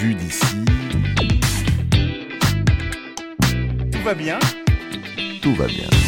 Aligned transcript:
Vu 0.00 0.14
d'ici, 0.14 0.44
Tout 3.90 4.02
va 4.04 4.14
bien 4.14 4.38
tout 5.46 5.54
va 5.54 5.68
bien. 5.68 6.05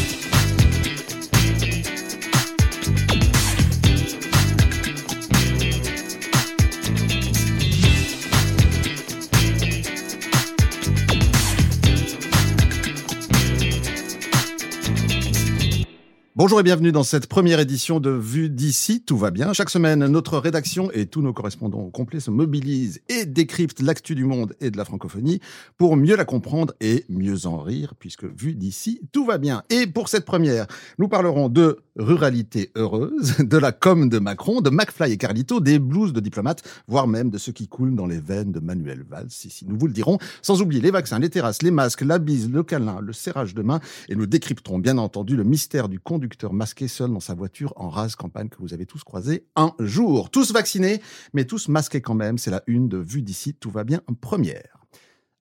Bonjour 16.39 16.61
et 16.61 16.63
bienvenue 16.63 16.93
dans 16.93 17.03
cette 17.03 17.27
première 17.27 17.59
édition 17.59 17.99
de 17.99 18.11
Vue 18.11 18.49
d'ici, 18.49 19.03
tout 19.03 19.19
va 19.19 19.33
bien. 19.33 19.53
Chaque 19.53 19.71
semaine, 19.71 20.07
notre 20.07 20.39
rédaction 20.39 20.89
et 20.93 21.07
tous 21.07 21.21
nos 21.21 21.33
correspondants 21.33 21.81
au 21.81 21.91
complet 21.91 22.21
se 22.21 22.31
mobilisent 22.31 23.01
et 23.09 23.27
décryptent 23.27 23.83
l'actu 23.83 24.15
du 24.15 24.23
monde 24.25 24.55
et 24.61 24.71
de 24.71 24.77
la 24.77 24.85
francophonie 24.85 25.41
pour 25.79 25.97
mieux 25.97 26.15
la 26.15 26.25
comprendre 26.25 26.75
et 26.81 27.05
mieux 27.09 27.47
en 27.47 27.59
rire, 27.59 27.95
puisque 27.99 28.23
Vue 28.23 28.55
d'ici, 28.55 29.01
tout 29.11 29.27
va 29.27 29.39
bien. 29.39 29.65
Et 29.69 29.89
pour 29.89 30.09
cette 30.09 30.25
première, 30.25 30.69
nous 31.01 31.09
parlerons 31.09 31.49
de 31.49 31.81
ruralité 31.97 32.71
heureuse, 32.77 33.37
de 33.41 33.59
la 33.59 33.73
com 33.73 34.09
de 34.09 34.21
Macron, 34.21 34.61
de 34.61 34.71
McFly 34.71 35.11
et 35.11 35.17
Carlito, 35.17 35.59
des 35.59 35.81
blues 35.81 36.13
de 36.13 36.21
diplomates, 36.21 36.63
voire 36.87 37.09
même 37.09 37.31
de 37.31 37.39
ce 37.39 37.51
qui 37.51 37.67
coule 37.67 37.97
dans 37.97 38.07
les 38.07 38.21
veines 38.21 38.53
de 38.53 38.61
Manuel 38.61 39.03
Valls, 39.03 39.27
ici, 39.27 39.67
nous 39.67 39.77
vous 39.77 39.89
le 39.89 39.93
dirons, 39.93 40.19
sans 40.43 40.63
oublier 40.63 40.83
les 40.83 40.93
vaccins, 40.93 41.19
les 41.19 41.31
terrasses, 41.31 41.63
les 41.63 41.73
masques, 41.73 42.03
la 42.03 42.21
bise, 42.21 42.49
le 42.49 42.63
câlin, 42.63 43.01
le 43.01 43.13
serrage 43.13 43.57
de 43.57 43.63
main, 43.63 43.81
et 44.09 44.15
nous 44.15 44.27
décrypterons 44.27 44.79
bien 44.79 44.99
entendu 44.99 45.35
le 45.35 45.43
mystère 45.43 45.89
du 45.89 45.99
conducteur 45.99 46.28
masqué 46.53 46.89
seul 46.89 47.13
dans 47.13 47.21
sa 47.21 47.35
voiture 47.35 47.73
en 47.77 47.89
rase 47.89 48.17
campagne 48.17 48.49
que 48.49 48.59
vous 48.59 48.75
avez 48.75 48.87
tous 48.87 49.05
croisé 49.05 49.47
un 49.57 49.75
jour. 49.79 50.31
Tous 50.31 50.53
vaccinés, 50.53 51.01
mais 51.33 51.45
tous 51.45 51.69
masqués 51.69 52.01
quand 52.01 52.15
même, 52.15 52.39
c'est 52.39 52.51
la 52.51 52.63
une 52.67 52.89
de 52.89 52.99
Vue 52.99 53.23
d'ici, 53.23 53.55
tout 53.55 53.71
va 53.71 53.85
bien, 53.85 54.01
première. 54.21 54.78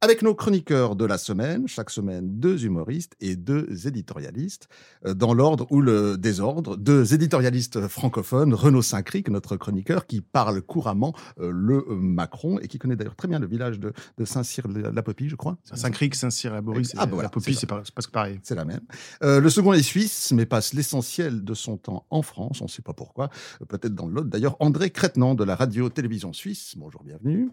Avec 0.01 0.21
nos 0.21 0.35
chroniqueurs 0.35 0.95
de 0.95 1.05
la 1.05 1.17
semaine, 1.17 1.67
chaque 1.67 1.89
semaine 1.89 2.39
deux 2.39 2.65
humoristes 2.65 3.15
et 3.19 3.35
deux 3.35 3.87
éditorialistes, 3.87 4.67
euh, 5.07 5.15
dans 5.15 5.33
l'ordre 5.33 5.65
ou 5.71 5.81
le 5.81 6.17
désordre, 6.19 6.77
deux 6.77 7.15
éditorialistes 7.15 7.87
francophones, 7.87 8.53
Renaud 8.53 8.83
Saint-Cric, 8.83 9.27
notre 9.31 9.57
chroniqueur, 9.57 10.05
qui 10.05 10.21
parle 10.21 10.61
couramment 10.61 11.15
euh, 11.39 11.49
le 11.51 11.83
Macron 11.89 12.59
et 12.59 12.67
qui 12.67 12.77
connaît 12.77 12.95
d'ailleurs 12.95 13.15
très 13.15 13.27
bien 13.27 13.39
le 13.39 13.47
village 13.47 13.79
de, 13.79 13.91
de 14.19 14.23
Saint-Cyr-la-Popie, 14.25 15.29
je 15.29 15.35
crois. 15.35 15.57
Saint-Cric, 15.73 16.13
Saint-Cyr, 16.13 16.53
la 16.53 16.61
Boris, 16.61 16.91
Ah, 16.95 17.07
bah 17.07 17.13
voilà, 17.13 17.23
la 17.23 17.29
Popie, 17.29 17.55
c'est 17.55 17.61
c'est 17.61 17.65
pas- 17.65 17.81
c'est 17.83 17.91
presque 17.95 18.11
pareil. 18.11 18.39
C'est 18.43 18.53
la 18.53 18.65
même. 18.65 18.81
Euh, 19.23 19.39
le 19.41 19.49
second 19.49 19.73
est 19.73 19.81
suisse, 19.81 20.31
mais 20.31 20.45
passe 20.45 20.75
l'essentiel 20.75 21.43
de 21.43 21.53
son 21.55 21.75
temps 21.77 22.05
en 22.11 22.21
France. 22.21 22.61
On 22.61 22.65
ne 22.65 22.69
sait 22.69 22.83
pas 22.83 22.93
pourquoi. 22.93 23.31
Euh, 23.63 23.65
Peut-être 23.65 23.95
dans 23.95 24.07
l'autre. 24.07 24.27
D'ailleurs, 24.29 24.57
André 24.59 24.91
Crétenant 24.91 25.33
de 25.33 25.43
la 25.43 25.55
radio-télévision 25.55 26.33
suisse. 26.33 26.75
Bonjour, 26.77 27.03
bienvenue. 27.03 27.49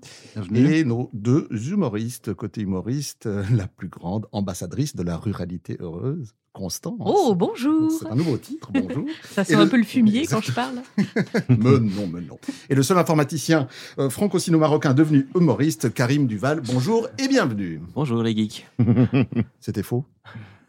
Et 0.54 0.84
nos 0.84 1.08
deux 1.14 1.48
humoristes, 1.70 2.33
côté 2.34 2.62
humoriste, 2.62 3.26
euh, 3.26 3.44
la 3.52 3.66
plus 3.66 3.88
grande 3.88 4.26
ambassadrice 4.32 4.96
de 4.96 5.02
la 5.02 5.16
ruralité 5.16 5.76
heureuse, 5.80 6.34
Constance. 6.54 7.00
Oh, 7.00 7.34
bonjour 7.34 7.90
C'est 7.90 8.06
un 8.06 8.14
nouveau 8.14 8.36
titre, 8.36 8.70
bonjour. 8.72 9.04
Ça 9.24 9.42
sent 9.42 9.56
un 9.56 9.66
peu 9.66 9.76
le 9.76 9.82
fumier 9.82 10.24
quand 10.24 10.40
je 10.40 10.52
parle. 10.52 10.82
mais 11.48 11.80
non, 11.80 12.06
mais 12.06 12.20
non. 12.20 12.38
Et 12.70 12.76
le 12.76 12.82
seul 12.84 12.96
informaticien 12.96 13.66
euh, 13.98 14.08
franco-sino-marocain 14.08 14.94
devenu 14.94 15.26
humoriste, 15.34 15.92
Karim 15.92 16.28
Duval. 16.28 16.60
Bonjour 16.60 17.08
et 17.18 17.26
bienvenue. 17.26 17.80
Bonjour 17.94 18.22
les 18.22 18.36
geeks. 18.36 18.68
C'était 19.60 19.82
faux 19.82 20.04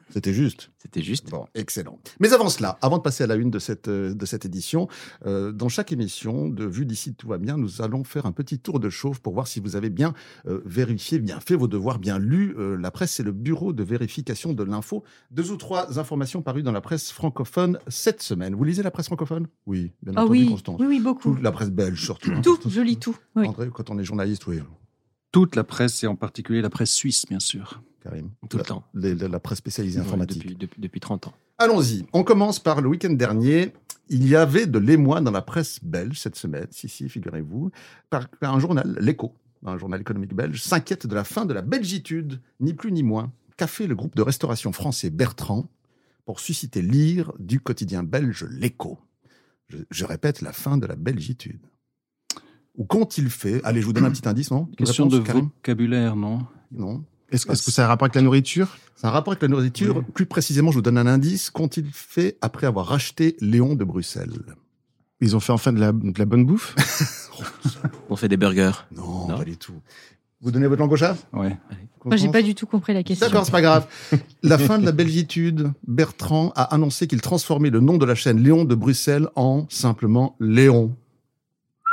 C'était 0.09 0.33
juste 0.33 0.71
C'était 0.77 1.01
juste. 1.01 1.29
Bon, 1.29 1.45
excellent. 1.55 1.99
Mais 2.19 2.31
avant 2.33 2.49
cela, 2.49 2.77
avant 2.81 2.97
de 2.97 3.01
passer 3.01 3.23
à 3.23 3.27
la 3.27 3.35
une 3.35 3.49
de 3.49 3.59
cette, 3.59 3.87
euh, 3.87 4.13
de 4.13 4.25
cette 4.25 4.45
édition, 4.45 4.87
euh, 5.25 5.51
dans 5.51 5.67
chaque 5.69 5.91
émission 5.91 6.47
de 6.47 6.65
Vue 6.65 6.85
d'ici 6.85 7.15
tout 7.15 7.27
va 7.27 7.37
bien, 7.37 7.57
nous 7.57 7.81
allons 7.81 8.03
faire 8.03 8.25
un 8.25 8.31
petit 8.31 8.59
tour 8.59 8.79
de 8.79 8.89
chauffe 8.89 9.19
pour 9.19 9.33
voir 9.33 9.47
si 9.47 9.59
vous 9.59 9.75
avez 9.75 9.89
bien 9.89 10.13
euh, 10.47 10.61
vérifié, 10.65 11.19
bien 11.19 11.39
fait 11.39 11.55
vos 11.55 11.67
devoirs, 11.67 11.97
bien 11.99 12.19
lu 12.19 12.55
euh, 12.57 12.77
la 12.77 12.91
presse. 12.91 13.13
C'est 13.13 13.23
le 13.23 13.31
bureau 13.31 13.73
de 13.73 13.83
vérification 13.83 14.53
de 14.53 14.63
l'info. 14.63 15.03
Deux 15.31 15.51
ou 15.51 15.57
trois 15.57 15.99
informations 15.99 16.41
parues 16.41 16.63
dans 16.63 16.71
la 16.71 16.81
presse 16.81 17.11
francophone 17.11 17.79
cette 17.87 18.21
semaine. 18.21 18.53
Vous 18.55 18.63
lisez 18.63 18.83
la 18.83 18.91
presse 18.91 19.07
francophone? 19.07 19.47
Oui, 19.65 19.91
bien 20.03 20.13
Ah 20.15 20.21
entendu, 20.23 20.39
oui, 20.39 20.49
Constance. 20.49 20.79
oui, 20.79 20.85
oui, 20.87 20.99
beaucoup. 20.99 21.35
La 21.35 21.51
presse 21.51 21.71
belge 21.71 22.03
surtout. 22.03 22.31
hein, 22.31 22.41
Tout, 22.41 22.59
je 22.67 22.81
lis 22.81 22.97
tout. 22.97 23.15
Oui. 23.35 23.47
André, 23.47 23.69
quand 23.73 23.89
on 23.89 23.97
est 23.97 24.03
journaliste, 24.03 24.45
oui, 24.47 24.59
toute 25.35 25.57
la 25.57 25.65
presse 25.65 26.01
et 26.01 26.07
en 26.07 26.15
particulier 26.15 26.61
la 26.61 26.69
presse 26.69 26.91
suisse, 26.91 27.25
bien 27.27 27.41
sûr. 27.41 27.81
Karim. 28.01 28.29
Tout 28.49 28.57
le 28.57 28.63
temps. 28.63 28.85
les- 28.93 29.13
la, 29.15 29.37
presse 29.41 29.57
spécialisée 29.57 29.99
informatique. 29.99 30.43
depuis, 30.43 30.55
depuis, 30.55 30.79
depuis 30.81 30.99
30 31.01 31.27
ans. 31.27 31.33
Allons-y. 31.57 32.05
On 32.13 32.23
commence 32.23 32.57
par 32.57 32.79
le 32.79 32.87
week-end 32.87 33.11
dernier. 33.11 33.73
Il 34.07 34.25
y 34.25 34.37
avait 34.37 34.65
de 34.65 34.79
l'émoi 34.79 35.19
dans 35.19 35.31
la 35.31 35.41
presse 35.41 35.83
belge 35.83 36.17
cette 36.21 36.37
semaine, 36.37 36.67
si, 36.71 36.87
si, 36.87 37.09
figurez-vous, 37.09 37.69
par 38.09 38.29
par 38.29 38.55
un 38.55 38.59
journal, 38.61 38.97
l'Echo, 39.01 39.33
un 39.65 39.77
journal 39.77 39.99
économique 39.99 40.33
belge, 40.33 40.61
s'inquiète 40.61 41.05
de 41.05 41.13
la 41.13 41.25
fin 41.25 41.45
de 41.45 41.53
la 41.53 41.61
belgitude, 41.61 42.39
ni 42.61 42.73
plus 42.73 42.93
ni 42.93 43.03
moins. 43.03 43.33
Qu'a 43.57 43.67
fait 43.67 43.87
le 43.87 43.95
groupe 43.95 44.15
de 44.15 44.21
restauration 44.21 44.71
français 44.71 45.09
Bertrand 45.09 45.67
pour 46.23 46.39
susciter 46.39 46.81
l'ire 46.81 47.33
du 47.39 47.59
quotidien 47.59 48.03
belge 48.03 48.45
l'Echo 48.49 48.99
je, 49.67 49.79
je 49.91 50.05
répète, 50.05 50.41
la 50.41 50.53
fin 50.53 50.77
de 50.77 50.85
la 50.85 50.95
belgitude. 50.95 51.59
Ou 52.77 52.85
qu'ont-ils 52.85 53.29
fait 53.29 53.61
Allez, 53.63 53.81
je 53.81 53.85
vous 53.85 53.93
donne 53.93 54.05
un 54.05 54.11
petit 54.11 54.27
indice, 54.27 54.51
non 54.51 54.67
Une 54.71 54.75
Question 54.75 55.05
réponse, 55.05 55.19
de 55.19 55.25
Karim 55.25 55.49
vocabulaire, 55.57 56.15
non 56.15 56.39
Non 56.71 57.03
Est-ce 57.31 57.45
que 57.45 57.55
ça 57.55 57.83
a 57.83 57.85
un 57.85 57.87
rapport 57.89 58.05
avec 58.05 58.15
la 58.15 58.21
nourriture 58.21 58.77
c'est 58.97 59.07
un 59.07 59.11
rapport 59.11 59.33
avec 59.33 59.41
la 59.41 59.49
nourriture. 59.49 59.97
Oui. 59.97 60.03
Plus 60.13 60.25
précisément, 60.25 60.71
je 60.71 60.77
vous 60.77 60.81
donne 60.81 60.97
un 60.97 61.05
indice. 61.05 61.49
Qu'ont-ils 61.49 61.85
fait 61.91 62.37
après 62.39 62.65
avoir 62.65 62.85
racheté 62.87 63.35
Léon 63.41 63.75
de 63.75 63.83
Bruxelles 63.83 64.31
Ils 65.19 65.35
ont 65.35 65.41
fait 65.41 65.51
enfin 65.51 65.73
de 65.73 65.81
la, 65.81 65.91
de 65.91 66.17
la 66.17 66.23
bonne 66.25 66.45
bouffe 66.45 66.73
On 68.09 68.15
fait 68.15 68.29
des 68.29 68.37
burgers. 68.37 68.71
non, 68.95 69.27
Non. 69.27 69.37
pas 69.37 69.43
du 69.43 69.57
tout. 69.57 69.73
Vous 70.41 70.49
donnez 70.51 70.67
votre 70.67 70.79
langue 70.79 70.93
au 70.93 70.95
chat 70.95 71.17
Ouais. 71.33 71.57
Moi, 72.05 72.15
j'ai 72.15 72.29
pas 72.29 72.41
du 72.41 72.55
tout 72.55 72.67
compris 72.67 72.93
la 72.93 73.03
question. 73.03 73.27
D'accord, 73.27 73.45
c'est 73.45 73.51
pas 73.51 73.61
grave. 73.61 73.85
La 74.43 74.57
fin 74.57 74.79
de 74.79 74.85
la 74.85 74.91
belgitude. 74.91 75.71
Bertrand 75.87 76.53
a 76.55 76.63
annoncé 76.73 77.07
qu'il 77.07 77.19
transformait 77.19 77.71
le 77.71 77.79
nom 77.81 77.97
de 77.97 78.05
la 78.05 78.15
chaîne 78.15 78.41
Léon 78.41 78.63
de 78.63 78.75
Bruxelles 78.75 79.27
en 79.35 79.65
simplement 79.69 80.35
Léon. 80.39 80.95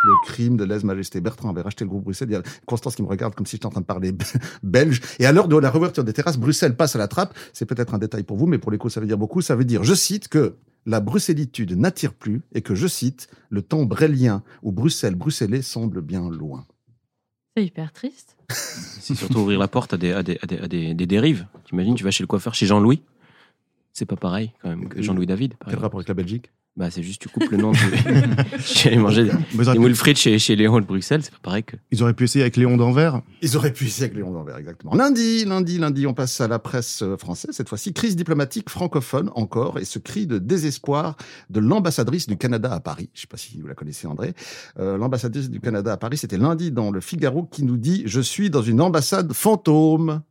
Le 0.04 0.12
crime 0.26 0.56
de 0.56 0.64
lèse-majesté. 0.64 1.20
Bertrand 1.20 1.50
avait 1.50 1.60
racheté 1.62 1.84
le 1.84 1.90
groupe 1.90 2.04
Bruxelles. 2.04 2.28
Il 2.30 2.32
y 2.32 2.36
a 2.36 2.42
Constance 2.66 2.96
qui 2.96 3.02
me 3.02 3.08
regarde 3.08 3.34
comme 3.34 3.46
si 3.46 3.52
j'étais 3.56 3.66
en 3.66 3.70
train 3.70 3.80
de 3.80 3.86
parler 3.86 4.12
belge. 4.62 5.00
Et 5.18 5.26
à 5.26 5.32
l'heure 5.32 5.48
de 5.48 5.56
la 5.56 5.70
réouverture 5.70 6.04
des 6.04 6.12
terrasses, 6.12 6.38
Bruxelles 6.38 6.76
passe 6.76 6.96
à 6.96 6.98
la 6.98 7.08
trappe. 7.08 7.34
C'est 7.52 7.66
peut-être 7.66 7.94
un 7.94 7.98
détail 7.98 8.24
pour 8.24 8.36
vous, 8.36 8.46
mais 8.46 8.58
pour 8.58 8.72
l'écho, 8.72 8.88
ça 8.88 9.00
veut 9.00 9.06
dire 9.06 9.18
beaucoup. 9.18 9.41
Ça 9.41 9.54
veut 9.56 9.64
dire, 9.64 9.84
je 9.84 9.94
cite, 9.94 10.28
que 10.28 10.56
la 10.86 10.98
bruxellitude 11.00 11.78
n'attire 11.78 12.12
plus 12.14 12.42
et 12.54 12.62
que, 12.62 12.74
je 12.74 12.88
cite, 12.88 13.28
le 13.50 13.62
temps 13.62 13.84
brélien 13.84 14.42
où 14.62 14.72
Bruxelles, 14.72 15.14
bruxellais 15.14 15.62
semble 15.62 16.00
bien 16.02 16.28
loin. 16.28 16.66
C'est 17.56 17.64
hyper 17.64 17.92
triste. 17.92 18.36
C'est 18.48 19.14
surtout 19.14 19.38
ouvrir 19.41 19.58
la 19.60 19.68
porte 19.68 19.92
à 19.94 19.96
des, 19.96 20.12
à 20.12 20.22
des, 20.22 20.38
à 20.42 20.46
des, 20.46 20.58
à 20.58 20.66
des, 20.68 20.94
des 20.94 21.06
dérives. 21.06 21.46
T'imagines, 21.66 21.94
tu 21.94 22.02
vas 22.02 22.10
chez 22.10 22.22
le 22.24 22.26
coiffeur, 22.28 22.54
chez 22.54 22.66
Jean-Louis. 22.66 23.02
C'est 23.92 24.06
pas 24.06 24.16
pareil 24.16 24.52
quand 24.62 24.70
même 24.70 24.88
que 24.88 25.00
Jean-Louis 25.02 25.26
David. 25.26 25.50
par 25.50 25.58
Quel 25.66 25.68
exemple. 25.74 25.82
rapport 25.84 25.98
avec 26.00 26.08
la 26.08 26.14
Belgique? 26.14 26.50
Bah, 26.75 26.91
c'est 26.91 27.03
juste 27.03 27.21
tu 27.21 27.28
coupes 27.28 27.50
le 27.50 27.59
nom 27.59 27.72
de. 27.72 27.77
J'ai 28.59 28.88
allé 28.88 28.97
manger 28.97 29.25
des, 29.25 29.78
moules 29.78 29.95
frites 29.95 30.16
chez, 30.16 30.39
chez 30.39 30.57
Léon 30.57 30.80
de 30.80 30.86
Bruxelles, 30.86 31.22
c'est 31.22 31.33
pas 31.33 31.39
pareil 31.42 31.65
que. 31.65 31.77
ils 31.91 32.03
auraient 32.03 32.15
pu 32.15 32.24
essayer 32.24 32.42
avec 32.42 32.57
Léon 32.57 32.78
d'Anvers. 32.78 33.21
Ils 33.42 33.59
auraient 33.59 33.74
pu 33.74 33.84
essayer 33.84 34.04
avec 34.04 34.16
Léon 34.16 34.33
d'Anvers, 34.33 34.57
exactement. 34.57 34.95
Lundi, 34.95 35.45
lundi, 35.45 35.77
lundi, 35.77 36.07
on 36.07 36.15
passe 36.15 36.41
à 36.41 36.48
la 36.48 36.59
presse 36.59 37.03
euh, 37.03 37.19
française. 37.19 37.54
Cette 37.54 37.69
fois-ci, 37.69 37.92
crise 37.92 38.16
diplomatique 38.16 38.71
francophone 38.71 39.30
encore 39.34 39.78
et 39.78 39.84
ce 39.84 39.98
cri 39.98 40.27
de 40.27 40.39
désespoir 40.39 41.16
de 41.51 41.60
l'ambassadrice 41.60 42.27
du 42.27 42.39
Canada 42.39 42.72
à 42.72 42.80
Paris. 42.80 43.10
Je 43.13 43.18
ne 43.18 43.21
sais 43.21 43.27
pas 43.27 43.36
si 43.36 43.60
vous 43.60 43.66
la 43.66 43.75
connaissez, 43.75 44.07
André. 44.07 44.33
Euh, 44.78 44.97
l'ambassadrice 44.97 45.51
du 45.51 45.60
Canada 45.60 45.92
à 45.92 45.98
Paris, 45.98 46.16
c'était 46.16 46.39
lundi 46.39 46.72
dans 46.72 46.91
le 46.91 47.03
Figaro 47.03 47.42
qui 47.42 47.65
nous 47.65 47.77
dit 47.77 48.03
«Je 48.07 48.22
suis 48.22 48.48
dans 48.48 48.63
une 48.63 48.80
ambassade 48.80 49.34
fantôme». 49.34 50.22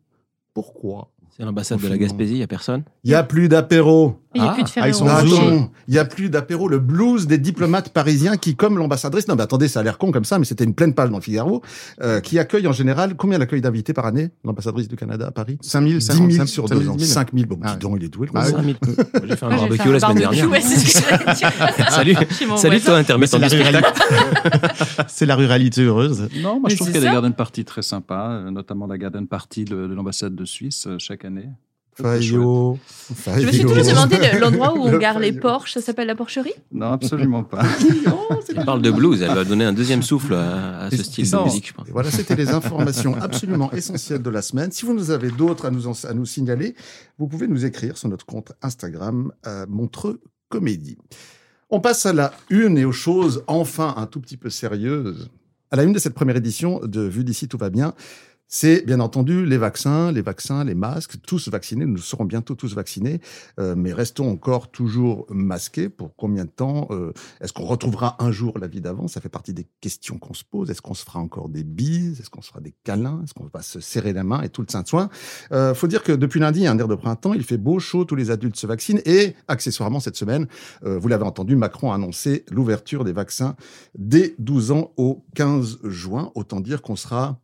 Pourquoi? 0.54 1.11
C'est 1.38 1.44
l'ambassade 1.44 1.80
de 1.80 1.88
la. 1.88 1.98
Gaspésie, 1.98 2.33
il 2.33 2.38
n'y 2.38 2.44
a 2.44 2.48
personne? 2.48 2.83
Il 3.04 3.10
n'y 3.10 3.16
a 3.16 3.24
plus 3.24 3.48
d'apéro. 3.48 4.18
Il 4.33 4.42
n'y 4.42 4.48
a 4.48 4.51
Ah, 4.51 4.54
plus 4.54 4.63
de 4.63 4.69
ah, 4.78 4.88
ils 4.88 4.94
sont 4.94 5.07
zoom. 5.07 5.13
Attends, 5.48 5.72
il 5.89 5.92
n'y 5.94 5.98
a 5.98 6.06
plus 6.06 6.30
d'apéro. 6.30 6.69
Le 6.69 6.80
blues 6.80 7.28
des 7.28 7.38
diplomates 7.38 7.89
parisiens 7.89 8.38
qui, 8.38 8.56
comme 8.56 8.78
l'ambassadrice, 8.78 9.28
non 9.28 9.36
mais 9.36 9.42
attendez, 9.44 9.68
ça 9.68 9.81
a 9.81 9.83
l'air 9.83 9.98
con 9.98 10.12
comme 10.12 10.24
ça, 10.24 10.39
mais 10.39 10.45
c'était 10.45 10.63
une 10.63 10.74
pleine 10.74 10.94
page 10.94 11.10
dans 11.10 11.18
le 11.18 11.22
Figaro, 11.22 11.62
euh, 12.01 12.22
qui 12.22 12.39
accueille 12.39 12.66
en 12.68 12.72
général, 12.72 13.16
combien 13.18 13.36
elle 13.38 13.42
accueille 13.42 13.60
d'invités 13.60 13.92
par 13.94 14.06
année, 14.06 14.30
l'ambassadrice 14.45 14.88
du 14.88 14.95
Canada 14.95 15.28
à 15.28 15.31
Paris? 15.31 15.57
5000, 15.62 15.98
10 15.98 16.06
000 16.36 16.45
sur 16.48 16.69
deux 16.69 16.88
ans. 16.88 16.98
5 16.98 17.30
000. 17.34 17.45
Bon, 17.48 17.60
Ah 17.63 17.74
dis 17.74 17.80
donc, 17.80 17.98
il 18.00 18.06
est 18.06 18.10
doué, 18.10 18.27
le 18.27 18.31
Ah 18.39 18.50
gros. 18.51 18.60
oui. 18.62 18.75
5000. 18.81 18.98
J'ai 19.27 19.36
fait 19.36 19.45
un 19.45 19.50
barbecue 19.50 19.77
fait 19.77 19.89
un 19.89 19.92
la 19.92 20.00
semaine 20.00 20.19
barbecue, 20.22 20.50
dernière. 20.50 20.62
Salut, 21.92 22.16
salut 22.57 22.80
toi, 22.81 22.98
intermittent 22.98 23.31
C'est 23.31 23.39
la, 23.39 23.50
du 23.50 23.56
spectacle. 23.57 23.86
ruralité... 23.86 25.04
c'est 25.10 25.25
la 25.25 25.36
ruralité 25.36 25.81
heureuse. 25.84 26.30
Non, 26.42 26.54
moi 26.60 26.62
Mais 26.66 26.69
je 26.72 26.75
trouve 26.77 26.88
qu'il 26.92 27.01
y 27.01 27.06
a 27.06 27.07
des 27.10 27.13
garden 27.13 27.34
parties 27.34 27.66
très 27.66 27.81
sympas, 27.81 28.30
euh, 28.31 28.51
notamment 28.51 28.88
la 28.88 28.98
garden 28.98 29.27
party 29.27 29.66
de, 29.66 29.88
de 29.88 29.94
l'ambassade 29.94 30.36
de 30.36 30.45
Suisse 30.45 30.86
euh, 30.88 31.00
chaque 31.22 31.26
année. 31.26 31.50
Très, 31.94 32.04
très 32.04 32.20
Fayot. 32.22 32.80
Je 33.10 33.46
me 33.46 33.52
suis 33.52 33.62
toujours 33.66 33.84
demandé 33.84 34.16
le- 34.18 34.40
l'endroit 34.40 34.74
où 34.74 34.84
on 34.88 34.92
Le 34.92 34.98
gare 34.98 35.20
les 35.20 35.30
Fayot. 35.32 35.42
Porsche, 35.42 35.74
ça 35.74 35.82
s'appelle 35.82 36.08
la 36.08 36.16
porcherie? 36.16 36.54
Non, 36.72 36.94
absolument 36.94 37.44
pas. 37.44 37.64
Elle 38.56 38.66
parle 38.66 38.82
de 38.82 38.92
blues, 38.92 39.22
elle 39.22 39.34
va 39.36 39.44
donner 39.44 39.66
un 39.66 39.74
deuxième 39.74 40.02
souffle 40.02 40.34
à, 40.34 40.80
à 40.84 40.90
ce 40.92 41.04
style 41.04 41.30
de 41.30 41.36
non. 41.36 41.44
musique, 41.46 41.68
je 41.68 41.74
pense. 41.74 41.88
Et 41.88 41.92
voilà, 41.92 42.10
c'était 42.12 42.36
les 42.36 42.50
informations 42.50 43.16
absolument 43.16 43.72
essentielles 43.72 44.22
de 44.22 44.30
la 44.30 44.42
semaine. 44.42 44.72
Si 44.72 44.86
vous 44.86 44.94
nous 44.94 45.12
avez 45.12 45.32
d'autres 45.32 45.66
à 45.66 45.72
nous, 45.72 45.88
en- 45.88 45.94
à 46.06 46.14
nous 46.14 46.26
signaler, 46.26 46.76
vous 47.18 47.28
pouvez 47.28 47.48
nous 47.48 47.66
écrire 47.66 47.98
sur 47.98 48.08
notre 48.10 48.26
compte 48.26 48.54
Instagram 48.62 49.32
euh, 49.48 49.66
Montreux 49.70 50.22
Comédie. 50.50 50.98
On 51.70 51.80
passe 51.82 52.06
à 52.06 52.14
la 52.14 52.34
une 52.50 52.78
et 52.78 52.86
aux 52.86 52.92
choses 52.92 53.44
enfin 53.48 53.94
un 53.98 54.06
tout 54.06 54.20
petit 54.22 54.38
peu 54.38 54.50
sérieuses. 54.50 55.30
À 55.72 55.78
la 55.78 55.84
une 55.84 55.94
de 55.94 56.00
cette 56.00 56.14
première 56.14 56.36
édition 56.36 56.82
de 56.84 57.02
Vue 57.02 57.24
d'ici, 57.24 57.48
tout 57.48 57.58
va 57.58 57.70
bien. 57.70 57.94
C'est 58.53 58.86
bien 58.86 59.00
entendu 59.00 59.45
les 59.45 59.57
vaccins, 59.57 60.12
les 60.12 60.21
vaccins, 60.21 60.65
les 60.65 60.75
masques, 60.75 61.21
tous 61.25 61.48
vaccinés. 61.48 61.86
Nous 61.86 62.00
serons 62.00 62.25
bientôt 62.25 62.53
tous 62.53 62.75
vaccinés, 62.75 63.21
euh, 63.62 63.75
mais 63.77 63.94
restons 63.94 64.30
encore 64.30 64.71
toujours 64.71 65.25
masqués. 65.30 65.88
Pour 65.88 66.13
combien 66.18 66.44
de 66.44 66.50
temps 66.50 66.89
Euh, 66.92 67.13
Est-ce 67.39 67.53
qu'on 67.53 67.63
retrouvera 67.63 68.18
un 68.19 68.30
jour 68.30 68.59
la 68.59 68.68
vie 68.68 68.81
d'avant? 68.81 69.07
Ça 69.07 69.21
fait 69.21 69.30
partie 69.30 69.53
des 69.53 69.65
questions 69.80 70.18
qu'on 70.18 70.33
se 70.33 70.44
pose. 70.44 70.69
Est-ce 70.69 70.81
qu'on 70.81 70.94
se 70.94 71.06
fera 71.06 71.19
encore 71.19 71.48
des 71.48 71.63
bises? 71.63 72.19
Est-ce 72.19 72.30
qu'on 72.30 72.42
se 72.42 72.50
fera 72.50 72.59
des 72.59 72.75
câlins? 72.83 73.21
Est-ce 73.24 73.33
qu'on 73.33 73.50
va 73.53 73.62
se 73.62 73.80
serrer 73.80 74.12
la 74.12 74.25
main 74.25 74.42
et 74.42 74.50
tout 74.50 74.62
le 74.62 74.68
saint 74.69 74.83
soin 74.86 75.09
euh, 75.53 75.74
Faut 75.74 75.88
dire 75.88 76.03
que 76.03 76.12
depuis 76.12 76.42
lundi, 76.42 76.59
il 76.59 76.63
y 76.63 76.68
a 76.68 76.71
un 76.71 76.77
air 76.77 76.89
de 76.89 76.95
printemps. 76.95 77.33
Il 77.33 77.45
fait 77.45 77.57
beau, 77.57 77.80
chaud, 77.80 78.03
tous 78.03 78.18
les 78.18 78.31
adultes 78.31 78.57
se 78.57 78.68
vaccinent 78.68 79.01
et 79.06 79.33
accessoirement 79.48 80.01
cette 80.01 80.18
semaine, 80.18 80.48
euh, 80.83 81.00
vous 81.00 81.07
l'avez 81.07 81.24
entendu, 81.24 81.56
Macron 81.56 81.94
a 81.94 81.95
annoncé 81.95 82.44
l'ouverture 82.51 83.06
des 83.06 83.13
vaccins 83.13 83.56
dès 83.98 84.36
12 84.39 84.71
ans 84.71 84.92
au 84.98 85.24
15 85.36 85.80
juin. 85.86 86.33
Autant 86.36 86.59
dire 86.59 86.81
qu'on 86.81 86.98
sera 86.98 87.39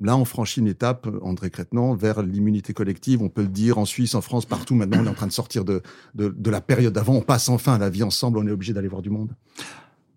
Là, 0.00 0.16
on 0.16 0.24
franchit 0.24 0.60
une 0.60 0.68
étape, 0.68 1.08
André 1.22 1.50
Crétenant, 1.50 1.94
vers 1.94 2.22
l'immunité 2.22 2.72
collective. 2.72 3.22
On 3.22 3.28
peut 3.28 3.42
le 3.42 3.48
dire 3.48 3.78
en 3.78 3.84
Suisse, 3.84 4.14
en 4.14 4.20
France, 4.20 4.46
partout. 4.46 4.74
Maintenant, 4.74 4.98
on 5.02 5.06
est 5.06 5.10
en 5.10 5.14
train 5.14 5.26
de 5.26 5.32
sortir 5.32 5.64
de, 5.64 5.82
de, 6.14 6.34
de 6.36 6.50
la 6.50 6.60
période 6.60 6.92
d'avant. 6.94 7.14
On 7.14 7.22
passe 7.22 7.48
enfin 7.48 7.74
à 7.74 7.78
la 7.78 7.90
vie 7.90 8.02
ensemble. 8.02 8.38
On 8.38 8.46
est 8.46 8.50
obligé 8.50 8.72
d'aller 8.72 8.88
voir 8.88 9.02
du 9.02 9.10
monde. 9.10 9.34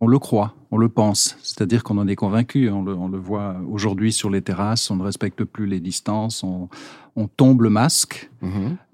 On 0.01 0.07
le 0.07 0.19
croit, 0.19 0.53
on 0.69 0.77
le 0.77 0.89
pense, 0.89 1.37
c'est-à-dire 1.43 1.81
qu'on 1.81 1.97
en 1.97 2.09
est 2.09 2.17
convaincu. 2.17 2.69
On 2.69 2.83
le, 2.83 2.93
on 2.93 3.07
le 3.07 3.17
voit 3.17 3.55
aujourd'hui 3.69 4.11
sur 4.11 4.29
les 4.29 4.41
terrasses, 4.41 4.91
on 4.91 4.97
ne 4.97 5.03
respecte 5.03 5.45
plus 5.45 5.65
les 5.65 5.79
distances, 5.79 6.43
on, 6.43 6.67
on 7.15 7.29
tombe 7.29 7.61
le 7.61 7.69
masque 7.69 8.29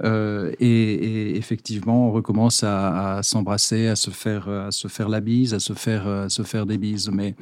euh, 0.03 0.51
et, 0.59 0.67
et 0.67 1.35
effectivement 1.35 2.09
on 2.09 2.11
recommence 2.11 2.63
à, 2.63 3.15
à 3.15 3.23
s'embrasser, 3.23 3.87
à 3.87 3.95
se 3.95 4.11
faire, 4.11 4.47
à 4.49 4.69
se 4.69 4.87
faire 4.87 5.09
la 5.09 5.19
bise, 5.19 5.55
à 5.55 5.59
se 5.59 5.73
faire, 5.73 6.07
à 6.07 6.29
se 6.29 6.43
faire 6.43 6.67
des 6.67 6.77
bises. 6.77 7.09
Mais 7.11 7.33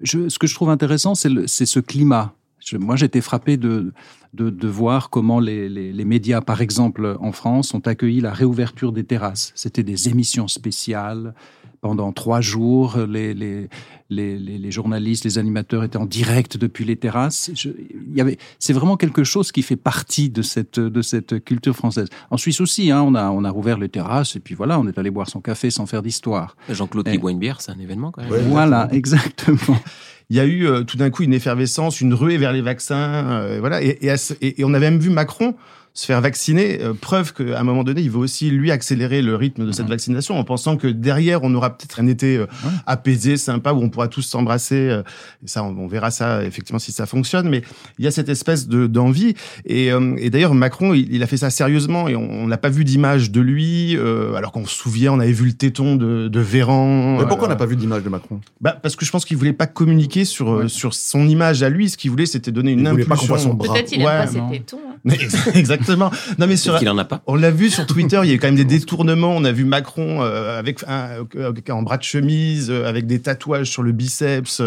je, 0.00 0.28
ce 0.28 0.40
que 0.40 0.48
je 0.48 0.54
trouve 0.56 0.70
intéressant, 0.70 1.14
c'est 1.14 1.66
ce 1.66 1.78
climat. 1.78 2.34
Je- 2.70 2.76
moi, 2.76 2.96
j'étais 2.96 3.20
frappé 3.20 3.56
de, 3.56 3.92
de, 4.34 4.50
de 4.50 4.68
voir 4.68 5.10
comment 5.10 5.40
les, 5.40 5.68
les, 5.68 5.92
les 5.92 6.04
médias, 6.04 6.40
par 6.40 6.60
exemple 6.60 7.16
en 7.20 7.32
France, 7.32 7.74
ont 7.74 7.80
accueilli 7.80 8.20
la 8.20 8.32
réouverture 8.32 8.92
des 8.92 9.04
terrasses. 9.04 9.52
C'était 9.54 9.82
des 9.82 10.08
émissions 10.08 10.48
spéciales. 10.48 11.34
Pendant 11.82 12.12
trois 12.12 12.42
jours, 12.42 12.98
les, 13.08 13.32
les, 13.32 13.70
les, 14.10 14.38
les, 14.38 14.58
les 14.58 14.70
journalistes, 14.70 15.24
les 15.24 15.38
animateurs 15.38 15.82
étaient 15.82 15.96
en 15.96 16.04
direct 16.04 16.58
depuis 16.58 16.84
les 16.84 16.96
terrasses. 16.96 17.50
Je- 17.54 17.70
il 17.70 18.14
y 18.14 18.20
avait, 18.20 18.36
c'est 18.58 18.74
vraiment 18.74 18.98
quelque 18.98 19.24
chose 19.24 19.50
qui 19.50 19.62
fait 19.62 19.76
partie 19.76 20.28
de 20.28 20.42
cette, 20.42 20.78
de 20.78 21.00
cette 21.00 21.42
culture 21.42 21.74
française. 21.74 22.08
En 22.30 22.36
Suisse 22.36 22.60
aussi, 22.60 22.90
hein, 22.90 23.00
on, 23.00 23.14
a, 23.14 23.30
on 23.30 23.44
a 23.44 23.50
rouvert 23.50 23.78
les 23.78 23.88
terrasses 23.88 24.36
et 24.36 24.40
puis 24.40 24.54
voilà, 24.54 24.78
on 24.78 24.86
est 24.88 24.98
allé 24.98 25.10
boire 25.10 25.30
son 25.30 25.40
café 25.40 25.70
sans 25.70 25.86
faire 25.86 26.02
d'histoire. 26.02 26.54
Jean-Claude 26.68 27.06
qui 27.08 27.16
boit 27.16 27.30
une 27.30 27.38
bière, 27.38 27.62
c'est 27.62 27.72
un 27.72 27.78
événement 27.78 28.10
quand 28.12 28.20
même. 28.24 28.30
Ouais. 28.30 28.42
Voilà, 28.42 28.86
exactement. 28.92 29.78
Il 30.30 30.36
y 30.36 30.40
a 30.40 30.44
eu 30.44 30.66
euh, 30.66 30.84
tout 30.84 30.96
d'un 30.96 31.10
coup 31.10 31.24
une 31.24 31.34
effervescence, 31.34 32.00
une 32.00 32.14
ruée 32.14 32.38
vers 32.38 32.52
les 32.52 32.62
vaccins, 32.62 33.42
euh, 33.42 33.56
voilà. 33.58 33.82
Et, 33.82 33.98
et, 34.00 34.60
et 34.60 34.64
on 34.64 34.72
avait 34.72 34.90
même 34.90 35.00
vu 35.00 35.10
Macron 35.10 35.56
se 35.92 36.06
faire 36.06 36.20
vacciner, 36.20 36.80
euh, 36.82 36.94
preuve 36.94 37.32
qu'à 37.34 37.58
un 37.58 37.64
moment 37.64 37.82
donné, 37.82 38.00
il 38.00 38.10
veut 38.10 38.18
aussi 38.18 38.50
lui 38.50 38.70
accélérer 38.70 39.22
le 39.22 39.34
rythme 39.34 39.66
de 39.66 39.72
cette 39.72 39.88
vaccination, 39.88 40.38
en 40.38 40.44
pensant 40.44 40.76
que 40.76 40.86
derrière, 40.86 41.42
on 41.42 41.52
aura 41.54 41.76
peut-être 41.76 41.98
un 42.00 42.06
été 42.06 42.36
euh, 42.36 42.42
Ouais. 42.64 42.70
apaisé, 42.86 43.36
sympa, 43.36 43.72
où 43.72 43.82
on 43.82 43.88
pourra 43.90 44.06
tous 44.08 44.22
s'embrasser. 44.22 44.76
euh, 44.88 45.02
et 45.44 45.48
ça, 45.48 45.64
on, 45.64 45.76
on 45.76 45.86
verra 45.88 46.10
ça 46.10 46.44
effectivement 46.44 46.78
si 46.78 46.92
ça 46.92 47.06
fonctionne. 47.06 47.48
Mais 47.48 47.62
il 47.98 48.04
y 48.04 48.08
a 48.08 48.10
cette 48.12 48.28
espèce 48.28 48.68
de 48.68 48.86
d'envie. 48.86 49.34
Et, 49.66 49.90
euh, 49.92 50.14
et 50.18 50.30
d'ailleurs, 50.30 50.54
Macron, 50.54 50.94
il, 50.94 51.12
il 51.12 51.22
a 51.22 51.26
fait 51.26 51.36
ça 51.36 51.50
sérieusement, 51.50 52.08
et 52.08 52.16
on 52.16 52.30
on 52.30 52.46
n'a 52.46 52.56
pas 52.58 52.68
vu 52.70 52.84
d'image 52.84 53.30
de 53.32 53.40
lui, 53.40 53.96
euh, 53.96 54.34
alors 54.34 54.52
qu'on 54.52 54.64
se 54.66 54.74
souvient, 54.74 55.12
on 55.12 55.20
avait 55.20 55.32
vu 55.32 55.46
le 55.46 55.52
téton 55.52 55.96
de, 55.96 56.28
de 56.28 56.40
Véran. 56.40 57.18
Mais 57.18 57.26
pourquoi 57.26 57.46
on 57.46 57.50
n'a 57.50 57.56
pas 57.56 57.66
vu 57.66 57.76
d'image 57.76 58.02
de 58.04 58.08
Macron? 58.08 58.40
bah, 58.60 58.78
parce 58.80 58.94
que 58.96 59.04
je 59.04 59.10
pense 59.10 59.24
qu'il 59.24 59.36
voulait 59.36 59.52
pas 59.52 59.66
communiquer 59.66 60.24
sur 60.24 60.50
euh, 60.50 60.62
Ouais. 60.62 60.68
sur 60.68 60.94
son 60.94 61.26
image 61.28 61.62
à 61.62 61.68
lui. 61.68 61.90
Ce 61.90 61.96
qu'il 61.96 62.10
voulait, 62.10 62.26
c'était 62.26 62.52
donner 62.52 62.72
une 62.72 62.80
Il 62.80 62.84
pas 62.84 62.90
qu'on 62.90 63.00
impulsion. 63.24 63.26
voit 63.26 63.38
son 63.38 63.54
bras. 63.54 63.74
Peut-être 63.74 63.92
il 63.92 63.98
Ouais, 63.98 64.04
pas 64.04 64.26
ses 64.26 64.40
tétons. 64.50 64.78
Exactement. 65.54 66.10
Non, 66.38 66.46
mais 66.46 66.56
sur, 66.56 66.78
qu'il 66.78 66.88
en 66.88 66.98
a 66.98 67.04
pas. 67.04 67.22
on 67.26 67.34
l'a 67.34 67.50
vu 67.50 67.70
sur 67.70 67.86
Twitter. 67.86 68.20
Il 68.22 68.28
y 68.28 68.32
a 68.32 68.34
eu 68.34 68.38
quand 68.38 68.48
même 68.48 68.56
des 68.56 68.64
détournements. 68.64 69.34
On 69.34 69.44
a 69.44 69.52
vu 69.52 69.64
Macron 69.64 70.22
euh, 70.22 70.58
avec 70.58 70.82
un 70.86 71.26
euh, 71.36 71.52
en 71.70 71.82
bras 71.82 71.96
de 71.96 72.02
chemise, 72.02 72.70
euh, 72.70 72.86
avec 72.86 73.06
des 73.06 73.20
tatouages 73.20 73.70
sur 73.70 73.82
le 73.82 73.92
biceps. 73.92 74.60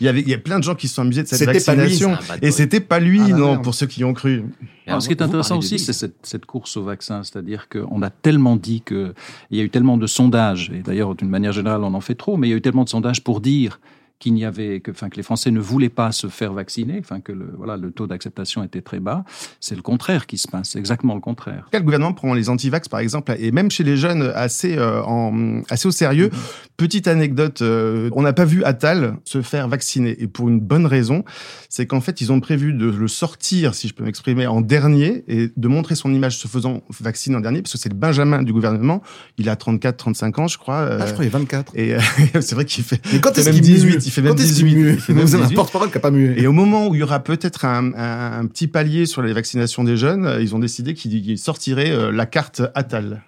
Il 0.00 0.04
y 0.04 0.08
avait, 0.08 0.20
il 0.20 0.28
y 0.28 0.34
a 0.34 0.38
plein 0.38 0.58
de 0.58 0.64
gens 0.64 0.74
qui 0.74 0.88
se 0.88 0.94
sont 0.94 1.02
amusés 1.02 1.22
de 1.22 1.28
cette 1.28 1.38
C'était 1.38 1.60
pas 1.60 1.74
lui, 1.74 1.82
vaccination. 1.82 2.18
Et 2.42 2.50
c'était 2.50 2.80
pas 2.80 3.00
lui, 3.00 3.20
Ah, 3.24 3.28
la 3.28 3.36
non, 3.36 3.46
merde. 3.52 3.64
pour 3.64 3.74
ceux 3.74 3.86
qui 3.86 4.00
y 4.00 4.04
ont 4.04 4.14
cru. 4.14 4.44
Alors, 4.86 5.02
ce 5.02 5.08
qui 5.08 5.14
est 5.14 5.22
intéressant 5.22 5.58
aussi, 5.58 5.78
c'est 5.78 5.92
cette, 5.92 6.16
cette 6.22 6.46
course 6.46 6.76
au 6.76 6.82
vaccin, 6.82 7.22
c'est-à-dire 7.22 7.68
qu'on 7.68 8.02
a 8.02 8.10
tellement 8.10 8.56
dit 8.56 8.80
que 8.80 9.14
il 9.50 9.58
y 9.58 9.60
a 9.60 9.64
eu 9.64 9.70
tellement 9.70 9.98
de 9.98 10.06
sondages, 10.06 10.70
et 10.74 10.80
d'ailleurs 10.80 11.14
d'une 11.14 11.28
manière 11.28 11.52
générale 11.52 11.84
on 11.84 11.92
en 11.92 12.00
fait 12.00 12.14
trop, 12.14 12.36
mais 12.36 12.48
il 12.48 12.50
y 12.50 12.54
a 12.54 12.56
eu 12.56 12.62
tellement 12.62 12.84
de 12.84 12.88
sondages 12.88 13.22
pour 13.22 13.40
dire 13.40 13.80
qu'il 14.18 14.34
n'y 14.34 14.44
avait 14.44 14.80
que, 14.80 14.90
enfin, 14.90 15.08
que 15.08 15.16
les 15.16 15.22
Français 15.22 15.50
ne 15.50 15.60
voulaient 15.60 15.88
pas 15.88 16.10
se 16.12 16.26
faire 16.26 16.52
vacciner, 16.52 16.96
enfin 16.98 17.20
que 17.20 17.32
le, 17.32 17.52
voilà, 17.56 17.76
le 17.76 17.90
taux 17.92 18.06
d'acceptation 18.06 18.62
était 18.64 18.80
très 18.80 19.00
bas. 19.00 19.24
C'est 19.60 19.76
le 19.76 19.82
contraire 19.82 20.26
qui 20.26 20.38
se 20.38 20.48
passe, 20.48 20.70
c'est 20.70 20.78
exactement 20.78 21.14
le 21.14 21.20
contraire. 21.20 21.68
Le 21.72 21.80
gouvernement 21.80 22.12
prend 22.12 22.34
les 22.34 22.48
antivax, 22.48 22.88
par 22.88 23.00
exemple, 23.00 23.34
et 23.38 23.52
même 23.52 23.70
chez 23.70 23.84
les 23.84 23.96
jeunes, 23.96 24.32
assez, 24.34 24.76
euh, 24.76 25.02
en, 25.04 25.62
assez 25.70 25.86
au 25.88 25.92
sérieux? 25.92 26.30
Petite 26.76 27.08
anecdote, 27.08 27.62
euh, 27.62 28.08
on 28.12 28.22
n'a 28.22 28.32
pas 28.32 28.44
vu 28.44 28.62
Attal 28.64 29.16
se 29.24 29.42
faire 29.42 29.68
vacciner. 29.68 30.20
Et 30.22 30.26
pour 30.26 30.48
une 30.48 30.60
bonne 30.60 30.86
raison, 30.86 31.24
c'est 31.68 31.86
qu'en 31.86 32.00
fait, 32.00 32.20
ils 32.20 32.30
ont 32.32 32.40
prévu 32.40 32.72
de 32.72 32.86
le 32.86 33.08
sortir, 33.08 33.74
si 33.74 33.88
je 33.88 33.94
peux 33.94 34.04
m'exprimer, 34.04 34.46
en 34.46 34.60
dernier, 34.60 35.24
et 35.28 35.50
de 35.56 35.68
montrer 35.68 35.94
son 35.94 36.12
image 36.12 36.38
se 36.38 36.48
faisant 36.48 36.82
vacciner 37.00 37.36
en 37.36 37.40
dernier, 37.40 37.62
parce 37.62 37.72
que 37.72 37.78
c'est 37.78 37.88
le 37.88 37.94
Benjamin 37.96 38.42
du 38.42 38.52
gouvernement. 38.52 39.02
Il 39.38 39.48
a 39.48 39.56
34, 39.56 39.96
35 39.96 40.38
ans, 40.38 40.48
je 40.48 40.58
crois. 40.58 40.76
euh, 40.80 40.98
Ah, 41.02 41.06
je 41.06 41.12
croyais 41.12 41.30
24. 41.30 41.72
et 41.76 41.94
euh, 41.94 42.00
c'est 42.40 42.54
vrai 42.54 42.64
qu'il 42.64 42.84
fait... 42.84 43.00
Mais 43.12 43.20
quand 43.20 43.30
il 43.36 43.40
est-ce 43.40 43.50
qu'il 43.50 43.62
même 43.62 43.82
mue 43.84 43.96
18, 43.96 44.07
il 44.08 44.12
fait 44.12 44.22
même 44.22 44.34
Quand 44.34 44.40
est-ce 44.42 44.54
qu'il 44.54 44.64
18, 44.66 44.74
mue 44.76 44.92
il 44.94 45.00
fait 45.00 45.12
même 45.14 45.22
un 45.26 45.40
18. 45.42 45.54
porte-parole 45.54 45.88
qui 45.88 45.94
n'a 45.94 46.00
pas 46.00 46.10
mué. 46.10 46.34
Et 46.40 46.46
au 46.46 46.52
moment 46.52 46.88
où 46.88 46.94
il 46.94 46.98
y 46.98 47.02
aura 47.02 47.20
peut-être 47.20 47.64
un, 47.64 47.92
un- 47.94 48.40
un 48.40 48.46
petit 48.46 48.66
palier 48.66 49.06
sur 49.06 49.22
les 49.22 49.32
vaccinations 49.32 49.84
des 49.84 49.96
jeunes, 49.96 50.24
euh, 50.26 50.42
ils 50.42 50.54
ont 50.54 50.58
décidé 50.58 50.94
qu'ils 50.94 51.38
sortiraient 51.38 51.90
euh, 51.90 52.10
la 52.10 52.26
carte 52.26 52.62
Attal. 52.74 53.22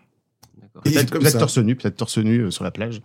D'accord. 0.60 0.82
Et 0.86 0.90
Peut-être 0.92 1.38
torse 1.38 1.58
nu, 1.58 1.76
peut-être 1.76 1.96
torse 1.96 2.18
nu 2.18 2.40
euh, 2.40 2.50
sur 2.50 2.64
la 2.64 2.70
plage. 2.70 3.00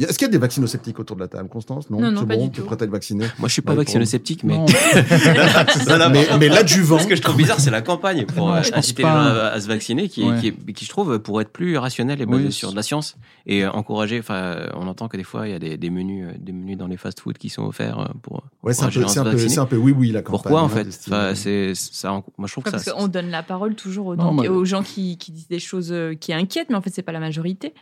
Est-ce 0.00 0.16
qu'il 0.18 0.26
y 0.26 0.30
a 0.30 0.32
des 0.32 0.38
vaccinosceptiques 0.38 0.98
autour 0.98 1.16
de 1.16 1.20
la 1.20 1.28
table, 1.28 1.48
Constance? 1.50 1.90
Non, 1.90 2.00
Non, 2.00 2.10
non, 2.10 2.20
c'est 2.22 2.26
pas 2.26 2.36
bon, 2.36 2.46
du 2.46 2.52
tu 2.52 2.62
tout. 2.62 2.68
à 2.70 2.74
être 2.74 2.90
vaccinée 2.90 3.26
Moi, 3.38 3.48
je 3.48 3.52
suis 3.52 3.60
pas 3.62 3.72
Ouais, 3.72 3.78
vaccinosceptique, 3.78 4.42
mais 4.42 4.56
Non. 4.56 4.64
mais, 6.10 6.26
mais 6.40 6.48
l'adjuvant. 6.48 6.98
ce 6.98 7.06
que 7.06 7.14
je 7.14 7.20
trouve 7.20 7.36
bizarre, 7.36 7.60
c'est 7.60 7.70
la 7.70 7.82
campagne 7.82 8.24
pour 8.24 8.48
Non, 8.48 8.62
je 8.62 8.70
pense 8.70 8.78
inciter 8.78 9.02
les 9.02 9.08
gens 9.08 9.14
à, 9.14 9.48
à 9.52 9.60
se 9.60 9.68
vacciner, 9.68 10.08
qui, 10.08 10.24
Ouais. 10.24 10.40
qui, 10.40 10.46
est- 10.48 10.72
qui, 10.72 10.84
je 10.86 10.90
trouve 10.90 11.18
pourrait 11.18 11.42
être 11.42 11.52
plus 11.52 11.76
rationnel 11.76 12.20
et 12.22 12.26
basé 12.26 12.44
Oui, 12.46 12.52
sur 12.52 12.70
de 12.70 12.76
la 12.76 12.82
science 12.82 13.16
et 13.46 13.64
euh, 13.64 13.70
encourager. 13.72 14.18
Enfin, 14.18 14.66
on 14.74 14.86
entend 14.88 15.08
que 15.08 15.16
des 15.18 15.24
fois, 15.24 15.46
il 15.46 15.50
y 15.52 15.54
a 15.54 15.58
des, 15.58 15.76
des 15.76 15.90
menus, 15.90 16.26
euh, 16.28 16.36
des 16.38 16.52
menus 16.52 16.78
dans 16.78 16.86
les 16.86 16.96
fast-food 16.96 17.36
qui 17.36 17.50
sont 17.50 17.64
offerts 17.64 17.98
euh, 18.00 18.04
pour. 18.22 18.44
Ouais, 18.62 18.72
c'est 18.72 18.84
un, 18.84 18.88
pour 18.88 18.94
peu, 19.12 19.20
un, 19.20 19.26
un 19.26 19.76
oui, 19.76 19.92
oui, 19.96 20.10
la 20.10 20.22
campagne. 20.22 20.40
Pourquoi 20.42 20.62
en 20.62 20.66
hein, 20.66 20.68
fait? 20.70 20.88
enfin, 21.08 21.34
c'est 21.34 21.74
ça. 21.74 22.10
Moi, 22.12 22.22
je 22.46 22.52
trouve 22.52 22.64
Ouais, 22.64 22.70
que 22.70 22.76
parce 22.76 22.84
ça. 22.84 22.92
qu'on 22.92 23.08
donne 23.08 23.28
la 23.28 23.42
parole 23.42 23.74
toujours 23.74 24.06
aux, 24.18 24.64
gens 24.64 24.82
qui, 24.82 25.18
qui 25.18 25.32
disent 25.32 25.48
des 25.48 25.58
choses 25.58 25.92
euh, 25.92 26.14
qui 26.14 26.32
inquiètent, 26.32 26.70
mais 26.70 26.76
en 26.76 26.82
fait, 26.82 26.90
c'est 26.94 27.02
pas 27.02 27.12
la 27.12 27.20
majorité. 27.20 27.74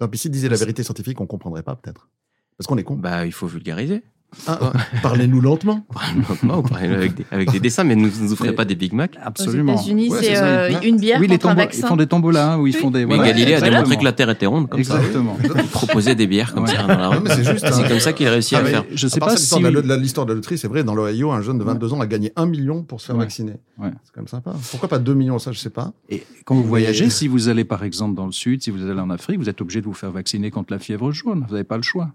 Non, 0.00 0.08
puis 0.08 0.18
s'il 0.18 0.30
disait 0.30 0.48
la 0.48 0.56
vérité 0.56 0.82
scientifique, 0.82 1.20
on 1.20 1.26
comprendrait 1.26 1.62
pas 1.62 1.76
peut-être. 1.76 2.08
Parce 2.56 2.66
qu'on 2.66 2.78
est 2.78 2.84
con. 2.84 2.96
Bah, 2.96 3.26
il 3.26 3.32
faut 3.32 3.46
vulgariser. 3.46 4.02
Ah, 4.46 4.72
Parlez-nous 5.02 5.40
lentement. 5.40 5.86
Non, 6.42 6.62
ou 6.62 6.66
avec, 6.74 7.14
des, 7.14 7.24
avec 7.30 7.50
des 7.50 7.60
dessins, 7.60 7.84
mais 7.84 7.96
ne 7.96 8.02
nous, 8.08 8.32
offrez 8.32 8.48
Mais- 8.50 8.54
pas 8.54 8.64
des 8.64 8.74
Big 8.74 8.92
Mac. 8.92 9.16
Absolument. 9.22 9.74
Aux 9.74 9.76
États-Unis, 9.76 10.10
Ouais, 10.10 10.18
c'est 10.22 10.36
euh, 10.36 10.70
une 10.82 10.98
bière 10.98 11.18
Oui, 11.20 11.26
les 11.26 11.38
un 11.44 11.56
ils 11.72 11.84
font 11.84 11.96
des 11.96 12.06
tombolas 12.06 12.58
où 12.58 12.66
ils 12.66 12.74
font 12.76 12.90
des. 12.90 13.06
Mais 13.06 13.16
Galilée 13.16 13.54
a 13.54 13.56
exactement. 13.56 13.70
démontré 13.78 13.96
que 13.98 14.04
la 14.04 14.12
Terre 14.12 14.30
était 14.30 14.46
ronde, 14.46 14.68
comme 14.68 14.84
ça. 14.84 14.96
Exactement. 14.98 15.36
Il 15.42 15.64
proposait 15.68 16.14
des 16.14 16.26
bières 16.26 16.52
comme 16.54 16.66
ça 16.66 16.82
dans 16.82 16.88
la 16.88 17.08
rue. 17.08 17.16
Non, 17.16 17.22
mais 17.22 17.30
c'est 17.30 17.44
juste, 17.44 17.60
C'est 17.66 17.72
hein. 17.82 17.88
comme 17.88 18.00
ça 18.00 18.12
qu'il 18.12 18.26
a 18.26 18.30
réussi 18.32 18.54
Ah, 18.56 18.60
à 18.60 18.64
faire. 18.64 18.84
Je 18.92 19.08
sais 19.08 19.22
À 19.22 19.26
pas 19.26 19.36
si. 19.36 19.54
l'histoire 20.00 20.26
de 20.26 20.32
la 20.32 20.36
loterie, 20.36 20.58
c'est 20.58 20.68
vrai, 20.68 20.84
dans 20.84 20.94
l'Ohio, 20.94 21.32
un 21.32 21.40
jeune 21.40 21.58
de 21.58 21.64
22 21.64 21.94
ans 21.94 22.00
a 22.00 22.06
gagné 22.06 22.32
1 22.36 22.46
million 22.46 22.82
pour 22.82 23.00
se 23.00 23.06
faire 23.06 23.16
Ouais. 23.16 23.22
vacciner. 23.22 23.54
Ouais. 23.78 23.90
C'est 24.04 24.12
quand 24.12 24.20
même 24.20 24.28
sympa. 24.28 24.52
Pourquoi 24.70 24.88
pas 24.88 24.98
2 24.98 25.14
millions, 25.14 25.38
ça, 25.38 25.52
je 25.52 25.58
sais 25.58 25.70
pas. 25.70 25.92
Et 26.10 26.24
quand 26.44 26.54
vous 26.54 26.64
voyagez, 26.64 27.08
si 27.10 27.26
vous 27.28 27.48
allez 27.48 27.64
par 27.64 27.84
exemple 27.84 28.14
dans 28.14 28.26
le 28.26 28.32
sud, 28.32 28.62
si 28.62 28.70
vous 28.70 28.82
allez 28.88 29.00
en 29.00 29.10
Afrique, 29.10 29.38
vous 29.38 29.48
êtes 29.48 29.60
obligé 29.60 29.80
de 29.80 29.86
vous 29.86 29.94
faire 29.94 30.10
vacciner 30.10 30.50
contre 30.50 30.72
la 30.72 30.78
fièvre 30.78 31.10
jaune. 31.12 31.44
Vous 31.48 31.52
n'avez 31.54 31.64
pas 31.64 31.76
le 31.76 31.82
choix. 31.82 32.10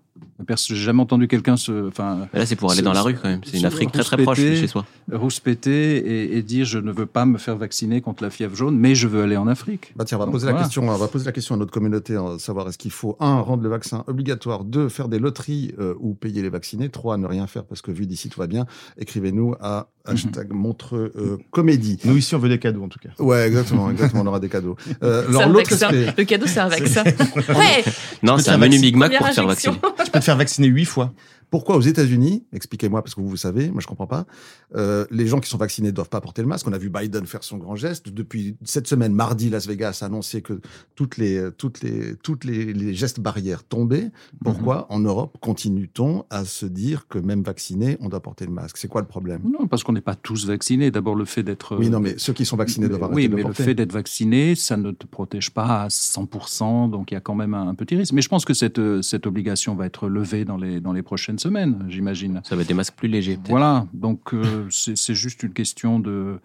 J'ai 0.67 0.75
jamais 0.75 1.01
entendu 1.01 1.27
quelqu'un 1.27 1.55
se, 1.55 1.87
enfin, 1.87 2.27
là, 2.33 2.45
c'est 2.45 2.55
pour 2.55 2.71
aller 2.71 2.79
Se- 2.79 2.83
dans 2.85 2.93
la 2.93 3.03
rue 3.03 3.13
quand 3.13 3.29
même. 3.29 3.41
C'est 3.45 3.57
une 3.59 3.65
Afrique 3.65 3.91
très 3.91 4.03
très 4.03 4.17
proche 4.17 4.39
de 4.39 4.55
chez 4.55 4.67
soi. 4.67 4.85
rouspéter 5.11 5.97
et, 5.97 6.37
et 6.37 6.41
dire 6.41 6.65
je 6.65 6.79
ne 6.79 6.91
veux 6.91 7.05
pas 7.05 7.25
me 7.25 7.37
faire 7.37 7.55
vacciner 7.57 8.01
contre 8.01 8.23
la 8.23 8.29
fièvre 8.29 8.55
jaune, 8.55 8.77
mais 8.77 8.95
je 8.95 9.07
veux 9.07 9.23
aller 9.23 9.37
en 9.37 9.47
Afrique. 9.47 9.93
Bah 9.95 10.03
tiens, 10.05 10.17
on 10.17 10.19
va 10.19 10.25
Donc, 10.25 10.33
poser 10.33 10.47
la 10.47 10.53
question. 10.53 10.87
On 10.89 10.95
va 10.97 11.07
poser 11.07 11.25
la 11.25 11.31
question 11.31 11.55
à 11.55 11.57
notre 11.57 11.71
communauté, 11.71 12.15
hein, 12.15 12.37
savoir 12.39 12.67
est-ce 12.67 12.77
qu'il 12.77 12.91
faut 12.91 13.15
un 13.19 13.39
rendre 13.39 13.63
le 13.63 13.69
vaccin 13.69 14.03
obligatoire, 14.07 14.63
deux 14.63 14.89
faire 14.89 15.07
des 15.07 15.19
loteries 15.19 15.73
euh, 15.79 15.93
ou 15.99 16.13
payer 16.15 16.41
les 16.41 16.49
vaccinés, 16.49 16.89
trois 16.89 17.17
ne 17.17 17.27
rien 17.27 17.47
faire 17.47 17.63
parce 17.63 17.81
que 17.81 17.91
vu 17.91 18.05
d'ici 18.07 18.29
tout 18.29 18.39
va 18.39 18.47
bien. 18.47 18.65
Écrivez-nous 18.97 19.55
à 19.61 19.87
hashtag 20.05 20.51
Montreux 20.51 21.11
euh, 21.15 21.37
Comédie. 21.51 21.99
Nous, 22.05 22.17
ici, 22.17 22.33
on 22.33 22.39
veut 22.39 22.49
des 22.49 22.57
cadeaux, 22.57 22.83
en 22.83 22.87
tout 22.89 22.97
cas. 22.97 23.09
Ouais, 23.19 23.45
exactement, 23.47 23.91
exactement. 23.91 24.23
On 24.23 24.27
aura 24.27 24.39
des 24.39 24.49
cadeaux. 24.49 24.75
Euh, 25.03 25.23
C'est 25.23 25.29
alors 25.29 25.41
un 25.43 25.47
l'autre 25.47 25.69
vaccin. 25.69 25.87
aspect. 25.87 26.13
Le 26.17 26.23
cadeau, 26.25 26.45
c'est 26.47 26.59
un 26.59 26.67
vaccin. 26.67 27.03
Ouais, 27.49 27.83
Non, 28.23 28.37
c'est 28.37 28.49
un 28.51 28.57
menu. 28.57 28.79
Big 28.79 28.95
Mac 28.95 29.15
pour 29.17 29.27
faire 29.29 29.47
vacciner. 29.47 29.77
Tu 30.11 30.15
peux 30.15 30.19
te 30.19 30.25
faire 30.25 30.35
vacciner 30.35 30.67
huit 30.67 30.83
fois. 30.83 31.13
Pourquoi 31.49 31.75
aux 31.75 31.81
États-Unis 31.81 32.45
Expliquez-moi 32.53 33.01
parce 33.03 33.13
que 33.13 33.19
vous 33.19 33.27
vous 33.27 33.35
savez, 33.35 33.69
moi 33.71 33.81
je 33.81 33.87
comprends 33.87 34.07
pas. 34.07 34.25
Euh, 34.73 35.05
les 35.11 35.27
gens 35.27 35.41
qui 35.41 35.49
sont 35.49 35.57
vaccinés 35.57 35.89
ne 35.89 35.93
doivent 35.93 36.07
pas 36.07 36.21
porter 36.21 36.41
le 36.41 36.47
masque. 36.47 36.65
On 36.65 36.71
a 36.71 36.77
vu 36.77 36.89
Biden 36.89 37.25
faire 37.25 37.43
son 37.43 37.57
grand 37.57 37.75
geste. 37.75 38.07
Depuis 38.07 38.55
cette 38.63 38.87
semaine, 38.87 39.13
mardi, 39.13 39.49
Las 39.49 39.67
Vegas 39.67 39.99
a 40.01 40.05
annoncé 40.05 40.41
que 40.41 40.61
toutes 40.95 41.17
les 41.17 41.49
toutes 41.57 41.81
les 41.81 42.15
toutes 42.23 42.45
les, 42.45 42.71
les 42.71 42.93
gestes 42.93 43.19
barrières 43.19 43.65
tombaient. 43.65 44.11
Pourquoi 44.45 44.85
en 44.89 44.99
Europe 44.99 45.37
continue-t-on 45.41 46.23
à 46.29 46.45
se 46.45 46.65
dire 46.65 47.09
que 47.09 47.19
même 47.19 47.43
vaccinés, 47.43 47.97
on 47.99 48.07
doit 48.07 48.21
porter 48.21 48.45
le 48.45 48.51
masque? 48.51 48.77
C'est 48.77 48.87
quoi 48.87 49.01
le 49.01 49.07
problème? 49.07 49.41
Non, 49.43 49.67
parce 49.67 49.83
qu'on 49.83 49.91
n'est 49.91 49.99
pas 49.99 50.15
tous 50.15 50.45
vaccinés. 50.47 50.89
D'abord, 50.89 51.15
le 51.15 51.25
fait 51.25 51.43
d'être. 51.43 51.75
Oui, 51.77 51.89
non, 51.89 51.99
mais 51.99 52.13
ceux 52.17 52.31
qui 52.31 52.45
sont 52.45 52.55
vaccinés 52.55 52.87
Mais- 52.87 52.97
doivent 52.97 53.11
oui, 53.13 53.27
mais 53.27 53.43
le 53.43 53.49
le 53.49 53.53
fait 53.53 53.73
d'être 53.75 53.91
vacciné, 53.91 54.55
ça 54.55 54.77
ne 54.77 54.91
te 54.91 55.05
protège 55.05 55.51
pas 55.51 55.83
à 55.83 55.87
100%, 55.89 56.89
donc 56.89 57.11
il 57.11 57.15
y 57.15 57.17
a 57.17 57.21
quand 57.21 57.35
même 57.35 57.53
un, 57.53 57.67
un 57.67 57.75
petit 57.75 57.97
risque. 57.97 58.13
Mais 58.13 58.21
je 58.21 58.29
pense 58.29 58.45
que 58.45 58.53
cette, 58.53 58.79
euh, 58.79 59.01
cette 59.01 59.27
obligation 59.27 59.75
va 59.75 59.85
être 59.85 60.00
levée 60.09 60.45
dans 60.45 60.57
les, 60.57 60.79
dans 60.79 60.93
les 60.93 61.01
prochaines 61.03 61.39
semaines, 61.39 61.85
j'imagine. 61.89 62.41
Ça 62.43 62.55
va 62.55 62.61
être 62.61 62.67
des 62.67 62.73
masques 62.73 62.95
plus 62.95 63.07
légers. 63.07 63.37
Voilà, 63.49 63.85
donc 63.93 64.33
euh, 64.33 64.67
c'est 64.69 65.15
juste 65.15 65.43
une 65.43 65.53
question 65.53 65.99
de... 65.99 66.39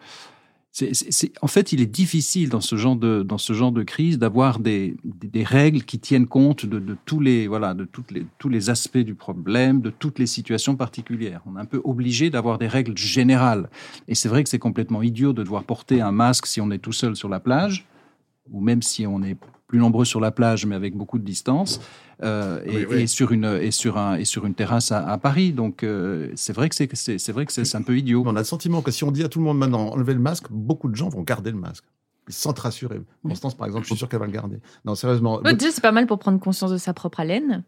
c'est- 0.73 0.93
c'est- 0.95 1.33
en 1.41 1.47
fait, 1.47 1.73
il 1.73 1.81
est 1.81 1.87
difficile 1.87 2.49
dans 2.51 2.61
ce 2.61 2.77
genre 2.77 2.97
de, 2.97 3.23
dans 3.23 3.39
ce 3.39 3.53
genre 3.55 3.73
de 3.73 3.83
crise 3.83 4.19
d'avoir 4.19 4.59
des, 4.59 4.97
des, 5.05 5.29
des 5.29 5.43
règles 5.45 5.83
qui 5.85 5.99
tiennent 5.99 6.27
compte 6.27 6.67
de, 6.67 6.79
de 6.79 6.97
tous, 7.07 7.21
les, 7.21 7.47
voilà, 7.47 7.73
de 7.75 7.85
toutes 7.85 8.11
les, 8.11 8.27
tous 8.39 8.49
les 8.51 8.69
aspects 8.69 8.99
du 8.99 9.15
problème, 9.15 9.81
de 9.81 9.91
toutes 9.91 10.19
les 10.19 10.27
situations 10.27 10.77
particulières. 10.77 11.41
On 11.47 11.57
est 11.57 11.61
un 11.61 11.65
peu 11.65 11.81
obligé 11.85 12.29
d'avoir 12.31 12.59
des 12.59 12.69
règles 12.69 12.97
générales. 12.99 13.71
Et 14.07 14.15
c'est 14.15 14.29
vrai 14.29 14.43
que 14.45 14.51
c'est 14.51 14.59
complètement 14.59 15.03
idiot 15.03 15.33
de 15.33 15.43
devoir 15.43 15.65
porter 15.65 16.01
un 16.03 16.13
masque 16.13 16.47
si 16.47 16.61
on 16.61 16.71
est 16.71 16.79
tout 16.79 16.93
seul 16.93 17.17
sur 17.17 17.29
la 17.31 17.41
plage, 17.41 17.87
ou 18.53 18.61
même 18.61 18.83
si 18.83 19.07
on 19.07 19.23
est 19.23 19.37
plus 19.67 19.79
nombreux 19.79 20.05
sur 20.05 20.21
la 20.21 20.31
plage, 20.31 20.65
mais 20.67 20.75
avec 20.75 20.95
beaucoup 20.97 21.19
de 21.19 21.25
distance, 21.25 21.81
euh, 22.23 22.61
et, 22.65 22.71
Oui, 22.71 22.87
oui. 22.91 22.97
et 23.03 23.07
sur 23.07 23.33
une 23.33 23.45
et 23.45 23.71
sur 23.71 23.99
un 23.99 24.15
et 24.17 24.25
sur 24.25 24.47
une 24.47 24.55
terrasse 24.55 24.93
à, 24.93 25.07
à 25.07 25.19
Paris. 25.19 25.53
Donc 25.53 25.83
euh, 25.83 26.31
c'est 26.37 26.53
vrai 26.53 26.69
que 26.69 26.75
c'est 26.75 26.89
c'est 26.95 27.19
c'est 27.19 27.33
vrai 27.33 27.47
que 27.47 27.53
c'est 27.53 27.75
un 27.77 27.83
peu 27.83 27.97
idiot. 27.99 28.23
On 28.27 28.37
a 28.37 28.41
le 28.41 28.45
sentiment 28.45 28.81
que 28.83 28.91
si 28.91 29.05
on 29.05 29.11
dit 29.11 29.25
à 29.25 29.29
tout 29.29 29.39
le 29.39 29.45
monde 29.45 29.59
maintenant 29.59 29.89
enlevez 29.89 30.15
le 30.15 30.21
masque, 30.21 30.47
beaucoup 30.51 30.89
de 30.89 30.95
gens 30.97 31.09
vont 31.09 31.23
garder 31.23 31.51
le 31.51 31.59
masque. 31.59 31.85
Ils 32.29 32.35
se 32.35 32.41
sentent 32.41 32.59
rassurés. 32.59 33.01
Constance, 33.23 33.55
par 33.57 33.69
exemple, 33.69 33.85
je 33.85 33.91
suis 33.91 33.99
sûr 33.99 34.09
qu'elle 34.09 34.19
va 34.19 34.27
le 34.27 34.33
garder. 34.33 34.59
Non, 34.85 34.97
sérieusement. 34.97 35.41
Déjà, 35.43 35.71
c'est 35.71 35.81
pas 35.81 35.93
mal 35.93 36.09
pour 36.09 36.19
prendre 36.19 36.41
conscience 36.41 36.73
de 36.73 36.77
sa 36.77 36.93
propre 36.93 37.21
haleine. 37.21 37.63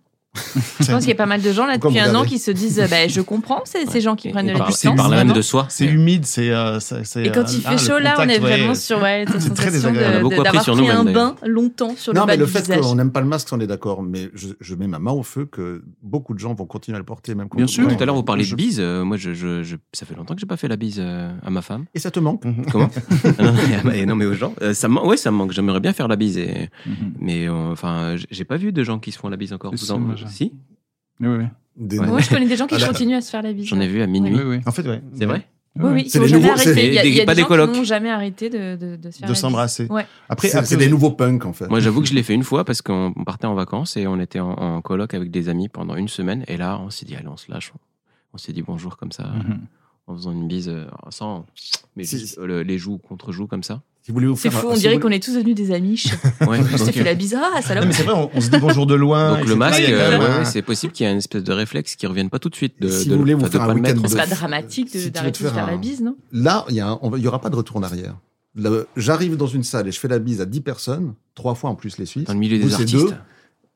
Je 0.80 0.86
pense 0.86 1.00
qu'il 1.00 1.08
y 1.08 1.12
a 1.12 1.16
pas 1.16 1.26
mal 1.26 1.42
de 1.42 1.52
gens 1.52 1.66
là 1.66 1.74
Pourquoi 1.78 2.00
depuis 2.00 2.10
un 2.10 2.14
an 2.14 2.24
qui 2.24 2.38
se 2.38 2.50
disent 2.50 2.80
euh, 2.80 2.86
bah, 2.88 3.08
je 3.08 3.20
comprends, 3.20 3.62
c'est 3.64 3.88
ces 3.90 4.00
gens 4.00 4.16
qui 4.16 4.28
Et- 4.28 4.30
prennent 4.32 4.48
et 4.48 4.54
de 4.54 4.58
la 4.58 4.66
distance. 4.66 4.94
et 4.94 4.96
par 4.96 5.08
là 5.08 5.16
même 5.18 5.26
vraiment. 5.28 5.34
de 5.36 5.42
soi. 5.42 5.66
C'est 5.68 5.86
humide, 5.86 6.24
c'est. 6.26 6.50
euh, 6.50 6.80
ça- 6.80 7.04
c'est, 7.04 7.24
Et 7.26 7.30
quand 7.32 7.40
euh, 7.40 7.44
il 7.52 7.62
ah, 7.64 7.70
fait 7.76 7.82
le 7.84 7.88
chaud 7.92 7.98
là, 7.98 8.14
on 8.18 8.22
est 8.22 8.26
ouais, 8.34 8.38
vraiment 8.38 8.74
sur 8.74 9.00
ouais, 9.02 9.24
cette 9.30 9.40
c'est 9.42 9.54
très 9.54 9.66
sensation 9.66 9.90
de- 9.90 9.94
désagréable. 9.94 10.14
On 10.14 10.18
a 10.18 10.22
beaucoup 10.22 10.34
de- 10.34 10.40
appris 10.40 10.44
d'avoir 10.58 10.64
sur 10.64 10.76
pris 10.76 10.90
un 10.90 11.04
bain 11.04 11.36
longtemps 11.46 11.94
sur 11.96 12.12
le 12.12 12.18
Non, 12.18 12.26
bas 12.26 12.32
mais 12.32 12.36
le 12.38 12.46
du 12.46 12.52
fait 12.52 12.60
visage. 12.60 12.80
qu'on 12.80 12.94
n'aime 12.94 13.12
pas 13.12 13.20
le 13.20 13.26
masque, 13.26 13.48
on 13.52 13.60
est 13.60 13.66
d'accord. 13.66 14.02
Mais 14.02 14.30
je, 14.34 14.48
je 14.60 14.74
mets 14.74 14.86
ma 14.86 14.98
main 14.98 15.12
au 15.12 15.22
feu 15.22 15.46
que 15.46 15.82
beaucoup 16.02 16.34
de 16.34 16.38
gens 16.38 16.54
vont 16.54 16.66
continuer 16.66 16.96
à 16.96 16.98
le 16.98 17.04
porter, 17.04 17.34
même 17.34 17.48
quand 17.48 17.56
Bien 17.58 17.66
sûr. 17.66 17.86
Ouais. 17.86 17.96
Tout 17.96 18.02
à 18.02 18.06
l'heure, 18.06 18.14
vous 18.14 18.22
parliez 18.22 18.44
Je- 18.44 18.52
de 18.52 18.56
bise. 18.56 18.78
euh, 18.80 19.04
moi, 19.04 19.16
ça 19.18 20.06
fait 20.06 20.14
longtemps 20.14 20.34
que 20.34 20.40
j'ai 20.40 20.46
pas 20.46 20.56
fait 20.56 20.68
la 20.68 20.76
bise 20.76 20.98
euh, 21.00 21.30
à 21.44 21.50
ma 21.50 21.62
femme. 21.62 21.84
Et 21.94 21.98
ça 21.98 22.10
te 22.10 22.20
manque 22.20 22.44
Mhm. 22.44 22.66
Comment? 22.72 22.90
Ah 23.38 23.42
non, 23.42 23.52
mais, 23.84 24.06
non, 24.06 24.14
mais 24.16 24.26
aux 24.26 24.34
gens. 24.34 24.54
euh, 24.62 24.74
ça 24.74 24.88
me, 24.88 24.98
ouais, 25.00 25.16
ça 25.16 25.30
me 25.30 25.36
manque. 25.36 25.52
J'aimerais 25.52 25.80
bien 25.80 25.92
faire 25.92 26.08
la 26.08 26.16
bise. 26.16 26.38
Mhm. 26.38 26.94
mais 27.20 27.48
euh, 27.48 27.72
enfin, 27.72 28.16
j'ai 28.30 28.44
pas 28.44 28.56
vu 28.56 28.72
de 28.72 28.82
gens 28.84 28.98
qui 28.98 29.12
se 29.12 29.18
font 29.18 29.28
la 29.28 29.36
bise 29.36 29.52
encore. 29.52 29.72
Si, 30.28 30.52
moi, 31.20 31.30
Oui, 31.32 31.44
oui. 31.44 31.44
Des- 31.76 31.98
Ouais, 32.00 32.22
je 32.22 32.28
connais 32.28 32.46
des 32.48 32.56
gens 32.56 32.66
qui 32.66 32.74
Ah, 32.82 32.86
continuent 32.88 33.14
à 33.16 33.20
se 33.20 33.30
faire 33.30 33.42
la 33.42 33.52
bise. 33.52 33.66
J'en 33.66 33.78
ai 33.80 33.86
vu 33.86 34.02
à 34.02 34.06
minuit. 34.08 34.34
Oui, 34.34 34.42
oui. 34.44 34.60
En 34.66 34.72
fait, 34.72 34.86
ouais. 34.86 35.00
C'est 35.16 35.26
vrai 35.26 35.46
Oui, 35.76 35.90
oui, 35.92 36.10
C'est 36.10 36.18
jamais 36.26 36.42
nouveaux- 36.42 36.56
c'est 36.56 36.70
arrêté. 36.70 36.88
Il 36.88 36.94
y 36.94 36.98
a, 36.98 37.02
des- 37.02 37.10
y 37.10 37.20
a 37.20 37.24
pas 37.24 37.34
des 37.34 37.36
des 37.36 37.42
gens 37.42 37.48
colocs. 37.48 37.70
qui 37.72 37.78
n'ont 37.78 37.84
jamais 37.84 38.10
arrêté 38.10 38.50
de, 38.50 38.74
de, 38.74 38.96
de 38.96 39.10
se 39.12 39.18
faire 39.18 39.28
De 39.28 39.32
la 39.32 39.38
s'embrasser. 39.38 39.86
Ouais. 39.88 40.06
Après, 40.28 40.48
C'est 40.48 40.76
des 40.76 40.88
nouveaux 40.88 41.12
punks, 41.12 41.44
en 41.46 41.52
fait. 41.52 41.68
Moi, 41.68 41.78
j'avoue 41.78 42.00
que 42.00 42.08
je 42.08 42.14
l'ai 42.14 42.24
fait 42.24 42.34
une 42.34 42.42
fois 42.42 42.64
parce 42.64 42.82
qu'on 42.82 43.12
on 43.14 43.22
partait 43.24 43.46
en 43.46 43.54
vacances 43.54 43.96
et 43.96 44.08
on 44.08 44.18
était 44.18 44.40
en, 44.40 44.50
en 44.50 44.80
coloc 44.82 45.14
avec 45.14 45.30
des 45.30 45.48
amis 45.48 45.68
pendant 45.68 45.94
une 45.94 46.08
semaine. 46.08 46.44
Et 46.48 46.56
là, 46.56 46.80
on 46.80 46.90
s'est 46.90 47.06
dit, 47.06 47.14
allez, 47.14 47.28
on 47.28 47.36
se 47.36 47.48
lâche. 47.50 47.72
On 48.34 48.38
s'est 48.38 48.52
dit 48.52 48.62
bonjour 48.62 48.96
comme 48.96 49.12
ça, 49.12 49.24
Mhm. 49.28 49.60
en 50.08 50.14
faisant 50.16 50.32
une 50.32 50.48
bise 50.48 50.68
euh, 50.68 50.86
sans. 51.10 51.46
Mais 51.94 52.02
Si- 52.02 52.18
juste, 52.18 52.38
euh, 52.38 52.46
le- 52.46 52.62
les 52.62 52.76
joues 52.78 52.98
contre 52.98 53.30
joues 53.30 53.46
comme 53.46 53.62
ça. 53.62 53.82
Si 54.08 54.12
vous 54.12 54.14
voulez 54.20 54.26
vous 54.26 54.36
C'est 54.38 54.48
fou, 54.50 54.68
un- 54.68 54.70
on 54.70 54.74
si 54.74 54.80
dirait 54.80 54.94
vous 54.94 55.00
qu'on 55.00 55.10
est 55.10 55.22
tous 55.22 55.34
devenus 55.34 55.54
des 55.54 55.70
amis. 55.70 56.02
Ouais, 56.40 56.58
On 56.72 56.78
s'est 56.78 56.92
fait 56.92 57.04
la 57.04 57.12
bise. 57.12 57.34
Ah, 57.38 57.50
Non, 57.56 57.60
salope. 57.60 57.84
mais 57.84 57.92
c'est 57.92 58.04
vrai, 58.04 58.14
on, 58.16 58.30
on 58.34 58.40
se 58.40 58.48
dit 58.48 58.56
bonjour 58.58 58.86
de 58.86 58.94
loin. 58.94 59.36
donc 59.36 59.46
le 59.46 59.54
masque, 59.54 59.82
euh, 59.86 60.18
ouais, 60.18 60.24
ouais, 60.38 60.44
c'est 60.46 60.62
possible 60.62 60.94
qu'il 60.94 61.04
y 61.04 61.08
ait 61.10 61.12
une 61.12 61.18
espèce 61.18 61.44
de 61.44 61.52
réflexe 61.52 61.94
qui 61.94 62.06
revienne 62.06 62.30
pas 62.30 62.38
tout 62.38 62.48
de 62.48 62.54
suite. 62.54 62.80
De, 62.80 62.88
Si 62.88 63.06
de- 63.10 63.12
vous 63.12 63.18
voulez 63.18 63.34
vous 63.34 63.42
de 63.42 63.48
faire 63.48 63.60
pas 63.66 63.72
un 63.72 63.74
week-end 63.74 64.00
C'est 64.06 64.12
de- 64.12 64.16
pas 64.16 64.26
dramatique 64.26 64.90
d'arrêter 65.12 65.44
de 65.44 65.50
faire 65.50 65.66
la 65.66 65.76
bise, 65.76 66.00
non 66.00 66.16
Là, 66.32 66.64
il 66.70 66.76
y, 66.76 66.80
a 66.80 66.88
un- 66.88 66.98
on 67.02 67.10
va- 67.10 67.18
il 67.18 67.24
y 67.24 67.28
aura 67.28 67.38
pas 67.42 67.50
de 67.50 67.56
retour 67.56 67.76
en 67.76 67.82
arrière. 67.82 68.14
J'arrive 68.96 69.36
dans 69.36 69.46
une 69.46 69.62
salle 69.62 69.88
et 69.88 69.92
je 69.92 70.00
fais 70.00 70.08
la 70.08 70.18
bise 70.18 70.40
à 70.40 70.46
10 70.46 70.62
personnes, 70.62 71.12
trois 71.34 71.54
fois 71.54 71.68
en 71.68 71.74
plus 71.74 71.98
les 71.98 72.06
Suisses. 72.06 72.24
dans 72.24 72.32
le 72.32 72.38
milieu 72.38 72.56
des 72.58 72.72
artistes. 72.72 73.14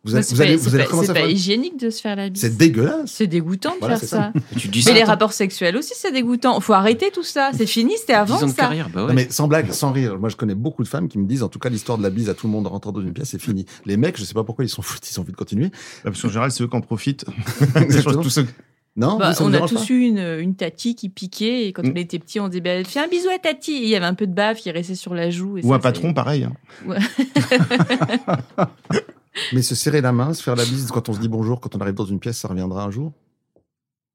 Vous, 0.04 0.14
allez- 0.16 0.24
C'est 0.24 0.34
vous 0.34 0.38
pas- 0.38 0.42
allez, 0.48 0.58
c'est 0.58 0.68
vous 0.68 0.74
allez 0.74 0.84
pas- 0.84 0.90
commencer 0.90 1.06
c'est 1.06 1.10
à 1.12 1.14
pas 1.14 1.20
faire... 1.20 1.30
hygiénique 1.30 1.78
de 1.78 1.88
se 1.90 2.00
faire 2.00 2.16
la 2.16 2.28
bise. 2.28 2.40
C'est 2.42 2.56
dégueulasse. 2.56 3.10
C'est 3.12 3.28
dégoûtant 3.28 3.74
de 3.74 3.78
Voilà, 3.80 3.96
faire 3.98 4.08
ça. 4.08 4.32
Tu 4.58 4.66
dis 4.68 4.78
Mais 4.80 4.90
ça. 4.90 4.94
les 4.94 5.04
rapports 5.04 5.32
sexuels 5.32 5.76
aussi, 5.76 5.92
c'est 5.96 6.10
dégoûtant. 6.10 6.58
Faut 6.60 6.72
arrêter 6.72 7.10
tout 7.12 7.22
ça. 7.22 7.50
C'est 7.56 7.66
fini, 7.66 7.94
c'était 7.98 8.14
avant 8.14 8.36
10 8.38 8.42
ans 8.42 8.46
de 8.46 8.50
ça. 8.52 8.56
carrière, 8.62 8.88
bah 8.90 9.02
ouais. 9.02 9.08
Non, 9.08 9.14
mais 9.14 9.28
sans 9.30 9.46
blague, 9.46 9.70
sans 9.70 9.92
rire. 9.92 10.18
Moi, 10.18 10.28
je 10.28 10.34
connais 10.36 10.56
beaucoup 10.56 10.82
de 10.82 10.88
femmes 10.88 11.08
qui 11.08 11.18
me 11.18 11.26
disent, 11.26 11.44
en 11.44 11.48
tout 11.48 11.60
cas, 11.60 11.68
l'histoire 11.68 11.98
de 11.98 12.02
la 12.02 12.10
bise 12.10 12.28
à 12.28 12.34
tout 12.34 12.48
le 12.48 12.52
monde 12.52 12.66
en 12.66 12.70
rentrant 12.70 12.90
dans 12.90 13.00
une 13.00 13.12
pièce, 13.12 13.28
c'est 13.30 13.40
fini. 13.40 13.64
Les 13.86 13.96
mecs, 13.96 14.18
je 14.18 14.24
sais 14.24 14.34
pas 14.34 14.42
pourquoi 14.42 14.64
ils 14.64 14.68
sont 14.68 14.82
foutus, 14.82 15.12
ils 15.12 15.18
ont 15.20 15.22
envie 15.22 15.30
de 15.32 15.36
continuer. 15.36 15.70
Parce 16.02 16.20
qu'en 16.20 16.28
général, 16.28 16.50
c'est 16.50 16.64
eux 16.64 16.68
qui 16.68 16.76
en 16.76 16.80
profitent. 16.80 17.24
Exactement. 17.76 18.22
Tous 18.22 18.30
ceux- 18.30 18.46
Non, 18.96 19.16
Bah, 19.18 19.30
vous, 19.38 19.44
on 19.46 19.52
a 19.54 19.60
tous 19.68 19.86
pas 19.86 19.94
eu 19.94 20.00
une, 20.00 20.18
une 20.40 20.54
tati 20.56 20.94
qui 20.96 21.08
piquait 21.10 21.66
et 21.68 21.72
quand 21.72 21.82
Mm. 21.82 21.92
on 21.94 21.96
était 21.96 22.18
petit, 22.18 22.40
on 22.40 22.48
disait 22.48 22.60
bah, 22.60 22.82
fais 22.84 22.98
un 23.00 23.06
bisou 23.08 23.28
à 23.34 23.38
tati. 23.38 23.72
Et 23.72 23.82
il 23.84 23.88
y 23.88 23.94
avait 23.96 24.04
un 24.04 24.14
peu 24.14 24.26
de 24.26 24.34
bave 24.34 24.56
qui 24.56 24.70
restait 24.70 24.96
sur 24.96 25.14
la 25.14 25.30
joue. 25.30 25.58
et 25.58 25.64
Ou 25.64 25.68
ça, 25.70 25.76
un 25.76 25.78
patron, 25.78 26.12
pareil. 26.12 26.44
hein. 26.44 26.52
Mais 29.52 29.62
se 29.62 29.74
serrer 29.74 30.00
la 30.00 30.12
main, 30.12 30.34
se 30.34 30.42
faire 30.42 30.56
la 30.56 30.64
bise 30.64 30.90
quand 30.92 31.08
on 31.08 31.12
se 31.14 31.20
dit 31.20 31.28
bonjour, 31.28 31.60
quand 31.60 31.74
on 31.76 31.78
arrive 31.80 31.94
dans 31.94 32.04
une 32.04 32.20
pièce, 32.20 32.38
ça 32.38 32.48
reviendra 32.48 32.84
un 32.84 32.90
jour? 32.90 33.12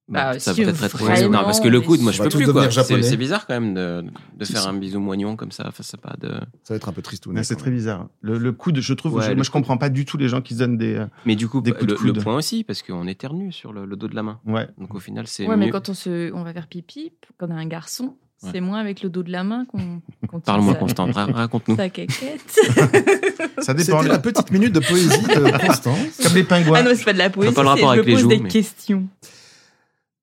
Bah, 0.10 0.40
ça 0.40 0.54
si, 0.54 0.62
peut 0.64 0.70
être 0.70 0.78
très 0.78 0.88
très 0.88 1.04
vraiment, 1.04 1.40
Non, 1.40 1.44
parce 1.44 1.60
que 1.60 1.68
le 1.68 1.82
coude, 1.82 2.00
moi, 2.00 2.14
je 2.14 2.24
peux 2.24 2.30
plus, 2.30 2.50
quoi. 2.54 2.70
C'est 2.72 3.18
bizarre, 3.18 3.46
quand 3.46 3.60
même, 3.60 3.74
de, 3.74 4.06
de 4.38 4.46
faire 4.46 4.66
un 4.66 4.74
bisou 4.74 5.02
moignon 5.02 5.36
comme 5.36 5.52
ça. 5.52 5.66
Enfin, 5.68 5.84
c'est 5.84 6.00
pas 6.00 6.16
de... 6.18 6.30
Ça 6.64 6.74
va 6.74 6.76
être 6.78 6.88
un 6.88 6.94
peu 6.94 7.02
triste. 7.02 7.28
Ouais, 7.28 7.44
c'est 7.44 7.58
très 7.58 7.72
bizarre. 7.72 8.08
Le, 8.22 8.38
le 8.38 8.52
coude, 8.54 8.80
je 8.80 8.94
trouve, 8.94 9.16
Ouais, 9.16 9.24
je- 9.26 9.30
le 9.32 9.36
moi, 9.36 9.44
je 9.44 9.52
comprends 9.52 9.78
pas 9.78 9.90
du 9.90 10.06
tout 10.06 10.16
les 10.16 10.30
gens 10.30 10.40
qui 10.42 10.54
se 10.54 10.60
donnent 10.60 10.78
des. 10.78 10.96
euh, 10.96 11.08
Mais 11.26 11.36
du 11.36 11.50
coup, 11.50 11.60
Des 11.60 11.72
bah, 11.72 11.80
coups 11.80 11.90
de 11.90 11.98
le, 12.00 12.06
le 12.08 12.14
coude. 12.14 12.24
point 12.24 12.38
aussi, 12.38 12.64
parce 12.64 12.84
qu'on 12.84 13.06
éternue 13.06 13.52
sur 13.52 13.74
le, 13.74 13.86
le 13.86 13.98
dos 13.98 14.08
de 14.08 14.16
la 14.16 14.24
main. 14.24 14.40
Ouais. 14.46 14.70
Donc 14.78 14.96
au 14.96 15.00
final, 15.02 15.28
c'est 15.28 15.46
Ouais, 15.46 15.58
mais 15.58 15.70
quand 15.72 15.90
on, 15.90 15.94
se, 15.94 16.32
on 16.32 16.44
va 16.44 16.54
faire 16.54 16.68
pipi, 16.68 17.12
quand 17.38 17.48
on 17.50 17.52
a 17.52 17.56
un 17.56 17.68
garçon, 17.68 18.16
Ouais. 18.44 18.50
c'est 18.54 18.62
moins 18.62 18.80
avec 18.80 19.02
le 19.02 19.10
dos 19.10 19.24
de 19.24 19.32
la 19.32 19.44
main 19.44 19.66
qu'on 19.66 20.40
Parle-moi, 20.46 20.76
ra- 21.14 21.26
raconte-nous. 21.26 21.76
sa 21.76 21.90
caquette. 21.90 22.42
Ça 23.62 23.74
dépend. 23.74 23.98
C'était 24.02 24.10
la 24.10 24.20
petite 24.20 24.52
minute 24.52 24.74
de 24.74 24.80
poésie 24.80 25.10
de 25.22 25.66
Constance. 25.68 25.98
Comme 26.22 26.34
les 26.36 26.44
pingouins. 26.44 26.80
Ah 26.80 26.84
non, 26.84 26.92
c'est 26.96 27.04
pas 27.04 27.14
de 27.14 27.18
la 27.18 27.30
poésie, 27.32 27.54
pas 27.56 27.64
le 27.64 27.70
rapport 27.70 27.94
je 27.96 28.00
avec 28.00 28.06
les 28.06 28.14
pose 28.14 28.22
joues, 28.22 28.28
des 28.30 28.38
mais- 28.40 28.50
questions. 28.50 29.04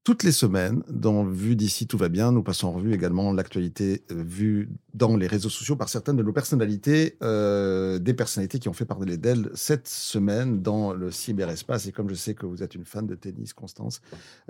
Toutes 0.04 0.22
les 0.22 0.32
semaines, 0.32 0.82
dans 0.90 1.24
Vue 1.24 1.56
d'ici, 1.56 1.86
tout 1.86 1.96
va 1.96 2.10
bien, 2.10 2.30
nous 2.30 2.42
passons 2.42 2.68
en 2.68 2.72
revue 2.72 2.92
également 2.92 3.32
l'actualité 3.32 4.02
euh, 4.12 4.22
vue 4.22 4.68
dans 4.92 5.16
les 5.16 5.26
réseaux 5.26 5.48
sociaux 5.48 5.76
par 5.76 5.88
certaines 5.88 6.16
de 6.18 6.22
nos 6.22 6.32
personnalités, 6.34 7.16
euh, 7.22 7.98
des 7.98 8.12
personnalités 8.12 8.58
qui 8.58 8.68
ont 8.68 8.74
fait 8.74 8.84
parler 8.84 9.16
d'elles 9.16 9.48
cette 9.54 9.88
semaine 9.88 10.60
dans 10.60 10.92
le 10.92 11.10
cyberespace. 11.10 11.86
Et 11.86 11.92
comme 11.92 12.10
je 12.10 12.14
sais 12.14 12.34
que 12.34 12.44
vous 12.44 12.62
êtes 12.62 12.74
une 12.74 12.84
fan 12.84 13.06
de 13.06 13.14
tennis, 13.14 13.54
Constance, 13.54 14.02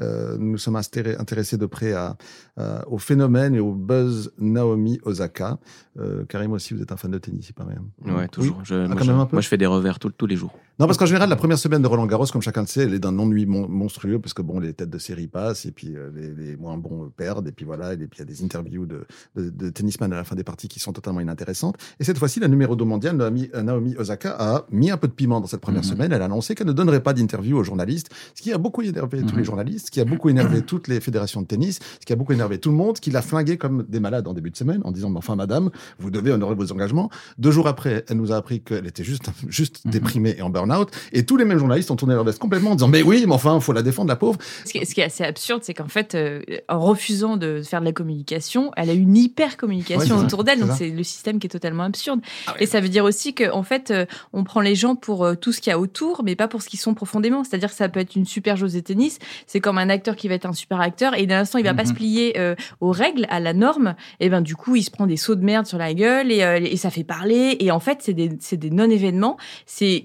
euh, 0.02 0.36
nous 0.40 0.58
sommes 0.58 0.74
intéressés 0.74 1.56
de 1.56 1.66
près 1.66 1.92
à, 1.92 2.16
à- 2.56 2.88
au 2.88 2.98
phénomène 2.98 3.54
et 3.54 3.60
au 3.60 3.74
buzz 3.74 4.32
Naomi 4.38 4.98
Osaka. 5.04 5.60
Euh, 6.00 6.24
Karim 6.24 6.50
aussi, 6.50 6.74
vous 6.74 6.82
êtes 6.82 6.90
un 6.90 6.96
fan 6.96 7.12
de 7.12 7.18
tennis, 7.18 7.48
il 7.50 7.52
paraît. 7.52 7.76
hein. 7.78 8.12
Ouais, 8.16 8.26
toujours. 8.26 8.58
Je, 8.64 8.74
Ah, 8.74 8.88
moi, 8.88 8.96
je, 8.98 9.12
moi, 9.12 9.40
je 9.40 9.48
fais 9.48 9.56
des 9.56 9.66
revers 9.66 10.00
tout- 10.00 10.10
tous 10.10 10.26
les 10.26 10.34
jours. 10.36 10.52
Non, 10.80 10.86
parce 10.86 10.98
qu'en 10.98 11.06
général, 11.06 11.28
la 11.28 11.36
première 11.36 11.56
semaine 11.58 11.82
de 11.82 11.86
Roland 11.86 12.04
Garros, 12.06 12.26
comme 12.26 12.42
chacun 12.42 12.62
le 12.62 12.66
sait, 12.66 12.82
elle 12.82 12.94
est 12.94 12.98
d'un 12.98 13.16
ennui 13.20 13.46
mon- 13.46 13.68
monstrueux, 13.68 14.18
parce 14.18 14.34
que 14.34 14.42
bon, 14.42 14.58
les 14.58 14.72
têtes 14.72 14.90
de 14.90 14.98
série 14.98 15.28
passent, 15.28 15.66
et 15.66 15.70
puis 15.70 15.94
euh, 15.96 16.10
les, 16.12 16.30
les 16.34 16.56
moins 16.56 16.76
bons 16.76 17.12
perdent, 17.16 17.46
et 17.46 17.52
puis 17.52 17.64
voilà, 17.64 17.92
et 17.92 17.96
puis 17.96 18.08
il 18.14 18.18
y 18.18 18.22
a 18.22 18.24
des 18.24 18.42
interviews 18.42 18.84
de, 18.84 19.06
de, 19.36 19.50
de 19.50 19.70
tennisman 19.70 20.12
à 20.12 20.16
la 20.16 20.24
fin 20.24 20.34
des 20.34 20.42
parties 20.42 20.66
qui 20.66 20.80
sont 20.80 20.92
totalement 20.92 21.20
inintéressantes. 21.20 21.76
Et 22.00 22.04
cette 22.04 22.18
fois-ci, 22.18 22.40
la 22.40 22.48
numéro 22.48 22.74
2 22.74 22.84
mondiale, 22.84 23.16
Naomi, 23.16 23.50
euh, 23.54 23.62
Naomi 23.62 23.94
Osaka, 23.96 24.34
a 24.36 24.66
mis 24.72 24.90
un 24.90 24.96
peu 24.96 25.06
de 25.06 25.12
piment 25.12 25.40
dans 25.40 25.46
cette 25.46 25.60
première 25.60 25.82
Mhm. 25.84 25.88
semaine. 25.90 26.12
Elle 26.12 26.22
a 26.22 26.24
annoncé 26.24 26.56
qu'elle 26.56 26.66
ne 26.66 26.72
donnerait 26.72 27.04
pas 27.04 27.12
d'interview 27.12 27.56
aux 27.56 27.62
journalistes, 27.64 28.10
ce 28.34 28.42
qui 28.42 28.52
a 28.52 28.58
beaucoup 28.58 28.82
énervé 28.82 29.20
tous 29.22 29.32
Mhm. 29.32 29.38
les 29.38 29.44
journalistes, 29.44 29.86
ce 29.86 29.90
qui 29.92 30.00
a 30.00 30.04
beaucoup 30.04 30.28
énervé 30.28 30.62
toutes 30.66 30.88
les 30.88 31.00
fédérations 31.00 31.40
de 31.40 31.46
tennis, 31.46 31.78
ce 32.00 32.04
qui 32.04 32.12
a 32.12 32.16
beaucoup 32.16 32.32
énervé 32.32 32.58
tout 32.58 32.70
le 32.70 32.76
monde, 32.76 32.96
ce 32.96 33.00
qui 33.00 33.12
l'a 33.12 33.22
flingué 33.22 33.58
comme 33.58 33.84
des 33.88 34.00
malades 34.00 34.26
en 34.26 34.34
début 34.34 34.50
de 34.50 34.56
semaine, 34.56 34.80
en 34.82 34.90
disant, 34.90 35.08
mais 35.10 35.18
enfin, 35.18 35.36
madame, 35.36 35.70
vous 36.00 36.10
devez 36.10 36.32
honorer 36.32 36.56
vos 36.56 36.72
engagements. 36.72 37.10
Deux 37.38 37.52
jours 37.52 37.68
après, 37.68 38.04
elle 38.08 38.16
nous 38.16 38.32
a 38.32 38.36
appris 38.36 38.60
qu'elle 38.60 38.88
était 38.88 39.04
juste, 39.04 39.30
juste 39.48 39.82
Mhm. 39.84 39.90
déprimée 39.92 40.34
et 40.36 40.42
en 40.42 40.50
burn-out. 40.66 40.90
Et 41.12 41.24
tous 41.24 41.36
les 41.36 41.44
mêmes 41.44 41.58
journalistes 41.58 41.90
ont 41.90 41.96
tourné 41.96 42.14
leur 42.14 42.24
veste 42.24 42.38
complètement 42.38 42.72
en 42.72 42.74
disant, 42.74 42.88
mais 42.88 43.02
oui, 43.02 43.24
mais 43.26 43.34
enfin, 43.34 43.58
faut 43.60 43.72
la 43.72 43.82
défendre, 43.82 44.08
la 44.08 44.16
pauvre. 44.16 44.38
Ce 44.64 44.72
qui, 44.72 44.78
est, 44.78 44.84
ce 44.84 44.94
qui 44.94 45.00
est 45.00 45.04
assez 45.04 45.24
absurde, 45.24 45.60
c'est 45.64 45.74
qu'en 45.74 45.88
fait, 45.88 46.14
euh, 46.14 46.40
en 46.68 46.80
refusant 46.80 47.36
de 47.36 47.62
faire 47.62 47.80
de 47.80 47.84
la 47.84 47.92
communication, 47.92 48.70
elle 48.76 48.90
a 48.90 48.92
une 48.92 49.16
hyper 49.16 49.56
communication 49.56 50.14
Ouais, 50.14 50.20
c'est 50.20 50.24
autour 50.26 50.44
d'elle. 50.44 50.60
Donc 50.60 50.70
c'est 50.76 50.90
le 50.90 51.02
système 51.02 51.38
qui 51.38 51.46
est 51.46 51.50
totalement 51.50 51.84
absurde. 51.84 52.20
Ah 52.46 52.54
Et 52.58 52.66
ça 52.66 52.80
veut 52.80 52.88
dire 52.88 53.04
aussi 53.04 53.34
qu'en 53.34 53.62
fait, 53.62 53.90
euh, 53.90 54.06
on 54.32 54.44
prend 54.44 54.60
les 54.60 54.74
gens 54.74 54.96
pour 54.96 55.24
euh, 55.24 55.34
tout 55.34 55.52
ce 55.52 55.60
qu'il 55.60 55.70
y 55.70 55.74
a 55.74 55.78
autour, 55.78 56.22
mais 56.24 56.36
pas 56.36 56.48
pour 56.48 56.62
ce 56.62 56.68
qu'ils 56.68 56.80
sont 56.80 56.94
profondément. 56.94 57.44
C'est-à-dire 57.44 57.70
que 57.70 57.76
ça 57.76 57.88
peut 57.88 58.00
être 58.00 58.16
une 58.16 58.26
super 58.26 58.56
joueuse 58.56 58.74
de 58.74 58.80
tennis. 58.80 59.18
C'est 59.46 59.60
comme 59.60 59.78
un 59.78 59.88
acteur 59.88 60.16
qui 60.16 60.28
va 60.28 60.34
être 60.34 60.46
un 60.46 60.52
super 60.52 60.80
acteur 60.80 61.16
et 61.18 61.26
d'un 61.26 61.40
instant, 61.40 61.58
il 61.58 61.64
va 61.64 61.74
pas 61.74 61.82
Mhm. 61.82 61.88
se 61.88 61.94
plier 61.94 62.38
euh, 62.38 62.54
aux 62.80 62.90
règles, 62.92 63.26
à 63.30 63.40
la 63.40 63.52
norme. 63.52 63.94
Et 64.20 64.28
ben 64.28 64.40
du 64.40 64.56
coup, 64.56 64.76
il 64.76 64.82
se 64.82 64.90
prend 64.90 65.06
des 65.06 65.16
sauts 65.16 65.34
de 65.34 65.44
merde 65.44 65.66
sur 65.66 65.78
la 65.78 65.92
gueule 65.94 66.32
et, 66.32 66.42
euh, 66.42 66.58
et 66.62 66.76
ça 66.76 66.90
fait 66.90 67.04
parler. 67.04 67.56
Et 67.60 67.70
en 67.70 67.80
fait, 67.80 67.98
c'est 68.00 68.14
des, 68.14 68.70
non-événements. 68.70 69.36
C'est 69.66 70.04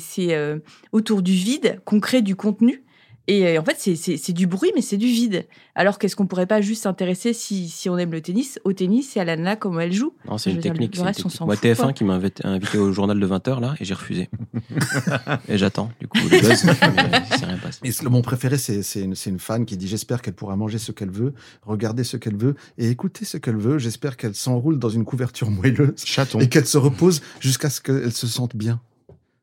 c'est 0.00 0.34
euh, 0.34 0.58
autour 0.90 1.22
du 1.22 1.32
vide 1.32 1.80
qu'on 1.84 2.00
crée 2.00 2.22
du 2.22 2.34
contenu. 2.34 2.82
Et 3.28 3.46
euh, 3.46 3.60
en 3.60 3.64
fait, 3.64 3.76
c'est- 3.78 4.32
du 4.32 4.48
bruit, 4.48 4.72
mais 4.74 4.80
c'est 4.82 4.96
du 4.96 5.06
vide. 5.06 5.46
Alors 5.76 5.98
qu'est-ce 6.00 6.16
qu'on 6.16 6.26
pourrait 6.26 6.46
pas 6.46 6.60
juste 6.60 6.82
s'intéresser, 6.82 7.32
si, 7.32 7.68
si 7.68 7.88
on 7.88 7.96
aime 7.96 8.10
le 8.10 8.20
tennis, 8.20 8.58
au 8.64 8.72
tennis 8.72 9.16
et 9.16 9.20
à 9.20 9.24
la 9.24 9.36
nana, 9.36 9.54
comment 9.54 9.78
elle 9.78 9.92
joue? 9.92 10.14
Non, 10.28 10.36
c'est 10.36 10.50
une 10.50 10.56
une 10.56 10.62
technique. 10.62 10.98
Moi, 10.98 11.12
fout, 11.12 11.30
TF1 11.62 11.76
quoi. 11.76 11.92
qui 11.92 12.02
m'a 12.02 12.14
invité, 12.14 12.44
invité 12.44 12.78
au 12.78 12.90
journal 12.92 13.20
de 13.20 13.26
20h, 13.26 13.60
là, 13.60 13.74
et 13.78 13.84
j'ai 13.84 13.94
refusé. 13.94 14.28
et 15.48 15.58
j'attends, 15.58 15.90
du 16.00 16.08
coup, 16.08 16.18
le 16.18 16.40
buzz, 16.40 16.64
mais 16.64 16.74
s'est 16.74 17.46
rien 17.46 17.58
passé. 17.58 17.78
Et 17.84 17.90
le- 18.02 18.10
mon 18.10 18.22
préféré, 18.22 18.58
c'est 18.58 18.82
une, 19.00 19.14
c'est 19.14 19.30
une 19.30 19.38
fan 19.38 19.64
qui 19.64 19.76
dit 19.76 19.86
J'espère 19.86 20.22
qu'elle 20.22 20.34
pourra 20.34 20.56
manger 20.56 20.78
ce 20.78 20.90
qu'elle 20.90 21.10
veut, 21.10 21.34
regarder 21.62 22.02
ce 22.02 22.16
qu'elle 22.16 22.36
veut 22.36 22.56
et 22.78 22.88
écouter 22.88 23.24
ce 23.24 23.36
qu'elle 23.36 23.56
veut. 23.58 23.78
J'espère 23.78 24.16
qu'elle 24.16 24.34
s'enroule 24.34 24.78
dans 24.78 24.88
une 24.90 25.04
couverture 25.04 25.50
moelleuse 25.50 25.92
Chaton. 26.04 26.40
et 26.40 26.48
qu'elle 26.48 26.66
se 26.66 26.78
repose 26.78 27.20
jusqu'à 27.38 27.70
ce 27.70 27.80
qu'elle 27.80 28.12
se 28.12 28.26
sente 28.26 28.56
bien. 28.56 28.80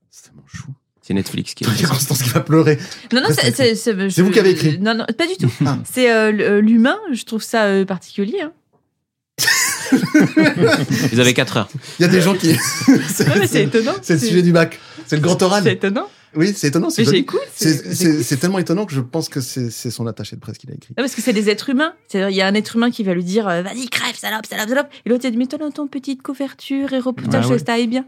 C'est 0.09 0.23
tellement 0.25 0.43
chou. 0.47 0.67
C'est 1.01 1.13
Netflix 1.13 1.53
qui 1.53 1.63
a 1.65 1.87
Constance 1.87 2.21
qui 2.21 2.29
va 2.29 2.41
pleurer. 2.41 2.77
Non, 3.13 3.21
non, 3.21 3.27
Ouais, 3.29 3.33
c'est 3.33 3.55
c'est- 3.55 3.75
c'est- 3.75 4.09
c'est 4.09 4.21
vous 4.21 4.31
qui 4.31 4.39
avez 4.39 4.49
écrit. 4.51 4.77
Non, 4.79 4.93
non, 4.93 5.05
pas 5.17 5.25
du 5.25 5.37
tout. 5.37 5.49
Ah. 5.65 5.77
C'est 5.89 6.11
euh, 6.11 6.31
euh, 6.33 6.61
l'humain, 6.61 6.97
je 7.13 7.23
trouve 7.23 7.41
ça 7.41 7.63
euh, 7.63 7.85
particulier. 7.85 8.41
hein. 8.41 8.51
Ils 11.13 11.21
avaient 11.21 11.33
4 11.33 11.57
heures. 11.57 11.69
Il 11.99 12.01
y 12.01 12.05
a 12.05 12.07
des 12.09 12.21
gens 12.21 12.33
qui. 12.35 12.53
c'est 13.07 13.25
c'est 13.47 13.63
étonnant. 13.63 13.93
c'est 14.01 14.13
le 14.13 14.19
sujet 14.19 14.41
du 14.41 14.51
bac. 14.51 14.79
C'est 15.05 15.15
le 15.15 15.21
grand 15.21 15.37
C'est 15.37 15.45
oral. 15.45 15.67
étonnant. 15.67 16.07
Oui, 16.35 16.53
c'est 16.55 16.67
étonnant. 16.67 16.89
c'est 16.89 17.03
Mais 17.03 17.05
joli. 17.05 17.17
j'écoute. 17.19 17.39
C'est- 17.55 17.73
c'est- 17.73 17.95
C'est 17.95 18.23
c'est 18.23 18.37
tellement 18.37 18.59
étonnant 18.59 18.85
que 18.85 18.93
je 18.93 18.99
pense 19.01 19.29
que 19.29 19.39
c'est 19.39 19.69
c'est 19.71 19.91
son 19.91 20.07
attaché 20.07 20.35
de 20.35 20.41
presse 20.41 20.57
qui 20.57 20.67
l'a 20.67 20.73
écrit. 20.73 20.89
Non, 20.97 21.03
parce 21.03 21.15
que 21.15 21.21
c'est 21.21 21.33
des 21.33 21.49
êtres 21.49 21.69
humains. 21.69 21.93
Il 22.13 22.19
y 22.31 22.41
a 22.41 22.47
un 22.47 22.53
être 22.53 22.75
humain 22.75 22.91
qui 22.91 23.03
va 23.03 23.13
lui 23.13 23.23
dire 23.23 23.45
Vas-y, 23.45 23.87
crève, 23.87 24.15
salope, 24.17 24.45
salope, 24.45 24.67
salope. 24.67 24.87
Et 25.05 25.09
l'autre, 25.09 25.23
il 25.25 25.31
dit 25.31 25.37
Mais 25.37 25.47
toi, 25.47 25.57
dans 25.57 25.71
ton 25.71 25.87
petite 25.87 26.21
couverture 26.21 26.91
et 26.93 26.99
reportage, 26.99 27.45
Ah 27.47 27.51
ouais. 27.51 27.59
ça 27.59 27.73
aille 27.73 27.87
bien. 27.87 28.05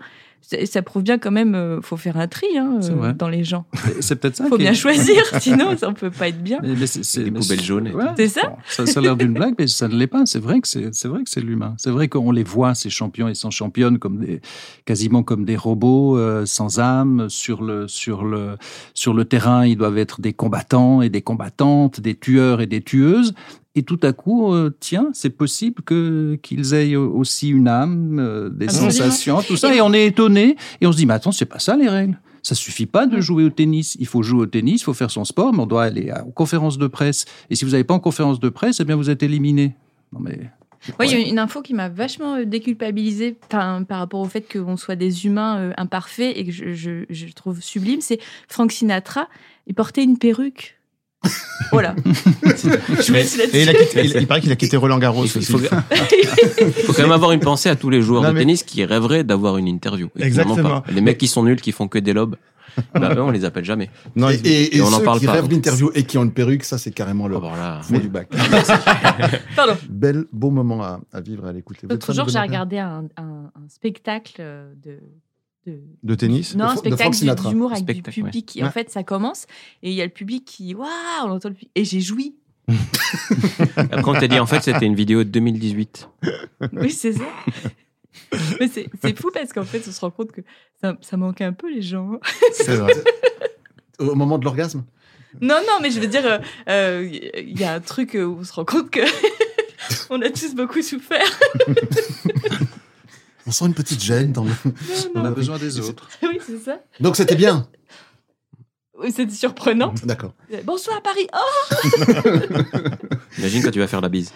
Ça 0.65 0.81
prouve 0.81 1.03
bien 1.03 1.17
quand 1.19 1.29
même, 1.31 1.53
euh, 1.53 1.79
faut 1.81 1.97
faire 1.97 2.17
un 2.17 2.27
tri 2.27 2.47
hein, 2.57 2.79
euh, 2.83 3.13
dans 3.13 3.29
les 3.29 3.43
gens. 3.43 3.65
C'est 3.99 4.15
peut-être 4.19 4.35
ça. 4.37 4.45
Faut 4.47 4.57
bien 4.57 4.71
est- 4.71 4.75
choisir, 4.75 5.21
sinon 5.39 5.77
ça 5.77 5.89
ne 5.89 5.93
peut 5.93 6.09
pas 6.09 6.29
être 6.29 6.41
bien. 6.41 6.59
Mais- 6.63 6.73
mais 6.75 6.87
c'est- 6.87 7.23
Des 7.23 7.29
mais 7.29 7.39
poubelles 7.39 7.61
jaunes 7.61 7.87
et 7.87 7.93
ouais. 7.93 8.05
C'est 8.17 8.29
ça 8.29 8.47
Bon, 8.47 8.55
ça, 8.67 8.85
ça 8.87 8.99
a 8.99 9.03
l'air 9.03 9.15
d'une 9.15 9.33
blague, 9.33 9.53
mais 9.59 9.67
ça 9.67 9.87
ne 9.87 9.95
l'est 9.95 10.07
pas. 10.07 10.25
C'est 10.25 10.39
vrai 10.39 10.59
que 10.61 10.67
c'est 10.67 10.93
c'est 10.95 11.07
vrai 11.07 11.23
que 11.23 11.29
c'est 11.29 11.41
l'humain. 11.41 11.75
C'est 11.77 11.91
vrai 11.91 12.07
qu'on 12.07 12.31
les 12.31 12.43
voit 12.43 12.73
ces 12.73 12.89
champions 12.89 13.27
et 13.27 13.35
sans 13.35 13.51
championnes 13.51 13.99
comme 13.99 14.19
des 14.19 14.41
quasiment 14.85 15.21
comme 15.23 15.45
des 15.45 15.55
robots 15.57 16.17
euh, 16.17 16.45
sans 16.45 16.79
âme 16.79 17.29
sur 17.29 17.61
le 17.61 17.87
sur 17.87 18.23
le 18.25 18.57
sur 18.95 19.13
le 19.13 19.25
terrain. 19.25 19.65
Ils 19.67 19.75
doivent 19.77 19.97
être 19.99 20.19
des 20.21 20.33
combattants 20.33 21.01
et 21.03 21.09
des 21.09 21.21
combattantes, 21.21 21.99
des 21.99 22.15
tueurs 22.15 22.61
et 22.61 22.65
des 22.67 22.81
tueuses. 22.81 23.33
Et 23.79 23.83
tout 23.83 23.99
à 24.03 24.11
coup, 24.11 24.53
euh, 24.53 24.75
tiens, 24.81 25.07
c'est 25.13 25.29
possible 25.29 25.81
que 25.83 26.37
qu'ils 26.41 26.73
aient 26.73 26.97
aussi 26.97 27.47
une 27.47 27.69
âme, 27.69 28.19
euh, 28.19 28.49
des 28.49 28.65
Absolument. 28.65 28.91
sensations, 28.91 29.41
tout 29.41 29.55
ça. 29.55 29.73
Et 29.73 29.79
on 29.79 29.93
est 29.93 30.05
étonné 30.07 30.57
et 30.81 30.85
on 30.87 30.91
se 30.91 30.97
dit, 30.97 31.05
mais 31.05 31.13
attends, 31.13 31.31
c'est 31.31 31.45
pas 31.45 31.59
ça 31.59 31.77
les 31.77 31.87
règles. 31.87 32.19
Ça 32.43 32.55
suffit 32.55 32.85
pas 32.87 33.07
de 33.07 33.15
Mm. 33.17 33.21
jouer 33.21 33.43
au 33.45 33.49
tennis. 33.49 33.95
Il 34.01 34.05
faut 34.05 34.21
jouer 34.21 34.41
au 34.41 34.45
tennis, 34.47 34.81
il 34.81 34.83
faut 34.83 34.93
faire 34.93 35.11
son 35.11 35.23
sport, 35.23 35.53
mais 35.53 35.59
on 35.61 35.65
doit 35.65 35.83
aller 35.83 36.09
à- 36.09 36.25
aux 36.25 36.31
conférences 36.31 36.77
de 36.77 36.87
presse. 36.87 37.23
Et 37.49 37.55
si 37.55 37.63
vous 37.63 37.71
n'avez 37.71 37.85
pas 37.85 37.93
en 37.93 37.99
conférence 38.01 38.41
de 38.41 38.49
presse, 38.49 38.81
eh 38.81 38.83
bien 38.83 38.97
vous 38.97 39.09
êtes 39.09 39.23
éliminé. 39.23 39.75
Non 40.11 40.19
mais. 40.19 40.49
Ouais, 40.99 41.07
il 41.07 41.11
y 41.11 41.15
a 41.23 41.25
une 41.27 41.39
info 41.39 41.61
qui 41.61 41.73
m'a 41.73 41.87
vachement 41.87 42.35
euh, 42.35 42.45
déculpabilisée 42.45 43.37
par 43.49 43.85
rapport 43.89 44.19
au 44.19 44.25
fait 44.25 44.41
qu'on 44.51 44.75
soit 44.77 44.95
des 44.97 45.25
humains 45.25 45.57
euh, 45.59 45.73
imparfaits 45.77 46.35
et 46.35 46.45
que 46.45 46.51
je, 46.51 46.73
je- 46.73 47.05
je 47.09 47.27
trouve 47.33 47.61
sublime. 47.61 48.01
C'est 48.01 48.19
Frank 48.49 48.71
Sinatra, 48.73 49.27
il 49.67 49.73
portait 49.73 50.03
une 50.03 50.17
perruque. 50.17 50.78
voilà. 51.71 51.95
Et 52.03 53.61
il, 53.63 53.69
a 53.69 53.73
quitté- 53.73 54.05
il, 54.05 54.15
il 54.21 54.27
paraît 54.27 54.41
qu'il 54.41 54.51
a 54.51 54.55
quitté 54.55 54.77
Roland 54.77 54.97
Garros 54.99 55.25
Il 55.25 55.29
faut, 55.29 55.39
il 55.39 55.55
aussi. 55.55 55.67
faut- 55.67 55.75
il 56.61 56.71
faut 56.85 56.93
quand 56.93 57.01
même 57.03 57.11
avoir 57.11 57.31
une 57.33 57.39
pensée 57.41 57.69
à 57.69 57.75
tous 57.75 57.89
les 57.89 58.01
joueurs 58.01 58.21
Non, 58.23 58.29
de 58.29 58.33
mais- 58.35 58.39
tennis 58.41 58.63
qui 58.63 58.83
rêveraient 58.85 59.23
d'avoir 59.23 59.57
une 59.57 59.67
interview. 59.67 60.09
Exactement. 60.17 60.81
pas. 60.81 60.91
Les 60.91 61.01
mecs 61.01 61.17
qui 61.17 61.27
sont 61.27 61.43
nuls, 61.43 61.59
qui 61.61 61.71
font 61.73 61.87
que 61.87 61.99
des 61.99 62.13
lobes, 62.13 62.35
bah, 62.93 63.13
eux, 63.15 63.21
on 63.21 63.31
les 63.31 63.43
appelle 63.43 63.65
jamais. 63.65 63.89
Non, 64.15 64.29
et 64.29 64.35
et, 64.35 64.77
et 64.77 64.81
on 64.81 64.85
en 64.87 64.99
ceux 64.99 65.03
parle 65.03 65.19
qui 65.19 65.25
pas. 65.25 65.33
rêvent 65.33 65.49
d'interview 65.49 65.91
et 65.95 66.03
qui 66.03 66.17
ont 66.17 66.23
une 66.23 66.31
perruque, 66.31 66.63
ça, 66.63 66.77
c'est 66.77 66.91
carrément 66.91 67.27
le 67.27 67.35
Oh, 67.35 67.39
voilà. 67.41 67.81
fond 67.83 67.97
du 67.99 68.07
bac. 68.07 68.29
Pardon. 69.55 69.75
Bel, 69.89 70.25
beau 70.31 70.49
moment 70.51 70.81
à, 70.81 71.01
à 71.11 71.19
vivre 71.19 71.45
et 71.45 71.49
à 71.49 71.51
l'écouter. 71.51 71.87
L'autre 71.89 72.13
jour, 72.13 72.29
j'ai 72.29 72.39
regardé 72.39 72.77
un, 72.77 73.05
un- 73.17 73.51
un 73.53 73.67
spectacle 73.69 74.35
euh, 74.39 74.71
de. 74.81 74.97
De... 75.69 75.79
de 76.03 76.15
tennis. 76.15 76.55
Non, 76.55 76.65
De 76.65 76.71
un 76.71 76.75
spectacle 76.75 77.49
d'humour 77.49 77.71
avec 77.71 77.83
Spectacle, 77.83 78.11
du 78.15 78.21
ouais. 78.23 78.29
public. 78.29 78.57
Et 78.57 78.63
en 78.63 78.65
Ouais. 78.67 78.71
fait, 78.71 78.89
ça 78.89 79.03
commence 79.03 79.45
et 79.83 79.89
il 79.91 79.95
y 79.95 80.01
a 80.01 80.05
le 80.05 80.11
public 80.11 80.45
qui. 80.45 80.73
Waouh, 80.75 80.87
on 81.25 81.31
entend 81.31 81.49
le 81.49 81.55
public. 81.55 81.71
Et 81.75 81.83
j'ai 81.85 81.99
joui. 82.01 82.35
Après, 83.77 84.03
on 84.05 84.13
t'a 84.13 84.27
dit, 84.27 84.39
en 84.39 84.45
fait, 84.45 84.61
c'était 84.61 84.85
une 84.85 84.95
vidéo 84.95 85.23
de 85.23 85.29
2018. 85.29 86.09
Oui, 86.73 86.91
c'est 86.91 87.13
ça. 87.13 87.23
Mais 88.59 88.67
c'est 88.67 88.87
c'est 89.01 89.19
fou 89.19 89.31
parce 89.33 89.53
qu'en 89.53 89.63
fait, 89.63 89.83
on 89.87 89.91
se 89.91 89.99
rend 90.01 90.11
compte 90.11 90.31
que 90.31 90.41
ça, 90.81 90.95
ça 91.01 91.17
manquait 91.17 91.45
un 91.45 91.53
peu 91.53 91.71
les 91.73 91.81
gens. 91.81 92.11
C'est 92.51 92.75
vrai. 92.75 92.93
Au 93.99 94.13
moment 94.15 94.37
de 94.37 94.45
l'orgasme? 94.45 94.85
Non, 95.41 95.59
non, 95.67 95.79
mais 95.81 95.89
je 95.91 95.99
veux 95.99 96.07
dire, 96.07 96.25
euh, 96.25 96.39
euh, 96.69 97.09
il 97.37 97.59
y 97.59 97.63
a 97.63 97.73
un 97.73 97.79
truc 97.79 98.15
euh, 98.15 98.23
où 98.25 98.37
on 98.39 98.43
se 98.43 98.53
rend 98.53 98.65
compte 98.65 98.89
que 98.91 99.01
on 100.09 100.21
a 100.21 100.29
tous 100.29 100.53
beaucoup 100.55 100.81
souffert. 100.81 101.39
On 103.49 103.51
sent 103.51 103.65
une 103.65 103.73
petite 103.73 103.99
gêne 104.03 104.31
dans 104.31 104.43
le... 104.43 104.51
On 105.15 105.25
a 105.25 105.31
besoin 105.31 105.57
des 105.57 105.79
autres. 105.79 106.07
oui, 106.23 106.37
c'est 106.45 106.59
ça. 106.59 106.79
Donc 106.99 107.15
c'était 107.15 107.35
bien. 107.35 107.67
C'était 109.15 109.33
surprenant. 109.33 109.93
D'accord. 110.03 110.33
Bonsoir 110.65 111.01
Paris. 111.01 111.25
Oh 111.33 112.29
Imagine 113.37 113.63
quand 113.63 113.71
tu 113.71 113.79
vas 113.79 113.87
faire 113.87 114.01
la 114.01 114.09
bise. 114.09 114.31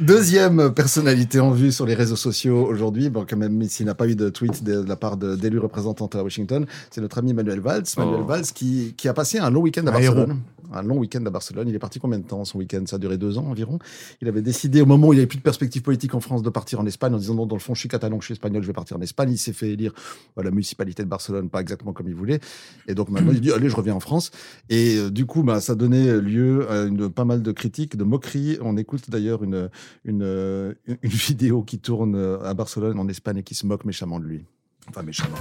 Deuxième 0.00 0.74
personnalité 0.74 1.38
en 1.40 1.52
vue 1.52 1.70
sur 1.72 1.86
les 1.86 1.94
réseaux 1.94 2.16
sociaux 2.16 2.66
aujourd'hui, 2.66 3.08
bon, 3.10 3.24
quand 3.28 3.36
même, 3.36 3.62
s'il 3.68 3.86
n'a 3.86 3.94
pas 3.94 4.06
eu 4.08 4.16
de 4.16 4.28
tweet 4.28 4.62
de, 4.64 4.82
de 4.82 4.88
la 4.88 4.96
part 4.96 5.16
de- 5.16 5.34
d'élus 5.36 5.58
représentants 5.60 6.10
à 6.14 6.22
Washington, 6.22 6.66
c'est 6.90 7.00
notre 7.00 7.18
ami 7.18 7.32
Manuel 7.32 7.60
Valls. 7.60 7.84
Manuel 7.96 8.20
Oh. 8.22 8.24
Valls 8.24 8.46
qui, 8.52 8.94
qui 8.96 9.08
a 9.08 9.14
passé 9.14 9.38
un 9.38 9.50
long 9.50 9.60
week-end 9.62 9.86
à 9.86 9.92
Un 9.92 10.00
héros. 10.00 10.14
Barcelone. 10.16 10.40
Un 10.72 10.82
long 10.82 10.98
week-end 10.98 11.24
à 11.26 11.30
Barcelone. 11.30 11.68
Il 11.68 11.74
est 11.74 11.78
parti 11.78 11.98
combien 11.98 12.18
de 12.18 12.24
temps 12.24 12.44
son 12.44 12.58
week-end? 12.58 12.82
Ça 12.86 12.96
a 12.96 12.98
duré 12.98 13.18
deux 13.18 13.38
ans 13.38 13.46
environ. 13.46 13.78
Il 14.20 14.28
avait 14.28 14.42
décidé, 14.42 14.80
au 14.80 14.86
moment 14.86 15.08
où 15.08 15.12
il 15.12 15.16
n'y 15.16 15.20
avait 15.20 15.26
plus 15.26 15.38
de 15.38 15.42
perspective 15.42 15.82
politique 15.82 16.14
en 16.14 16.20
France, 16.20 16.42
de 16.42 16.50
partir 16.50 16.80
en 16.80 16.86
Espagne 16.86 17.14
en 17.14 17.18
disant 17.18 17.34
non, 17.34 17.46
dans 17.46 17.56
le 17.56 17.60
fond, 17.60 17.74
je 17.74 17.80
suis 17.80 17.88
catalan, 17.88 18.20
je 18.20 18.26
suis 18.26 18.32
espagnol, 18.32 18.62
je 18.62 18.66
vais 18.66 18.72
partir 18.72 18.96
en 18.96 19.00
Espagne. 19.00 19.32
Il 19.32 19.38
s'est 19.38 19.52
fait 19.52 19.70
élire 19.70 19.92
la 20.36 20.50
municipalité 20.50 21.02
de 21.02 21.08
Barcelone, 21.08 21.48
pas 21.48 21.60
exactement 21.60 21.92
comme 21.92 22.08
il 22.08 22.14
voulait. 22.14 22.40
Et 22.86 22.94
donc 22.94 23.08
maintenant, 23.08 23.32
il 23.32 23.40
dit 23.40 23.52
allez, 23.52 23.68
je 23.68 23.76
reviens 23.76 23.94
en 23.94 24.00
France. 24.00 24.30
Et 24.68 24.96
euh, 24.96 25.10
du 25.10 25.26
coup, 25.26 25.42
bah, 25.42 25.60
ça 25.60 25.74
donnait 25.74 26.20
lieu 26.20 26.70
à 26.70 26.86
pas 27.08 27.24
mal 27.24 27.42
de 27.42 27.52
critiques, 27.52 27.96
de 27.96 28.04
moqueries. 28.04 28.58
On 28.60 28.76
écoute 28.76 29.10
d'ailleurs 29.10 29.42
une, 29.42 29.70
une, 30.04 30.22
euh, 30.22 30.74
vidéo 31.02 31.62
qui 31.62 31.78
tourne 31.78 32.14
euh, 32.14 32.40
à 32.42 32.54
Barcelone, 32.54 32.98
en 32.98 33.08
Espagne, 33.08 33.38
et 33.38 33.42
qui 33.42 33.54
se 33.54 33.66
moque 33.66 33.84
méchamment 33.84 34.20
de 34.20 34.24
lui. 34.24 34.44
Enfin, 34.88 35.02
méchamment. 35.02 35.36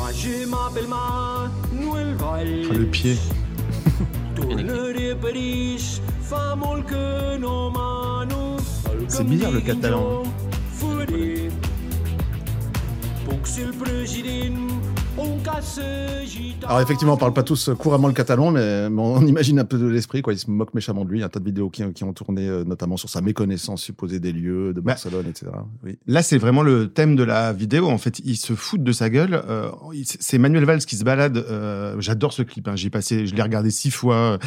Moi 0.00 0.12
Manuel 0.12 0.12
Valls. 0.12 0.12
Moi 0.12 0.12
je 0.12 0.46
m'appelle 0.46 0.88
Manuel 0.88 2.14
Valls. 2.14 2.68
Ah, 2.70 2.74
le 2.74 2.86
pied. 2.86 3.16
Nu 4.38 4.64
C'est 9.08 9.24
bizarre, 9.24 9.52
le 9.52 9.60
catalan. 9.60 10.22
Alors 16.66 16.80
effectivement, 16.80 17.14
on 17.14 17.16
parle 17.16 17.32
pas 17.32 17.42
tous 17.42 17.70
couramment 17.78 18.08
le 18.08 18.14
catalan, 18.14 18.50
mais, 18.50 18.86
on 18.96 19.26
imagine 19.26 19.58
un 19.58 19.64
peu 19.64 19.78
de 19.78 19.86
l'esprit. 19.86 20.22
Quoi. 20.22 20.32
Ils 20.32 20.38
se 20.38 20.50
moquent 20.50 20.74
méchamment 20.74 21.04
de 21.04 21.10
lui. 21.10 21.18
Il 21.18 21.20
y 21.20 21.22
a 21.22 21.26
un 21.26 21.30
tas 21.30 21.40
de 21.40 21.44
vidéos 21.44 21.68
qui, 21.70 21.82
qui 21.92 22.04
ont 22.04 22.12
tourné, 22.12 22.46
euh, 22.48 22.64
notamment 22.64 22.96
sur 22.96 23.08
sa 23.08 23.20
méconnaissance 23.20 23.82
supposée 23.82 24.20
des 24.20 24.32
lieux, 24.32 24.72
de 24.72 24.80
Bah, 24.80 24.92
Barcelone, 24.92 25.26
etc. 25.28 25.50
Oui. 25.84 25.98
Là, 26.06 26.22
c'est 26.22 26.38
vraiment 26.38 26.62
le 26.62 26.88
thème 26.88 27.16
de 27.16 27.22
la 27.24 27.52
vidéo. 27.52 27.88
En 27.88 27.98
fait, 27.98 28.20
ils 28.24 28.36
se 28.36 28.54
foutent 28.54 28.84
de 28.84 28.92
sa 28.92 29.10
gueule. 29.10 29.42
Euh, 29.48 29.68
il- 29.92 30.04
c'est 30.06 30.38
Manuel 30.38 30.64
Valls 30.64 30.80
qui 30.84 30.96
se 30.96 31.04
balade. 31.04 31.36
euh, 31.38 31.96
J'adore 32.00 32.32
ce 32.32 32.42
clip. 32.42 32.68
Hein. 32.68 32.76
J'ai 32.76 32.90
passé, 32.90 33.26
je 33.26 33.34
l'ai 33.34 33.42
regardé 33.42 33.70
six 33.70 33.90
fois. 33.90 34.38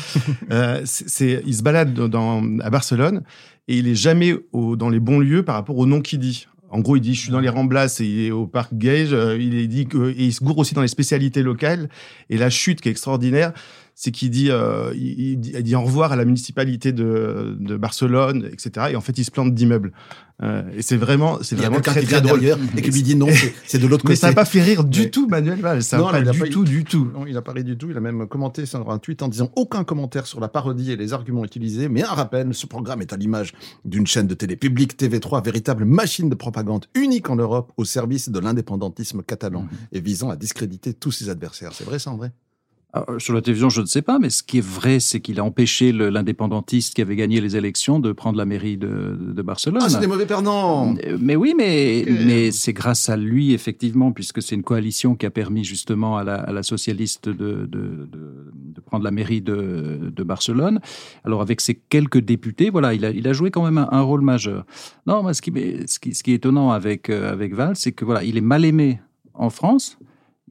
euh, 0.52 0.82
c'est, 0.86 1.10
c'est- 1.10 1.44
il 1.46 1.56
se 1.56 1.64
balade 1.64 1.94
dans, 1.94 2.42
à 2.62 2.70
Barcelone 2.70 3.24
et 3.68 3.78
il 3.78 3.88
est 3.88 3.96
jamais 3.96 4.36
au, 4.52 4.76
dans 4.76 4.90
les 4.90 5.00
bons 5.00 5.20
lieux 5.20 5.44
par 5.44 5.56
rapport 5.56 5.78
au 5.78 5.86
nom 5.86 6.02
qu'il 6.02 6.20
dit. 6.20 6.48
En 6.74 6.80
gros, 6.80 6.96
il 6.96 7.02
dit 7.02 7.14
je 7.14 7.20
suis 7.20 7.32
dans 7.32 7.40
les 7.40 7.50
Ramblas 7.50 7.98
et 8.00 8.06
il 8.06 8.26
est 8.26 8.32
au 8.32 8.48
parc 8.48 8.74
Gage. 8.74 9.14
euh, 9.14 9.38
Il 9.40 9.54
est 9.54 9.68
dit 9.68 9.86
que 9.86 10.10
et 10.10 10.24
il 10.26 10.34
se 10.34 10.44
gourre 10.44 10.58
aussi 10.58 10.74
dans 10.74 10.82
les 10.82 10.88
spécialités 10.88 11.44
locales. 11.44 11.88
Et 12.32 12.38
la 12.38 12.50
chute 12.50 12.82
qui 12.82 12.90
est 12.90 12.92
extraordinaire, 12.92 13.54
c'est 13.96 14.12
qu'il 14.12 14.30
dit, 14.30 14.50
euh, 14.50 14.92
il, 14.96 15.20
il 15.20 15.40
dit, 15.40 15.54
il 15.56 15.64
dit 15.64 15.76
au 15.76 15.82
revoir 15.82 16.12
à 16.12 16.16
la 16.16 16.26
municipalité 16.26 16.92
de, 16.92 17.56
de 17.60 17.78
Barcelone, 17.78 18.50
etc. 18.52 18.88
Et 18.92 18.96
en 18.96 19.02
fait, 19.02 19.18
il 19.18 19.24
se 19.24 19.32
plante 19.32 19.54
d'immeubles. 19.54 19.92
Euh, 20.42 20.64
et 20.76 20.82
c'est 20.82 20.98
vraiment, 20.98 21.38
c'est 21.44 21.56
Il 21.56 21.60
a 21.60 21.70
vraiment 21.70 21.80
très 21.82 22.02
qui 22.02 22.08
très 22.08 22.20
drôle. 22.22 22.44
et 22.44 22.82
qui 22.82 22.90
lui 22.90 23.04
dit 23.04 23.16
non, 23.16 23.28
c'est- 23.68 23.78
de 23.78 23.86
l'autre 23.88 24.04
Mais 24.06 24.10
côté. 24.16 24.20
ça 24.20 24.28
n'a 24.30 24.34
pas 24.34 24.46
fait 24.46 24.62
rire 24.64 24.84
du 24.84 25.02
Ouais. 25.02 25.10
tout 25.12 25.28
Manuel 25.28 25.60
Valls. 25.62 25.84
Ça 25.84 25.98
Non, 26.00 26.12
n'a 26.12 26.20
il 26.20 26.24
pas 26.26 26.30
a 26.32 26.34
du 26.34 26.40
pas- 26.40 26.48
tout, 26.48 26.64
du 26.64 26.84
tout. 26.84 27.08
Non, 27.14 27.26
il 27.28 27.34
n'a 27.36 27.42
pas 27.44 27.52
ri 27.54 27.64
du 27.64 27.78
tout. 27.78 27.90
Il 27.92 27.96
a 27.98 28.00
même 28.02 28.28
commenté 28.28 28.66
sur 28.66 28.90
un 28.90 28.98
tweet 28.98 29.22
en 29.22 29.28
disant 29.28 29.52
aucun 29.56 29.84
commentaire 29.84 30.26
sur 30.26 30.40
la 30.40 30.48
parodie 30.48 30.92
et 30.92 30.96
les 30.96 31.14
arguments 31.14 31.46
utilisés, 31.46 31.88
mais 31.88 32.02
un 32.04 32.08
rappel, 32.08 32.54
ce 32.54 32.66
programme 32.66 33.02
est 33.02 33.14
à 33.14 33.18
l'image 33.18 33.54
d'une 33.86 34.08
chaîne 34.08 34.26
de 34.28 34.34
télé 34.34 34.56
publique 34.56 34.98
TV3, 34.98 35.42
véritable 35.44 35.86
machine 35.86 36.30
de 36.30 36.36
propagande 36.36 36.88
unique 36.96 37.30
en 37.30 37.36
Europe 37.36 37.72
au 37.78 37.86
service 37.86 38.30
de 38.30 38.40
l'indépendantisme 38.40 39.22
catalan 39.22 39.68
et 39.92 40.02
visant 40.02 40.30
à 40.32 40.36
discréditer 40.36 40.94
tous 40.96 41.12
ses 41.12 41.30
adversaires. 41.30 41.72
C'est 41.74 41.84
vrai 41.86 42.00
ça, 42.00 42.10
André 42.12 42.30
Alors, 42.96 43.08
Ah, 43.10 43.20
sur 43.20 43.34
la 43.34 43.42
télévision, 43.42 43.70
je 43.70 43.82
ne 43.82 43.88
sais 43.88 44.04
pas, 44.04 44.20
mais 44.20 44.30
ce 44.30 44.44
qui 44.44 44.60
est 44.60 44.66
vrai, 44.66 45.00
c'est 45.00 45.20
qu'il 45.20 45.40
a 45.40 45.44
empêché 45.44 45.92
l'indépendantiste 45.92 46.94
qui 46.94 47.02
avait 47.02 47.16
gagné 47.16 47.42
les 47.42 47.56
élections 47.58 48.00
de 48.00 48.12
prendre 48.12 48.38
la 48.38 48.46
mairie 48.46 48.78
de, 48.78 49.18
de 49.20 49.42
Barcelone. 49.42 49.82
Ah, 49.84 49.90
c'est 49.90 50.00
des 50.00 50.06
mauvais 50.08 50.28
perdants 50.28 50.94
Euh, 51.06 51.18
Mais 51.20 51.36
oui, 51.36 51.54
mais, 51.58 52.06
mais 52.08 52.52
c'est 52.52 52.72
grâce 52.74 53.10
à 53.10 53.18
lui, 53.18 53.54
effectivement, 53.54 54.12
puisque 54.12 54.44
c'est 54.44 54.54
une 54.56 54.62
coalition 54.64 55.16
qui 55.16 55.26
a 55.26 55.32
permis 55.32 55.64
justement 55.64 56.18
à 56.18 56.24
la, 56.24 56.36
à 56.36 56.52
la 56.52 56.62
socialiste 56.62 57.30
de, 57.30 57.34
de, 57.34 57.66
de, 57.66 58.52
de 58.76 58.82
prendre 58.86 59.04
la 59.04 59.12
mairie 59.12 59.42
de, 59.42 60.12
Barcelone. 60.24 60.80
Alors, 61.26 61.42
avec 61.42 61.60
ses 61.62 61.76
quelques 61.76 62.20
députés, 62.22 62.70
voilà, 62.70 62.94
il 62.94 63.04
a, 63.06 63.10
il 63.10 63.28
a 63.28 63.34
joué 63.34 63.50
quand 63.52 63.64
même 63.64 63.78
un, 63.80 63.90
un 63.92 64.02
rôle 64.02 64.22
majeur. 64.22 64.66
Non, 65.08 65.22
moi, 65.24 65.34
ce 65.34 65.42
qui, 65.42 65.52
m'est- 65.52 65.86
ce 65.90 66.00
qui, 66.00 66.14
ce 66.14 66.24
qui 66.24 66.32
est 66.32 66.36
étonnant 66.36 66.72
avec, 66.72 67.10
euh, 67.10 67.32
avec 67.34 67.54
Valls, 67.56 67.76
c'est 67.76 67.92
que 67.92 68.06
voilà, 68.06 68.24
il 68.24 68.38
est 68.38 68.42
mal 68.42 68.64
aimé 68.64 69.02
en 69.34 69.50
France. 69.50 69.98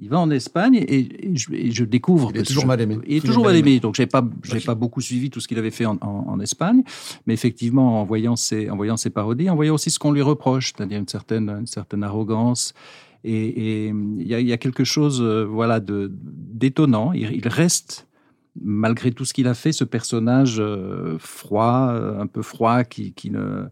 Il 0.02 0.08
va 0.08 0.18
en 0.18 0.30
Espagne 0.30 0.74
et, 0.74 1.28
et 1.28 1.36
je, 1.36 1.52
et 1.52 1.70
je 1.70 1.84
découvre. 1.84 2.32
Il 2.34 2.40
est 2.40 2.42
toujours 2.44 2.62
je- 2.64 2.66
mal 2.66 2.80
aimé. 2.80 2.98
Il 3.06 3.18
est 3.18 3.20
toujours 3.20 3.44
mal 3.44 3.54
aimé. 3.56 3.70
aimé. 3.72 3.80
Donc, 3.80 3.94
j'ai 3.94 4.06
pas, 4.06 4.28
j'ai 4.42 4.58
pas 4.60 4.74
beaucoup 4.74 5.00
suivi 5.00 5.30
tout 5.30 5.38
ce 5.40 5.46
qu'il 5.46 5.58
avait 5.58 5.70
fait 5.70 5.86
en, 5.86 5.96
en, 6.00 6.24
en 6.28 6.40
Espagne. 6.40 6.82
Mais 7.26 7.34
effectivement, 7.34 8.00
en 8.00 8.04
voyant 8.04 8.34
ses, 8.34 8.68
en 8.68 8.76
voyant 8.76 8.96
ses 8.96 9.10
parodies, 9.10 9.48
en 9.48 9.54
voyant 9.54 9.74
aussi 9.74 9.90
ce 9.92 9.98
qu'on 10.00 10.10
lui 10.10 10.22
reproche, 10.22 10.72
c'est-à-dire 10.76 10.98
une 10.98 11.06
certaine, 11.08 11.48
une 11.48 11.66
certaine 11.68 12.02
arrogance. 12.02 12.74
Et 13.24 13.86
il 13.88 14.26
y, 14.26 14.34
a, 14.34 14.40
il 14.40 14.48
y 14.48 14.52
a 14.52 14.58
quelque 14.58 14.82
chose, 14.82 15.20
euh, 15.22 15.44
voilà, 15.44 15.78
de 15.78 16.10
d'étonnant. 16.12 17.12
Il, 17.12 17.30
il 17.30 17.46
reste, 17.46 18.08
malgré 18.60 19.12
tout 19.12 19.24
ce 19.24 19.32
qu'il 19.32 19.46
a 19.48 19.54
fait, 19.54 19.72
ce 19.72 19.84
personnage 19.84 20.56
euh, 20.60 21.16
froid, 21.18 21.88
euh, 21.90 22.20
un 22.20 22.26
peu 22.26 22.42
froid, 22.42 22.84
qui, 22.84 23.12
qui 23.12 23.30
ne, 23.30 23.64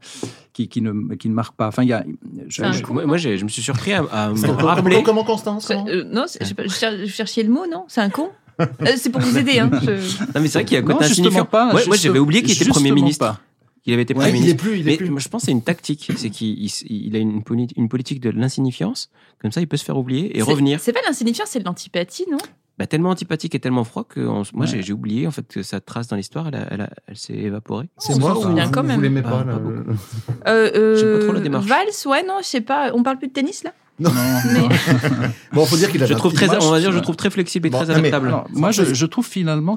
qui, 0.52 0.68
qui 0.68 0.80
ne, 0.82 1.14
qui 1.16 1.28
ne 1.28 1.34
marque 1.34 1.54
pas. 1.56 1.68
Enfin, 1.68 1.82
il 1.82 1.88
y 1.88 1.92
a. 1.92 2.04
je- 2.48 2.62
je- 2.72 2.86
Moi, 2.92 3.16
je 3.18 3.42
me 3.42 3.48
suis 3.48 3.62
surpris 3.62 3.92
à, 3.92 4.04
à 4.10 4.30
me 4.30 4.46
rappeler. 4.62 5.02
comment, 5.02 5.24
Constance 5.24 5.66
C'est- 5.66 5.74
comment 5.74 5.88
euh, 5.88 6.04
non, 6.04 6.24
je, 6.40 7.06
cherchais 7.06 7.42
le 7.42 7.50
mot, 7.50 7.66
non? 7.70 7.84
C'est 7.88 8.00
un 8.00 8.10
con? 8.10 8.30
Euh, 8.60 8.66
C'est 8.96 9.08
pour 9.10 9.22
vous 9.22 9.38
aider. 9.38 9.58
Hein. 9.58 9.70
je- 9.82 9.90
Non, 10.20 10.40
mais 10.40 10.48
c'est 10.48 10.58
vrai 10.58 10.64
qu'il 10.66 10.74
y 10.74 10.76
a 10.76 10.80
un 10.80 10.86
côté 10.86 11.04
insignifiant. 11.06 11.46
pas, 11.46 11.72
Moi, 11.72 11.80
moi, 11.86 11.96
j'avais 11.96 12.18
oublié 12.18 12.42
qu'il 12.42 12.52
était 12.52 12.68
Premier 12.68 12.92
ministre. 12.92 13.24
pas. 13.26 13.40
Qu'il 13.82 13.94
avait 13.94 14.02
été 14.02 14.12
Ouais, 14.12 14.26
Premier 14.26 14.32
il 14.32 14.36
est 14.36 14.40
ministre. 14.48 14.62
plus, 14.62 14.78
il 14.78 14.80
est 14.86 14.90
Mais 14.90 14.96
plus. 14.98 15.08
moi, 15.08 15.18
je 15.20 15.28
pense 15.30 15.40
que 15.40 15.46
c'est 15.46 15.52
une 15.52 15.62
tactique. 15.62 16.10
C'est 16.16 16.28
qu'il 16.28 16.62
il, 16.62 16.70
il 16.90 17.16
a 17.16 17.18
une, 17.18 17.42
poli- 17.42 17.72
une 17.76 17.88
politique 17.88 18.20
de 18.20 18.28
l'insignifiance. 18.28 19.08
Comme 19.40 19.50
ça, 19.52 19.62
il 19.62 19.66
peut 19.66 19.78
se 19.78 19.84
faire 19.84 19.96
oublier 19.96 20.36
et 20.36 20.42
revenir. 20.42 20.78
C'est 20.80 20.92
pas 20.92 21.00
l'insignifiance, 21.06 21.48
c'est 21.50 21.60
de 21.60 21.64
l'antipathie, 21.64 22.26
non? 22.30 22.36
Bah, 22.80 22.86
tellement 22.86 23.10
antipathique 23.10 23.54
et 23.54 23.60
tellement 23.60 23.84
froid 23.84 24.04
que 24.08 24.20
on- 24.20 24.42
moi, 24.54 24.64
Ouais. 24.66 24.80
j'ai 24.82 24.92
oublié 24.94 25.26
en 25.26 25.30
fait 25.30 25.46
que 25.46 25.62
sa 25.62 25.82
trace 25.82 26.08
dans 26.08 26.16
l'histoire, 26.16 26.48
elle, 26.48 26.88
elle, 27.06 27.16
s'est 27.16 27.34
évaporée. 27.34 27.90
C'est 27.98 28.18
moi, 28.18 28.34
souvient 28.34 28.64
vous, 28.64 28.70
quand 28.72 28.80
vous 28.80 28.88
même. 28.88 29.02
l'aimez 29.02 29.20
Pas- 29.20 29.44
pas, 29.44 29.44
pas 29.44 30.50
euh, 30.50 30.96
J'aime 30.98 31.12
pas 31.18 31.24
trop 31.24 31.32
la 31.34 31.40
euh, 31.40 31.42
démarche. 31.42 31.66
Valls, 31.66 31.88
ouais, 32.06 32.22
non, 32.26 32.38
je 32.40 32.46
sais 32.46 32.62
pas. 32.62 32.90
On 32.94 33.02
parle 33.02 33.18
plus 33.18 33.28
de 33.28 33.34
tennis 33.34 33.64
là? 33.64 33.74
Non. 33.98 34.10
Mais- 34.54 34.60
Bon, 35.52 35.66
faut 35.66 35.76
dire 35.76 35.90
qu'il 35.92 36.02
a 36.02 36.06
Je 36.06 36.14
trouve 36.14 36.32
très, 36.32 36.48
on 36.64 36.70
va 36.70 36.80
dire, 36.80 36.90
je- 36.90 36.96
je 36.96 37.02
trouve 37.02 37.16
très 37.16 37.28
flexible 37.28 37.66
et 37.66 37.70
Bon, 37.70 37.76
très 37.84 37.88
non, 37.88 37.92
mais- 38.00 38.08
adaptable. 38.08 38.28
Alors, 38.28 38.46
moi, 38.54 38.70
je, 38.70 38.94
je 38.94 39.04
trouve 39.06 39.26
finalement, 39.26 39.76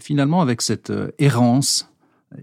finalement, 0.00 0.42
avec 0.42 0.60
cette 0.60 0.90
euh, 0.90 1.12
errance, 1.20 1.88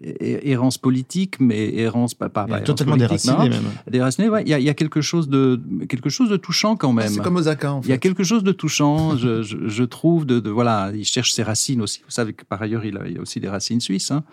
errance 0.02 0.78
politique, 0.78 1.40
mais 1.40 1.76
errance 1.76 2.14
pas, 2.14 2.30
pas, 2.30 2.46
pas 2.46 2.62
totalement 2.62 2.98
politique, 2.98 3.26
déraciné 3.26 3.50
non. 3.50 3.62
même. 3.62 3.72
Déraciné, 3.90 4.30
ouais. 4.30 4.44
Il 4.44 4.50
y 4.50 4.54
a, 4.54 4.60
il 4.60 4.66
y 4.66 4.70
a 4.70 4.74
quelque 4.74 5.02
chose 5.02 5.30
de, 5.30 5.60
quelque 5.90 6.10
chose 6.10 6.30
de 6.30 6.38
touchant 6.38 6.76
quand 6.76 6.92
Ah, 6.92 7.02
même. 7.02 7.10
C'est 7.10 7.22
comme 7.22 7.36
Osaka, 7.36 7.74
en 7.74 7.82
fait. 7.82 7.88
Il 7.88 7.92
y 7.92 7.94
a 7.94 7.98
quelque 7.98 8.24
chose 8.24 8.44
de 8.44 8.52
touchant, 8.52 9.18
je, 9.18 9.42
je, 9.44 9.58
je 9.68 9.84
trouve, 9.84 10.26
de, 10.26 10.40
de 10.40 10.50
voilà, 10.50 10.92
il 10.94 11.06
cherche 11.06 11.34
ses 11.34 11.44
racines 11.44 11.82
aussi. 11.82 12.02
Vous 12.06 12.12
savez 12.12 12.34
que 12.34 12.46
par 12.46 12.62
ailleurs, 12.62 12.86
il 12.86 12.98
a, 12.98 13.08
il 13.08 13.18
a 13.18 13.22
aussi 13.22 13.40
des 13.40 13.50
racines 13.50 13.82
suisses. 13.82 14.12
Hein. 14.12 14.24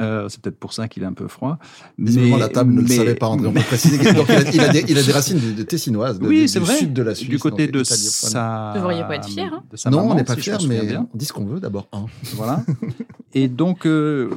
Euh, 0.00 0.28
c'est 0.28 0.40
peut-être 0.40 0.58
pour 0.58 0.72
ça 0.72 0.88
qu'il 0.88 1.02
est 1.02 1.06
un 1.06 1.12
peu 1.12 1.28
froid. 1.28 1.58
Visiblement, 1.98 2.36
la 2.36 2.48
table 2.48 2.72
ne 2.72 2.80
le 2.80 2.86
mais- 2.88 2.96
savait 2.96 3.14
pas, 3.14 3.28
André. 3.28 3.46
On 3.48 3.52
peut 3.52 3.60
préciser. 3.60 4.12
donc, 4.12 4.26
il, 4.28 4.34
a, 4.34 4.50
il 4.52 4.60
a 4.60 4.68
des, 4.68 4.84
il 4.88 4.98
a 4.98 5.02
des 5.02 5.12
racines 5.12 5.38
de, 5.38 5.52
de 5.52 5.62
tessinoises, 5.62 6.18
de- 6.18 6.26
Oui, 6.26 6.46
du, 6.50 6.58
vrai. 6.58 6.76
sud 6.76 6.92
de 6.92 7.02
la 7.02 7.14
Suisse. 7.14 7.28
du 7.30 7.38
côté 7.38 7.68
de 7.68 7.82
sa. 7.84 8.72
Vous 8.74 8.80
devriez 8.80 9.02
pas 9.02 9.16
être 9.16 9.28
fier, 9.28 9.50
hein. 9.52 9.62
de 9.70 9.76
sa 9.76 9.90
Non, 9.90 9.98
maman, 9.98 10.10
on 10.10 10.14
n'est 10.16 10.24
pas 10.24 10.34
si 10.34 10.42
je 10.42 10.52
souviens 10.58 10.68
mais 10.82 10.86
bien. 10.86 11.06
on 11.12 11.16
dit 11.16 11.24
ce 11.24 11.32
qu'on 11.32 11.44
veut 11.44 11.60
d'abord. 11.60 11.88
hein. 11.92 12.06
Voilà. 12.34 12.62
Et 13.34 13.48
donc, 13.48 13.86
euh, 13.86 14.30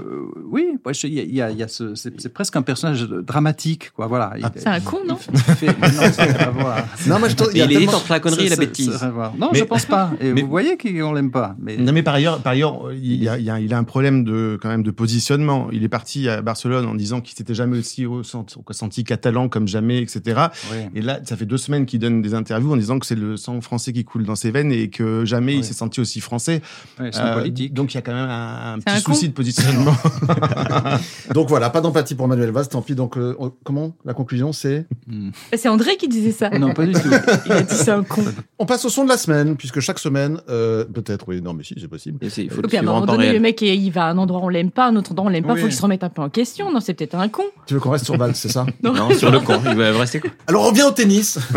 oui, 0.50 0.67
moi, 0.84 0.93
je- 0.93 1.08
il 1.08 1.13
y 1.13 1.20
a, 1.20 1.24
il 1.24 1.34
y 1.36 1.41
a- 1.41 1.52
il 1.52 1.58
y 1.58 1.63
a 1.63 1.67
ce, 1.67 1.96
c'est, 1.96 2.30
presque 2.34 2.56
un 2.56 2.62
personnage 2.62 3.04
dramatique, 3.08 3.91
quoi. 3.96 4.08
Voilà. 4.08 4.34
Il- 4.38 4.46
C'est 4.56 4.67
un 4.67 4.80
con, 4.80 5.00
non 5.08 5.17
il 5.34 5.39
fait- 5.39 5.67
non, 5.67 6.63
vrai. 6.63 6.84
Non, 7.08 7.20
mais 7.22 7.30
je 7.30 7.36
trouve- 7.36 7.50
il 7.54 7.58
y 7.60 7.62
a 7.62 7.65
il 7.65 7.84
est 7.84 7.88
entre 7.93 8.12
la 8.12 8.20
connerie 8.20 8.46
et 8.48 8.50
la 8.50 8.56
bêtise. 8.56 9.00
Non, 9.39 9.50
Mais- 9.54 9.60
je 9.60 9.63
pense 9.63 9.86
pas. 9.86 10.12
Et 10.20 10.34
mais- 10.34 10.41
vous 10.41 10.50
voyez 10.50 10.78
qu'on 10.78 11.13
l'aime 11.13 11.32
pas. 11.32 11.56
Mais 11.60 11.78
Non 11.78 11.91
mais 11.93 12.04
par 12.04 12.15
ailleurs, 12.15 12.39
par 12.39 12.54
ailleurs, 12.54 12.91
il 12.93 13.24
y 13.24 13.30
a- 13.30 13.38
il 13.60 13.74
a 13.74 13.78
un 13.78 13.84
problème 13.84 14.24
de 14.24 14.58
quand 14.62 14.70
même 14.70 14.84
de 14.84 14.91
positionnement. 14.91 15.46
Il 15.71 15.83
est 15.83 15.89
parti 15.89 16.29
à 16.29 16.41
Barcelone 16.41 16.86
en 16.86 16.95
disant 16.95 17.21
qu'il 17.21 17.36
s'était 17.36 17.53
jamais 17.55 17.77
aussi 17.79 18.05
au 18.05 18.23
senti, 18.23 18.55
senti 18.71 19.03
catalan 19.03 19.49
comme 19.49 19.67
jamais, 19.67 20.01
etc. 20.01 20.47
Et 20.95 21.01
là, 21.01 21.19
ça 21.23 21.36
fait 21.36 21.45
deux 21.45 21.57
semaines 21.57 21.86
qu'il 21.86 21.99
donne 21.99 22.21
des 22.21 22.33
interviews 22.33 22.71
en 22.73 22.77
disant 22.77 22.99
que 22.99 23.05
c'est 23.05 23.15
le 23.15 23.38
sang 23.38 23.60
français 23.62 23.93
qui 23.93 24.03
coule 24.03 24.23
dans 24.23 24.36
ses 24.36 24.51
veines 24.51 24.71
et 24.71 24.89
que 24.89 25.25
jamais 25.25 25.55
il 25.55 25.63
s'est 25.63 25.73
senti 25.73 25.99
aussi 26.01 26.19
français. 26.19 26.62
Euh, 26.99 27.33
politique. 27.33 27.73
Donc 27.73 27.93
il 27.93 27.95
y 27.95 27.97
a 27.97 28.01
quand 28.01 28.13
même 28.13 28.29
un, 28.29 28.79
petit 28.79 28.95
un 28.95 28.99
souci 28.99 29.27
de 29.29 29.33
positionnement. 29.33 29.95
Donc 31.33 31.49
voilà, 31.49 31.69
pas 31.69 31.81
d'empathie 31.81 32.15
pour 32.15 32.27
Manuel 32.27 32.51
Valls, 32.51 32.67
tant 32.67 32.81
pis. 32.81 32.95
Donc, 32.95 33.17
euh, 33.17 33.36
comment 33.63 33.95
La 34.05 34.13
conclusion, 34.13 34.51
c'est 34.51 34.86
C'est 35.53 35.69
André 35.69 35.97
qui 35.97 36.07
disait 36.07 36.31
ça. 36.31 36.49
Non, 36.49 36.73
pas 36.73 36.86
du 36.86 36.93
tout. 36.93 36.99
Il 37.45 37.51
a 37.51 37.62
dit 37.62 37.75
c'est 37.75 37.91
un 37.91 38.03
con. 38.03 38.23
On 38.60 38.65
passe 38.65 38.86
au 38.86 38.89
son 38.89 39.03
de 39.03 39.10
la 39.10 39.17
semaine, 39.17 39.55
puisque 39.55 39.79
chaque 39.79 39.99
semaine, 39.99 40.39
euh, 40.49 40.86
peut-être, 40.86 41.25
oui, 41.27 41.41
non, 41.41 41.53
mais 41.53 41.63
si, 41.63 41.75
c'est 41.79 41.88
possible. 41.88 42.17
Et 42.21 42.29
c'est- 42.29 42.43
Il 42.43 42.49
faut 42.49 42.62
un 42.75 42.81
moment 42.81 43.05
donné, 43.05 43.25
le 43.25 43.29
réel. 43.31 43.41
mec, 43.41 43.62
il 43.62 43.89
va 43.91 44.05
à 44.05 44.12
un 44.12 44.17
endroit 44.17 44.41
où 44.41 44.45
on 44.45 44.49
l'aime 44.49 44.71
pas, 44.71 44.86
à 44.86 44.89
un 44.89 44.95
autre 44.95 45.12
endroit 45.12 45.25
où 45.25 45.29
on 45.29 45.31
l'aime 45.31 45.37
pas, 45.41 45.54
Oui. 45.54 45.62
faut 45.62 45.67
qu'il 45.67 45.76
se 45.76 45.82
remette 45.82 46.04
un 46.04 46.10
peu 46.10 46.21
en 46.21 46.30
question. 46.30 46.71
Non, 46.71 46.80
c'est 46.80 46.93
peut-être 46.93 47.15
un 47.15 47.30
con. 47.30 47.43
Tu 47.65 47.73
veux 47.73 47.80
qu'on 47.80 47.91
reste 47.91 48.06
sur 48.06 48.17
Valls, 48.17 48.36
c'est 48.36 48.50
ça 48.50 48.65
Non, 48.84 49.10
sur 49.13 49.32
le 49.32 49.39
con. 49.45 49.60
Il 49.65 49.76
va 49.78 49.97
rester 49.97 50.19
con. 50.19 50.30
Alors, 50.47 50.63
on 50.65 50.69
revient 50.69 50.84
au 50.84 50.91
tennis. 50.91 51.39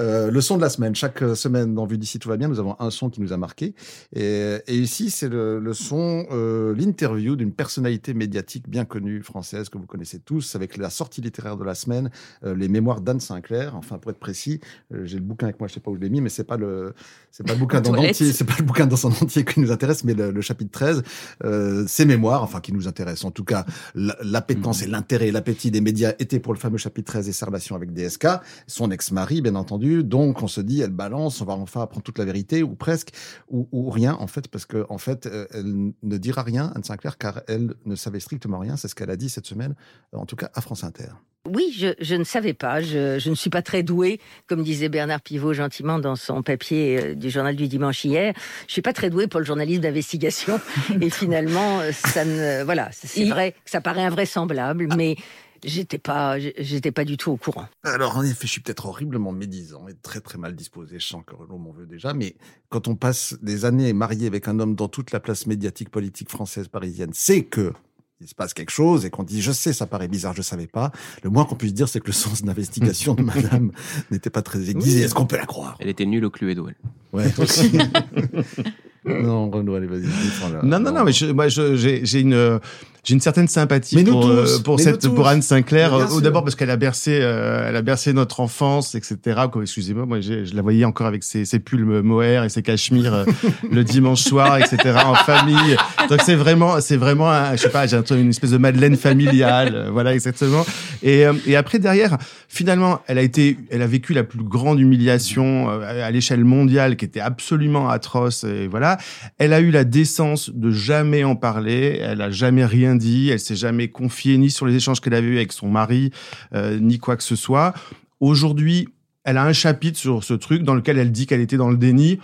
Euh, 0.00 0.30
le 0.30 0.40
son 0.40 0.56
de 0.56 0.62
la 0.62 0.68
semaine. 0.70 0.94
Chaque 0.94 1.22
euh, 1.22 1.34
semaine, 1.34 1.74
dans 1.74 1.84
Vue 1.84 1.98
d'ici, 1.98 2.20
tout 2.20 2.28
va 2.28 2.36
bien, 2.36 2.46
nous 2.46 2.60
avons 2.60 2.76
un 2.78 2.90
son 2.90 3.10
qui 3.10 3.20
nous 3.20 3.32
a 3.32 3.36
marqué. 3.36 3.74
Et, 4.14 4.56
et 4.68 4.76
ici, 4.76 5.10
c'est 5.10 5.28
le, 5.28 5.58
le 5.58 5.74
son, 5.74 6.24
euh, 6.30 6.72
l'interview 6.76 7.34
d'une 7.34 7.50
personnalité 7.52 8.14
médiatique 8.14 8.68
bien 8.68 8.84
connue 8.84 9.22
française 9.22 9.68
que 9.68 9.76
vous 9.76 9.86
connaissez 9.86 10.20
tous, 10.20 10.54
avec 10.54 10.76
la 10.76 10.90
sortie 10.90 11.20
littéraire 11.20 11.56
de 11.56 11.64
la 11.64 11.74
semaine, 11.74 12.10
euh, 12.44 12.54
les 12.54 12.68
mémoires 12.68 13.00
d'Anne 13.00 13.18
Sinclair. 13.18 13.74
Enfin, 13.74 13.98
pour 13.98 14.12
être 14.12 14.20
précis, 14.20 14.60
euh, 14.94 15.04
j'ai 15.04 15.16
le 15.16 15.24
bouquin 15.24 15.46
avec 15.46 15.58
moi, 15.58 15.66
je 15.68 15.74
sais 15.74 15.80
pas 15.80 15.90
où 15.90 15.96
je 15.96 16.00
l'ai 16.00 16.10
mis, 16.10 16.20
mais 16.20 16.28
c'est 16.28 16.44
pas 16.44 16.56
le, 16.56 16.94
c'est 17.32 17.44
pas 17.44 17.54
le 17.54 17.58
bouquin 17.58 17.80
dans 17.80 17.94
entier, 17.94 18.32
c'est 18.32 18.44
pas 18.44 18.54
le 18.58 18.64
bouquin 18.64 18.86
dans 18.86 18.96
son 18.96 19.10
entier 19.10 19.44
qui 19.44 19.58
nous 19.58 19.72
intéresse, 19.72 20.04
mais 20.04 20.14
le, 20.14 20.30
le 20.30 20.40
chapitre 20.42 20.70
13, 20.70 21.02
euh, 21.44 21.84
ses 21.88 22.04
mémoires, 22.04 22.44
enfin, 22.44 22.60
qui 22.60 22.72
nous 22.72 22.86
En 23.24 23.30
tout 23.30 23.44
cas, 23.44 23.64
la- 23.94 24.16
l'appétence 24.22 24.82
et 24.82 24.86
l'intérêt 24.86 25.28
et 25.28 25.32
l'appétit 25.32 25.70
des 25.70 25.80
médias 25.80 26.12
étaient 26.18 26.40
pour 26.40 26.52
le 26.52 26.58
fameux 26.58 26.78
chapitre 26.78 27.12
13 27.12 27.28
et 27.28 27.32
sa 27.32 27.46
relation 27.46 27.76
avec 27.76 27.92
DSK, 27.92 28.26
son 28.66 28.90
ex-mari, 28.90 29.40
bien 29.40 29.54
entendu. 29.54 30.02
Donc, 30.04 30.42
on 30.42 30.48
se 30.48 30.60
dit, 30.60 30.80
elle 30.80 30.90
balance, 30.90 31.40
on 31.40 31.44
va 31.44 31.54
enfin 31.54 31.82
apprendre 31.82 32.02
toute 32.02 32.18
la 32.18 32.24
vérité, 32.24 32.62
ou 32.62 32.74
presque, 32.74 33.10
ou, 33.48 33.68
ou 33.72 33.90
rien, 33.90 34.14
en 34.14 34.26
fait, 34.26 34.48
parce 34.48 34.66
que, 34.66 34.84
en 34.88 34.98
fait, 34.98 35.26
euh, 35.26 35.46
elle 35.52 35.92
ne 36.02 36.16
dira 36.18 36.42
rien, 36.42 36.72
Anne 36.74 36.84
Sinclair, 36.84 37.18
car 37.18 37.42
elle 37.48 37.74
ne 37.84 37.94
savait 37.94 38.20
strictement 38.20 38.58
rien. 38.58 38.76
C'est 38.76 38.88
ce 38.88 38.94
qu'elle 38.94 39.10
a 39.10 39.16
dit 39.16 39.28
cette 39.30 39.46
semaine, 39.46 39.74
en 40.12 40.26
tout 40.26 40.36
cas 40.36 40.50
à 40.54 40.60
France 40.60 40.84
Inter. 40.84 41.08
Oui, 41.46 41.74
je, 41.76 41.88
je 42.00 42.14
ne 42.14 42.24
savais 42.24 42.52
pas. 42.52 42.82
Je, 42.82 43.18
je 43.18 43.30
ne 43.30 43.34
suis 43.34 43.50
pas 43.50 43.62
très 43.62 43.82
douée, 43.82 44.20
comme 44.46 44.62
disait 44.62 44.88
Bernard 44.88 45.20
Pivot 45.20 45.54
gentiment 45.54 45.98
dans 45.98 46.16
son 46.16 46.42
papier 46.42 47.00
euh, 47.00 47.14
du 47.14 47.30
journal 47.30 47.56
du 47.56 47.68
dimanche 47.68 48.04
hier. 48.04 48.34
Je 48.66 48.72
suis 48.72 48.82
pas 48.82 48.92
très 48.92 49.10
douée 49.10 49.28
pour 49.28 49.40
le 49.40 49.46
journalisme 49.46 49.80
d'investigation. 49.80 50.60
Et 51.00 51.10
finalement, 51.10 51.80
ça 51.92 52.24
ne, 52.24 52.64
voilà, 52.64 52.90
c'est 52.92 53.24
vrai 53.24 53.52
que 53.52 53.70
ça 53.70 53.80
paraît 53.80 54.04
invraisemblable, 54.04 54.88
mais 54.96 55.16
j'étais 55.64 55.98
pas, 55.98 56.38
j'étais 56.38 56.92
pas 56.92 57.04
du 57.04 57.16
tout 57.16 57.30
au 57.30 57.36
courant. 57.36 57.66
Alors, 57.82 58.16
en 58.16 58.22
effet, 58.22 58.46
je 58.46 58.52
suis 58.52 58.60
peut-être 58.60 58.86
horriblement 58.86 59.32
médisant 59.32 59.88
et 59.88 59.94
très 59.94 60.20
très 60.20 60.38
mal 60.38 60.54
disposé. 60.54 60.98
Je 60.98 61.06
sens 61.06 61.22
que 61.26 61.34
Renaud 61.34 61.58
m'en 61.58 61.72
veut 61.72 61.86
déjà. 61.86 62.14
Mais 62.14 62.36
quand 62.68 62.88
on 62.88 62.96
passe 62.96 63.36
des 63.42 63.64
années 63.64 63.92
marié 63.92 64.26
avec 64.26 64.48
un 64.48 64.58
homme 64.60 64.74
dans 64.74 64.88
toute 64.88 65.12
la 65.12 65.20
place 65.20 65.46
médiatique 65.46 65.90
politique 65.90 66.30
française 66.30 66.68
parisienne, 66.68 67.10
c'est 67.14 67.44
que 67.44 67.72
il 68.20 68.26
se 68.28 68.34
passe 68.34 68.52
quelque 68.52 68.70
chose 68.70 69.04
et 69.04 69.10
qu'on 69.10 69.22
dit 69.22 69.40
je 69.42 69.52
sais 69.52 69.72
ça 69.72 69.86
paraît 69.86 70.08
bizarre 70.08 70.34
je 70.34 70.42
savais 70.42 70.66
pas 70.66 70.90
le 71.22 71.30
moins 71.30 71.44
qu'on 71.44 71.54
puisse 71.54 71.72
dire 71.72 71.88
c'est 71.88 72.00
que 72.00 72.06
le 72.08 72.12
sens 72.12 72.42
d'investigation 72.42 73.14
de 73.14 73.22
madame 73.34 73.70
n'était 74.10 74.30
pas 74.30 74.42
très 74.42 74.68
aiguisé 74.70 74.98
Oui. 74.98 75.04
est-ce 75.04 75.14
qu'on 75.14 75.26
peut 75.26 75.36
la 75.36 75.46
croire? 75.46 75.76
Elle 75.78 75.88
était 75.88 76.04
nulle 76.06 76.24
au 76.24 76.30
Cluedo, 76.30 76.68
elle. 76.68 76.74
ouais 77.12 77.32
aussi 77.38 77.70
non 79.22 79.50
Renaud 79.50 79.74
allez 79.74 79.86
vas-y 79.86 80.02
défends-la. 80.02 80.62
Non, 80.62 80.78
non, 80.80 80.92
non, 80.92 81.04
mais 81.04 81.12
je, 81.12 81.26
moi, 81.26 81.48
je- 81.48 81.76
j'ai 81.76 82.04
j'ai 82.04 82.20
une, 82.20 82.58
j'ai 83.04 83.14
une 83.14 83.20
certaine 83.20 83.48
sympathie 83.48 83.96
Mais 83.96 84.04
pour, 84.04 84.20
tous, 84.22 84.28
euh, 84.30 84.62
pour 84.62 84.76
mais 84.76 84.82
cette, 84.82 85.08
pour 85.08 85.26
Anne 85.26 85.40
Sinclair. 85.40 85.94
Euh. 85.94 86.20
D'abord 86.20 86.42
parce 86.44 86.54
qu'elle 86.56 86.70
a 86.70 86.76
bercé, 86.76 87.18
euh, 87.22 87.66
elle 87.68 87.76
a 87.76 87.82
bercé 87.82 88.12
notre 88.12 88.40
enfance, 88.40 88.94
etc. 88.94 89.16
Quoi, 89.50 89.62
excusez-moi, 89.62 90.04
moi, 90.04 90.20
je 90.20 90.54
la 90.54 90.62
voyais 90.62 90.84
encore 90.84 91.06
avec 91.06 91.22
ses, 91.24 91.44
ses 91.44 91.58
pulls 91.58 91.84
mohair 92.02 92.44
et 92.44 92.48
ses 92.50 92.62
cachemires 92.62 93.14
euh, 93.14 93.24
le 93.72 93.82
dimanche 93.84 94.20
soir, 94.22 94.58
etc. 94.58 94.94
en 95.06 95.14
famille. 95.14 95.76
Donc 96.10 96.20
c'est 96.22 96.34
vraiment, 96.34 96.80
c'est 96.80 96.96
vraiment, 96.96 97.30
un- 97.30 97.52
je 97.56 97.62
sais 97.62 97.70
pas, 97.70 97.86
j'ai 97.86 97.96
un- 97.96 98.02
une 98.16 98.28
espèce 98.30 98.50
de 98.50 98.58
Madeleine 98.58 98.96
familiale, 98.96 99.88
voilà, 99.92 100.12
exactement. 100.14 100.66
Et, 101.02 101.24
et 101.46 101.56
après 101.56 101.78
derrière, 101.78 102.18
finalement, 102.48 103.00
elle 103.06 103.18
a 103.18 103.22
été, 103.22 103.56
elle 103.70 103.82
a 103.82 103.86
vécu 103.86 104.12
la 104.12 104.24
plus 104.24 104.42
grande 104.42 104.80
humiliation 104.80 105.68
à 105.70 106.10
l'échelle 106.10 106.44
mondiale, 106.44 106.96
qui 106.96 107.04
était 107.04 107.20
absolument 107.20 107.88
atroce. 107.88 108.44
Et 108.44 108.66
voilà, 108.66 108.97
elle 109.38 109.52
a 109.52 109.60
eu 109.60 109.70
la 109.70 109.84
décence 109.84 110.50
de 110.50 110.70
jamais 110.70 111.24
en 111.24 111.36
parler. 111.36 111.98
Elle 112.00 112.22
a 112.22 112.30
jamais 112.30 112.64
rien 112.64 112.96
dit. 112.96 113.30
Elle 113.30 113.40
s'est 113.40 113.56
jamais 113.56 113.88
confiée 113.88 114.38
ni 114.38 114.50
sur 114.50 114.66
les 114.66 114.74
échanges 114.74 115.00
qu'elle 115.00 115.14
avait 115.14 115.28
eu 115.28 115.36
avec 115.36 115.52
son 115.52 115.68
mari, 115.68 116.10
euh, 116.54 116.78
ni 116.78 116.98
quoi 116.98 117.16
que 117.16 117.22
ce 117.22 117.36
soit. 117.36 117.74
Aujourd'hui, 118.20 118.88
elle 119.24 119.36
a 119.36 119.44
un 119.44 119.52
chapitre 119.52 119.98
sur 119.98 120.24
ce 120.24 120.34
truc 120.34 120.62
dans 120.62 120.74
lequel 120.74 120.98
elle 120.98 121.12
dit 121.12 121.26
qu'elle 121.26 121.40
était 121.40 121.56
dans 121.56 121.70
le 121.70 121.76
déni. 121.76 122.18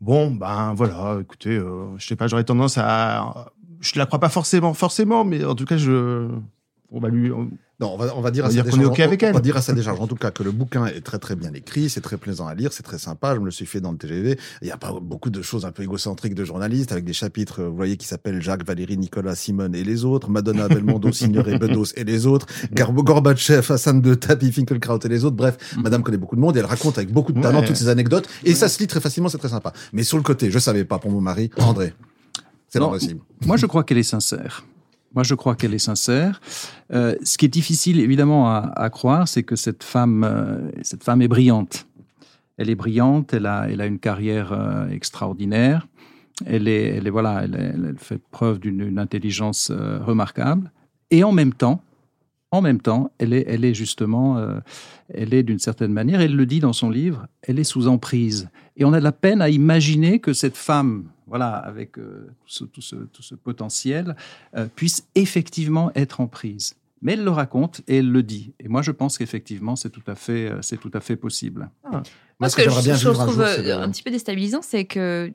Bon, 0.00 0.30
ben 0.30 0.74
voilà, 0.74 1.18
écoutez, 1.20 1.56
euh, 1.56 1.86
je 1.96 2.06
sais 2.06 2.16
pas, 2.16 2.26
j'aurais 2.26 2.44
tendance 2.44 2.76
à, 2.76 3.52
je 3.80 3.98
la 3.98 4.06
crois 4.06 4.20
pas 4.20 4.28
forcément, 4.28 4.74
forcément, 4.74 5.24
mais 5.24 5.44
en 5.44 5.54
tout 5.54 5.64
cas, 5.64 5.76
je, 5.76 6.28
on 6.94 7.00
va 7.00 7.08
lui, 7.08 7.30
on- 7.32 7.50
Non, 7.80 7.92
on 7.92 7.96
va, 7.96 8.14
on 8.16 8.20
va 8.20 8.30
dire 8.30 8.44
On 8.44 8.48
à 8.48 8.50
dire 8.50 8.62
qu'on 8.64 8.70
est 8.70 8.78
décharge- 8.78 8.88
OK 8.92 9.00
avec 9.00 9.22
on- 9.22 9.26
elle. 9.26 9.32
On 9.32 9.34
va 9.34 9.40
dire 9.40 9.56
à 9.56 9.60
sa 9.62 9.72
décharge, 9.72 10.00
en 10.00 10.06
tout 10.06 10.14
cas, 10.14 10.30
que 10.30 10.42
le 10.44 10.52
bouquin 10.52 10.86
est 10.86 11.00
très 11.00 11.18
très 11.18 11.34
bien 11.34 11.52
écrit, 11.52 11.90
c'est 11.90 12.00
très 12.00 12.16
plaisant 12.16 12.46
à 12.46 12.54
lire, 12.54 12.72
c'est 12.72 12.82
très 12.84 12.98
sympa. 12.98 13.34
Je 13.34 13.40
me 13.40 13.46
le 13.46 13.50
suis 13.50 13.66
fait 13.66 13.80
dans 13.80 13.90
le 13.90 13.98
TGV. 13.98 14.38
Il 14.62 14.68
y 14.68 14.70
a 14.70 14.76
pas 14.76 14.92
beaucoup 15.02 15.28
de 15.30 15.42
choses 15.42 15.64
un 15.64 15.72
peu 15.72 15.82
égocentriques 15.82 16.34
de 16.34 16.44
journalistes 16.44 16.92
avec 16.92 17.04
des 17.04 17.12
chapitres, 17.12 17.64
vous 17.64 17.74
voyez, 17.74 17.96
qui 17.96 18.06
s'appellent 18.06 18.40
Jacques, 18.40 18.64
Valérie, 18.64 18.96
Nicolas, 18.96 19.34
Simone 19.34 19.74
et 19.74 19.82
les 19.82 20.04
autres, 20.04 20.30
Madonna, 20.30 20.68
Belmondo, 20.68 21.10
Signoret, 21.12 21.58
Bedos 21.58 21.86
et 21.96 22.04
les 22.04 22.26
autres, 22.26 22.46
Garbo, 22.72 23.02
Gorbatchev, 23.02 23.72
Hassan 23.72 24.00
de 24.00 24.14
Tapi, 24.14 24.52
Finkelkraut 24.52 25.00
et 25.04 25.08
les 25.08 25.24
autres. 25.24 25.36
Bref, 25.36 25.58
Madame 25.82 26.02
connaît 26.04 26.16
beaucoup 26.18 26.36
de 26.36 26.40
monde 26.40 26.56
et 26.56 26.60
elle 26.60 26.66
raconte 26.66 26.96
avec 26.98 27.12
beaucoup 27.12 27.32
de 27.32 27.40
talent 27.42 27.60
Ouais. 27.60 27.66
toutes 27.66 27.76
ces 27.76 27.88
anecdotes 27.88 28.28
et 28.44 28.54
ça 28.54 28.68
se 28.68 28.78
lit 28.78 28.86
très 28.86 29.00
facilement, 29.00 29.28
c'est 29.28 29.38
très 29.38 29.48
sympa. 29.48 29.72
Mais 29.92 30.04
sur 30.04 30.16
le 30.16 30.22
côté, 30.22 30.50
je 30.50 30.58
savais 30.60 30.84
pas 30.84 30.98
pour 30.98 31.10
mon 31.10 31.20
mari, 31.20 31.50
André. 31.58 31.92
C'est 32.68 32.78
pas 32.80 32.88
possible. 32.88 33.20
Moi, 33.46 33.56
je 33.56 33.66
crois 33.66 33.84
qu'elle 33.84 33.98
est 33.98 34.02
sincère. 34.02 34.64
Moi, 35.14 35.22
je 35.22 35.34
crois 35.34 35.54
qu'elle 35.54 35.74
est 35.74 35.78
sincère. 35.78 36.40
Euh, 36.92 37.14
ce 37.22 37.38
qui 37.38 37.44
est 37.46 37.48
difficile, 37.48 38.00
évidemment, 38.00 38.52
à, 38.52 38.90
croire, 38.90 39.28
c'est 39.28 39.44
que 39.44 39.54
cette 39.54 39.84
femme, 39.84 40.24
euh, 40.24 40.70
cette 40.82 41.04
femme 41.04 41.22
est 41.22 41.28
brillante. 41.28 41.86
Elle 42.56 42.68
est 42.68 42.74
brillante. 42.74 43.32
Elle 43.32 43.46
a, 43.46 43.68
elle 43.70 43.80
a 43.80 43.86
une 43.86 44.00
carrière 44.00 44.52
euh, 44.52 44.88
extraordinaire. 44.88 45.86
Elle 46.46 46.66
est, 46.66 46.96
elle 46.96 47.06
est 47.06 47.10
voilà, 47.10 47.44
elle, 47.44 47.94
fait 47.96 48.20
preuve 48.32 48.58
d'une 48.58 48.80
une 48.80 48.98
intelligence 48.98 49.70
remarquable. 49.70 50.72
Et 51.12 51.22
en 51.22 51.30
même 51.30 51.54
temps, 51.54 51.80
en 52.50 52.60
même 52.60 52.80
temps, 52.80 53.12
elle 53.18 53.32
est, 53.32 53.44
elle 53.46 53.64
est 53.64 53.74
justement, 53.74 54.44
elle 55.12 55.32
est 55.32 55.44
d'une 55.44 55.60
certaine 55.60 55.92
manière, 55.92 56.20
elle 56.20 56.34
le 56.34 56.44
dit 56.46 56.58
dans 56.58 56.72
son 56.72 56.90
livre, 56.90 57.28
elle 57.42 57.60
est 57.60 57.64
sous 57.64 57.86
emprise. 57.86 58.48
Et 58.76 58.84
on 58.84 58.92
a 58.92 58.98
de 58.98 59.04
la 59.04 59.12
peine 59.12 59.40
à 59.42 59.48
imaginer 59.48 60.18
que 60.18 60.32
cette 60.32 60.56
femme, 60.56 61.04
voilà, 61.26 61.50
avec 61.54 61.98
euh, 61.98 62.28
tout, 62.40 62.48
ce, 62.48 62.64
tout 62.64 62.82
ce- 62.82 62.96
tout 62.96 63.22
ce 63.22 63.34
potentiel, 63.34 64.16
euh, 64.56 64.66
puisse 64.74 65.06
effectivement 65.14 65.90
être 65.94 66.20
en 66.20 66.26
prise. 66.26 66.74
Mais 67.02 67.12
elle 67.14 67.24
le 67.24 67.30
raconte 67.30 67.82
et 67.86 67.98
elle 67.98 68.10
le 68.10 68.22
dit. 68.22 68.54
Et 68.60 68.68
moi, 68.68 68.80
je 68.82 68.90
pense 68.90 69.18
qu'effectivement, 69.18 69.76
c'est 69.76 69.90
tout 69.90 70.02
à 70.06 70.14
fait, 70.14 70.50
euh, 70.50 70.62
c'est 70.62 70.78
tout 70.78 70.90
à 70.94 71.00
fait 71.00 71.16
possible. 71.16 71.68
Moi, 72.40 72.48
ce 72.48 72.56
que, 72.56 72.62
je, 72.62 72.82
bien 72.82 72.96
je 72.96 73.08
trouve 73.10 73.34
jour, 73.34 73.44
un 73.82 73.90
petit 73.90 74.02
peu 74.02 74.10
déstabilisant, 74.10 74.62
c'est 74.62 74.86
que, 74.86 75.30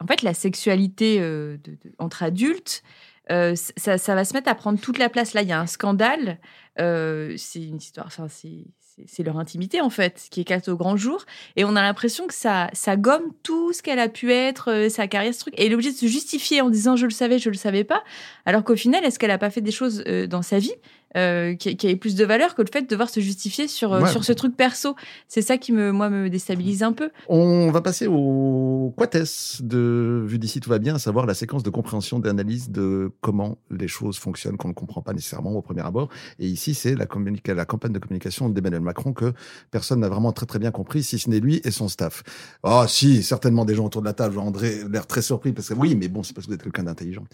en 0.00 0.06
fait, 0.06 0.22
la 0.22 0.34
sexualité 0.34 1.20
euh, 1.20 1.56
de- 1.64 1.72
de- 1.72 1.94
entre 1.98 2.22
adultes, 2.22 2.82
euh, 3.30 3.54
ça, 3.76 3.96
ça 3.98 4.14
va 4.14 4.24
se 4.24 4.34
mettre 4.34 4.48
à 4.50 4.54
prendre 4.54 4.78
toute 4.80 4.98
la 4.98 5.08
place. 5.08 5.32
Là, 5.34 5.42
il 5.42 5.48
y 5.48 5.52
a 5.52 5.60
un 5.60 5.66
scandale. 5.66 6.38
euh, 6.80 7.34
c'est 7.36 7.62
une 7.62 7.76
histoire. 7.76 8.06
Enfin, 8.06 8.28
c'est 8.28 8.64
c'est- 9.06 9.22
leur 9.22 9.38
intimité 9.38 9.80
en 9.80 9.90
fait 9.90 10.26
qui 10.30 10.40
éclate 10.42 10.68
au 10.68 10.76
grand 10.76 10.96
jour. 10.96 11.24
Et 11.56 11.64
on 11.64 11.76
a 11.76 11.82
l'impression 11.82 12.26
que 12.26 12.34
ça 12.34 12.68
ça 12.72 12.96
gomme 12.96 13.32
tout 13.42 13.72
ce 13.72 13.82
qu'elle 13.82 13.98
a 13.98 14.08
pu 14.08 14.32
être 14.32 14.70
euh, 14.70 14.88
sa 14.88 15.06
carrière 15.08 15.34
ce 15.34 15.40
truc. 15.40 15.54
Et 15.58 15.66
elle 15.66 15.72
est 15.72 15.74
obligée 15.74 15.92
de 15.92 15.96
se 15.96 16.06
justifier 16.06 16.60
en 16.60 16.70
disant 16.70 16.96
je 16.96 17.04
le 17.06 17.10
savais 17.12 17.38
je 17.38 17.50
le 17.50 17.56
savais 17.56 17.84
pas. 17.84 18.02
Alors 18.46 18.64
qu'au 18.64 18.76
final 18.76 19.04
est-ce 19.04 19.18
qu'elle 19.18 19.30
a 19.30 19.38
pas 19.38 19.50
fait 19.50 19.60
des 19.60 19.72
choses 19.72 20.02
euh, 20.08 20.26
dans 20.26 20.42
sa 20.42 20.58
vie? 20.58 20.72
Euh, 21.16 21.54
qui, 21.54 21.76
qui 21.76 21.86
avaient 21.86 21.96
plus 21.96 22.14
de 22.14 22.24
valeur 22.24 22.54
que 22.54 22.62
le 22.62 22.68
fait 22.72 22.82
de 22.82 22.86
devoir 22.88 23.10
se 23.10 23.20
justifier 23.20 23.68
sur 23.68 23.92
euh, 23.92 24.00
Ouais. 24.02 24.10
sur 24.10 24.24
ce 24.24 24.32
truc 24.32 24.56
perso 24.56 24.96
c'est 25.28 25.42
ça 25.42 25.58
qui 25.58 25.72
me 25.72 25.92
moi 25.92 26.08
me 26.10 26.28
déstabilise 26.30 26.82
un 26.82 26.92
peu 26.92 27.10
On 27.28 27.70
va 27.70 27.80
passer 27.80 28.06
au 28.06 28.94
quates 28.96 29.62
de 29.62 30.22
Vu 30.26 30.38
d'ici 30.38 30.60
tout 30.60 30.70
va 30.70 30.78
bien, 30.78 30.94
à 30.94 30.98
savoir 30.98 31.26
la 31.26 31.34
séquence 31.34 31.62
de 31.62 31.70
compréhension 31.70 32.18
d'analyse 32.18 32.70
de 32.70 33.10
comment 33.20 33.58
les 33.70 33.88
choses 33.88 34.16
fonctionnent 34.18 34.56
qu'on 34.56 34.68
ne 34.68 34.72
comprend 34.72 35.02
pas 35.02 35.12
nécessairement 35.12 35.52
au 35.52 35.62
premier 35.62 35.82
abord. 35.82 36.08
Et 36.38 36.46
ici, 36.46 36.74
c'est 36.74 36.94
la, 36.94 37.06
la 37.54 37.64
campagne 37.64 37.92
de 37.92 37.98
communication 37.98 38.48
d'Emmanuel 38.48 38.80
Macron 38.82 39.12
que 39.12 39.32
personne 39.70 40.00
n'a 40.00 40.08
vraiment 40.08 40.32
très 40.32 40.46
très 40.46 40.58
bien 40.58 40.70
compris, 40.70 41.02
si 41.02 41.18
ce 41.18 41.28
n'est 41.28 41.40
lui 41.40 41.60
et 41.64 41.70
son 41.70 41.88
staff. 41.88 42.22
Ah 42.62 42.86
si, 42.88 43.22
certainement 43.22 43.64
des 43.64 43.74
gens 43.74 43.86
autour 43.86 44.00
de 44.02 44.06
la 44.06 44.12
table, 44.12 44.38
André, 44.38 44.82
l'air 44.90 45.06
très 45.06 45.22
surpris 45.22 45.52
parce 45.52 45.68
que 45.68 45.74
oui, 45.74 45.94
mais 45.96 46.08
bon, 46.08 46.22
c'est 46.22 46.34
parce 46.34 46.46
que 46.46 46.50
vous 46.52 46.54
êtes 46.54 46.62
quelqu'un 46.62 46.84
d'intelligent. 46.84 47.24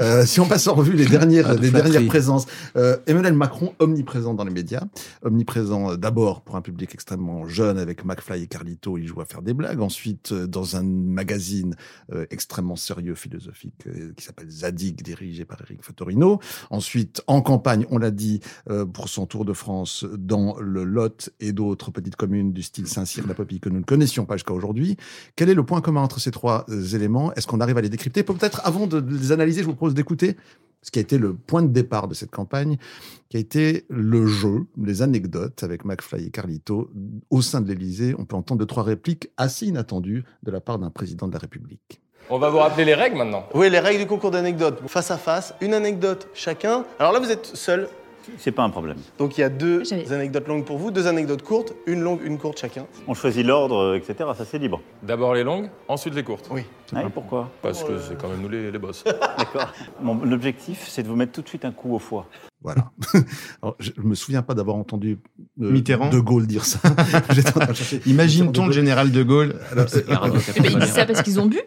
Euh, 0.00 0.24
si 0.26 0.40
on 0.40 0.46
passe 0.46 0.66
en 0.66 0.74
revue 0.74 0.92
les 0.92 1.06
dernières, 1.16 1.46
Pas 1.48 1.54
de 1.56 1.62
les 1.62 1.70
dernières 1.70 2.06
présences, 2.06 2.46
euh, 2.76 2.96
Emmanuel 3.06 3.23
Macron 3.32 3.74
omniprésent 3.78 4.34
dans 4.34 4.44
les 4.44 4.52
médias, 4.52 4.84
omniprésent 5.22 5.92
euh, 5.92 5.96
d'abord 5.96 6.42
pour 6.42 6.56
un 6.56 6.62
public 6.62 6.92
extrêmement 6.94 7.46
jeune 7.46 7.78
avec 7.78 8.04
McFly 8.04 8.42
et 8.42 8.46
Carlito, 8.46 8.98
il 8.98 9.06
joue 9.06 9.20
à 9.20 9.24
faire 9.24 9.42
des 9.42 9.54
blagues. 9.54 9.80
Ensuite, 9.80 10.32
euh, 10.32 10.46
dans 10.46 10.76
un 10.76 10.82
magazine 10.82 11.76
euh, 12.12 12.26
extrêmement 12.30 12.76
sérieux, 12.76 13.14
philosophique, 13.14 13.88
qui 14.16 14.24
s'appelle 14.24 14.50
Zadig, 14.50 15.02
dirigé 15.02 15.44
par 15.44 15.60
Eric 15.62 15.82
Fotorino. 15.82 16.40
Ensuite, 16.70 17.22
en 17.26 17.42
campagne, 17.42 17.86
on 17.90 17.98
l'a 17.98 18.10
dit, 18.10 18.40
pour 18.92 19.08
son 19.08 19.26
tour 19.26 19.44
de 19.44 19.52
France 19.52 20.04
dans 20.16 20.58
le 20.58 20.84
Lot 20.84 21.30
et 21.40 21.52
d'autres 21.52 21.90
petites 21.90 22.16
communes 22.16 22.52
du 22.52 22.62
style 22.62 22.86
Saint-Cyr, 22.86 23.26
la 23.26 23.34
Popille 23.34 23.60
que 23.60 23.68
nous 23.68 23.80
ne 23.80 23.84
connaissions 23.84 24.26
pas 24.26 24.36
jusqu'à 24.36 24.52
aujourd'hui. 24.52 24.96
Quel 25.36 25.48
est 25.48 25.54
le 25.54 25.64
point 25.64 25.80
commun 25.80 26.02
entre 26.02 26.20
ces 26.20 26.30
trois 26.30 26.66
éléments? 26.92 27.32
Est-ce 27.34 27.46
qu'on 27.46 27.60
arrive 27.60 27.78
à 27.78 27.82
les 27.82 27.88
décrypter? 27.88 28.22
Peut-être 28.22 28.60
avant 28.64 28.86
de 28.86 28.98
les 28.98 29.32
analyser, 29.32 29.62
je 29.62 29.66
vous 29.66 29.74
propose 29.74 29.94
d'écouter 29.94 30.36
ce 30.84 30.90
qui 30.90 30.98
a 30.98 31.02
été 31.02 31.18
le 31.18 31.34
point 31.34 31.62
de 31.62 31.68
départ 31.68 32.08
de 32.08 32.14
cette 32.14 32.30
campagne, 32.30 32.76
qui 33.30 33.38
a 33.38 33.40
été 33.40 33.86
le 33.88 34.26
jeu, 34.26 34.66
les 34.80 35.00
anecdotes 35.00 35.62
avec 35.62 35.84
McFly 35.84 36.26
et 36.26 36.30
Carlito 36.30 36.90
au 37.30 37.40
sein 37.40 37.62
de 37.62 37.68
l'Élysée. 37.68 38.14
On 38.18 38.26
peut 38.26 38.36
entendre 38.36 38.60
deux, 38.60 38.66
trois 38.66 38.82
répliques 38.82 39.30
assez 39.38 39.66
inattendues 39.66 40.24
de 40.42 40.50
la 40.50 40.60
part 40.60 40.78
d'un 40.78 40.90
président 40.90 41.26
de 41.26 41.32
la 41.32 41.38
République. 41.38 42.02
On 42.28 42.38
va 42.38 42.50
vous 42.50 42.58
rappeler 42.58 42.84
les 42.84 42.94
règles 42.94 43.16
maintenant. 43.16 43.46
Oui, 43.54 43.70
les 43.70 43.80
règles 43.80 44.00
du 44.00 44.06
concours 44.06 44.30
d'anecdotes. 44.30 44.80
Face 44.86 45.10
à 45.10 45.16
face, 45.18 45.54
une 45.60 45.74
anecdote 45.74 46.28
chacun. 46.34 46.84
Alors 46.98 47.12
là, 47.12 47.18
vous 47.18 47.30
êtes 47.30 47.46
seul. 47.46 47.88
C'est 48.38 48.52
pas 48.52 48.62
un 48.62 48.70
problème. 48.70 48.96
Donc 49.18 49.36
il 49.38 49.40
y 49.40 49.44
a 49.44 49.48
deux 49.48 49.82
anecdotes 50.12 50.48
longues 50.48 50.64
pour 50.64 50.78
vous, 50.78 50.90
deux 50.90 51.06
anecdotes 51.06 51.42
courtes, 51.42 51.74
une 51.86 52.00
longue, 52.00 52.20
une 52.24 52.38
courte 52.38 52.58
chacun. 52.58 52.86
On 53.06 53.14
choisit 53.14 53.44
l'ordre, 53.44 53.76
euh, 53.76 53.96
etc. 53.96 54.30
Ça, 54.36 54.44
c'est 54.44 54.58
libre. 54.58 54.80
D'abord 55.02 55.34
les 55.34 55.44
longues, 55.44 55.68
ensuite 55.88 56.14
les 56.14 56.22
courtes. 56.22 56.48
Oui. 56.50 56.62
Ouais, 56.92 57.02
pourquoi 57.12 57.50
Parce 57.62 57.82
que 57.82 57.98
c'est 57.98 58.16
quand 58.16 58.28
même 58.28 58.40
nous 58.40 58.48
les, 58.48 58.70
les 58.70 58.78
boss. 58.78 59.04
D'accord. 59.38 59.72
Mon 60.00 60.30
objectif, 60.32 60.86
c'est 60.88 61.02
de 61.02 61.08
vous 61.08 61.16
mettre 61.16 61.32
tout 61.32 61.42
de 61.42 61.48
suite 61.48 61.64
un 61.64 61.72
coup 61.72 61.94
au 61.94 61.98
foie. 61.98 62.26
Voilà. 62.62 62.90
Alors, 63.62 63.76
je 63.78 63.90
ne 63.98 64.06
me 64.08 64.14
souviens 64.14 64.42
pas 64.42 64.54
d'avoir 64.54 64.76
entendu 64.76 65.18
euh, 65.60 65.70
Mitterrand 65.70 66.08
De 66.08 66.18
Gaulle 66.20 66.46
dire 66.46 66.64
ça. 66.64 66.78
Imagine-t-on 68.06 68.66
le 68.66 68.72
général 68.72 69.10
de 69.12 69.22
Gaulle 69.22 69.56
Alors, 69.72 69.86
Eh 70.56 70.60
ben, 70.60 70.70
ils 70.72 70.78
disent 70.78 70.92
ça 70.92 71.04
parce 71.06 71.22
qu'ils 71.22 71.40
ont 71.40 71.46
bu 71.46 71.60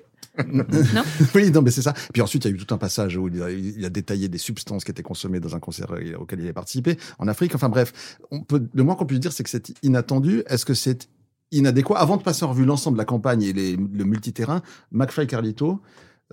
non 0.47 0.65
oui, 1.35 1.51
non, 1.51 1.61
mais 1.61 1.71
c'est 1.71 1.81
ça. 1.81 1.93
Puis 2.13 2.21
ensuite, 2.21 2.45
il 2.45 2.49
y 2.49 2.51
a 2.51 2.55
eu 2.55 2.57
tout 2.57 2.73
un 2.73 2.77
passage 2.77 3.17
où 3.17 3.27
il 3.27 3.41
a, 3.41 3.49
il 3.49 3.83
a 3.85 3.89
détaillé 3.89 4.27
des 4.29 4.37
substances 4.37 4.83
qui 4.83 4.91
étaient 4.91 5.03
consommées 5.03 5.39
dans 5.39 5.55
un 5.55 5.59
concert 5.59 5.91
euh, 5.91 6.15
auquel 6.17 6.39
il 6.39 6.47
a 6.47 6.53
participé 6.53 6.97
en 7.19 7.27
Afrique. 7.27 7.55
Enfin 7.55 7.69
bref, 7.69 8.17
on 8.31 8.41
peut, 8.41 8.67
le 8.73 8.83
moins 8.83 8.95
qu'on 8.95 9.05
puisse 9.05 9.19
dire, 9.19 9.31
c'est 9.31 9.43
que 9.43 9.49
c'est 9.49 9.73
inattendu. 9.83 10.43
Est-ce 10.47 10.65
que 10.65 10.73
c'est 10.73 11.09
inadéquat? 11.51 11.97
Avant 11.97 12.17
de 12.17 12.23
passer 12.23 12.45
en 12.45 12.49
revue 12.49 12.65
l'ensemble 12.65 12.97
de 12.97 13.01
la 13.01 13.05
campagne 13.05 13.43
et 13.43 13.53
le 13.53 14.03
multiterrain, 14.03 14.61
McFly 14.91 15.27
Carlito, 15.27 15.81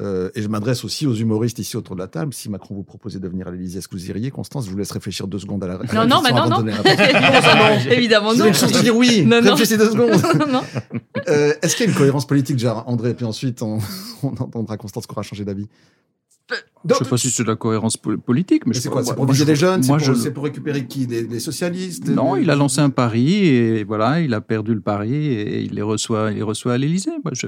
euh, 0.00 0.30
et 0.34 0.42
je 0.42 0.48
m'adresse 0.48 0.84
aussi 0.84 1.06
aux 1.06 1.14
humoristes 1.14 1.60
ici 1.60 1.76
autour 1.76 1.94
de 1.94 2.00
la 2.00 2.08
table. 2.08 2.34
Si 2.34 2.48
Macron 2.50 2.74
vous 2.74 2.82
proposait 2.82 3.20
de 3.20 3.28
venir 3.28 3.46
à 3.46 3.52
l'Élysée, 3.52 3.78
est-ce 3.78 3.86
que 3.86 3.94
vous 3.94 4.10
iriez, 4.10 4.30
Constance? 4.32 4.66
Je 4.66 4.70
vous 4.70 4.76
laisse 4.76 4.90
réfléchir 4.90 5.28
deux 5.28 5.38
secondes 5.38 5.62
à 5.62 5.68
la, 5.68 5.74
à 5.74 5.82
la 5.84 5.92
non 6.06 6.16
non 6.16 6.22
bah 6.22 6.32
non 6.32 6.48
non 6.48 6.64
la 6.64 6.74
réponse. 6.82 7.86
évidemment 7.92 8.34
non 8.34 8.46
une 8.46 8.54
chance 8.54 8.72
de 8.72 8.80
dire 8.80 8.96
oui. 8.96 9.24
Non, 9.24 9.40
non. 9.40 9.50
Réfléchissez 9.52 9.78
deux 9.78 9.90
secondes. 9.90 10.10
non, 10.40 10.46
non. 10.52 10.62
Euh, 11.28 11.54
Est-ce 11.62 11.76
qu'il 11.76 11.86
y 11.86 11.88
a 11.88 11.92
une 11.92 11.96
cohérence 11.98 12.26
politique, 12.26 12.58
genre 12.58 12.82
André, 12.88 13.14
puis 13.14 13.24
ensuite 13.24 13.62
on, 13.62 13.78
on 14.24 14.28
entendra 14.28 14.76
Constance 14.76 15.06
qui 15.06 15.12
aura 15.12 15.22
changé 15.22 15.44
d'avis 15.44 15.68
Je 16.88 16.94
sais 16.94 17.04
pas 17.08 17.16
si 17.16 17.30
c'est 17.30 17.42
de 17.42 17.48
la 17.48 17.56
cohérence 17.56 17.96
po- 17.96 18.16
politique, 18.18 18.66
mais, 18.66 18.74
Mais 18.74 18.80
c'est 18.80 18.88
quoi 18.90 19.02
C'est 19.04 19.14
pour 19.14 19.26
viser 19.26 19.44
les 19.44 19.56
jeunes 19.56 19.82
C'est 19.82 19.88
pour, 19.88 19.98
je- 19.98 20.12
c'est 20.14 20.30
pour 20.32 20.44
récupérer 20.44 20.86
qui 20.86 21.06
les 21.06 21.38
socialistes 21.40 22.08
Non, 22.08 22.36
il 22.36 22.50
a 22.50 22.54
lancé 22.56 22.80
un 22.80 22.90
pari 22.90 23.46
et 23.46 23.84
voilà, 23.84 24.20
il 24.20 24.34
a 24.34 24.40
perdu 24.40 24.74
le 24.74 24.80
pari 24.80 25.14
et 25.14 25.62
il 25.62 25.72
les 25.74 25.82
reçoit, 25.82 26.30
il 26.30 26.36
les 26.36 26.42
reçoit 26.42 26.74
à 26.74 26.78
l'Élysée. 26.78 27.10
Moi, 27.24 27.32
je, 27.34 27.46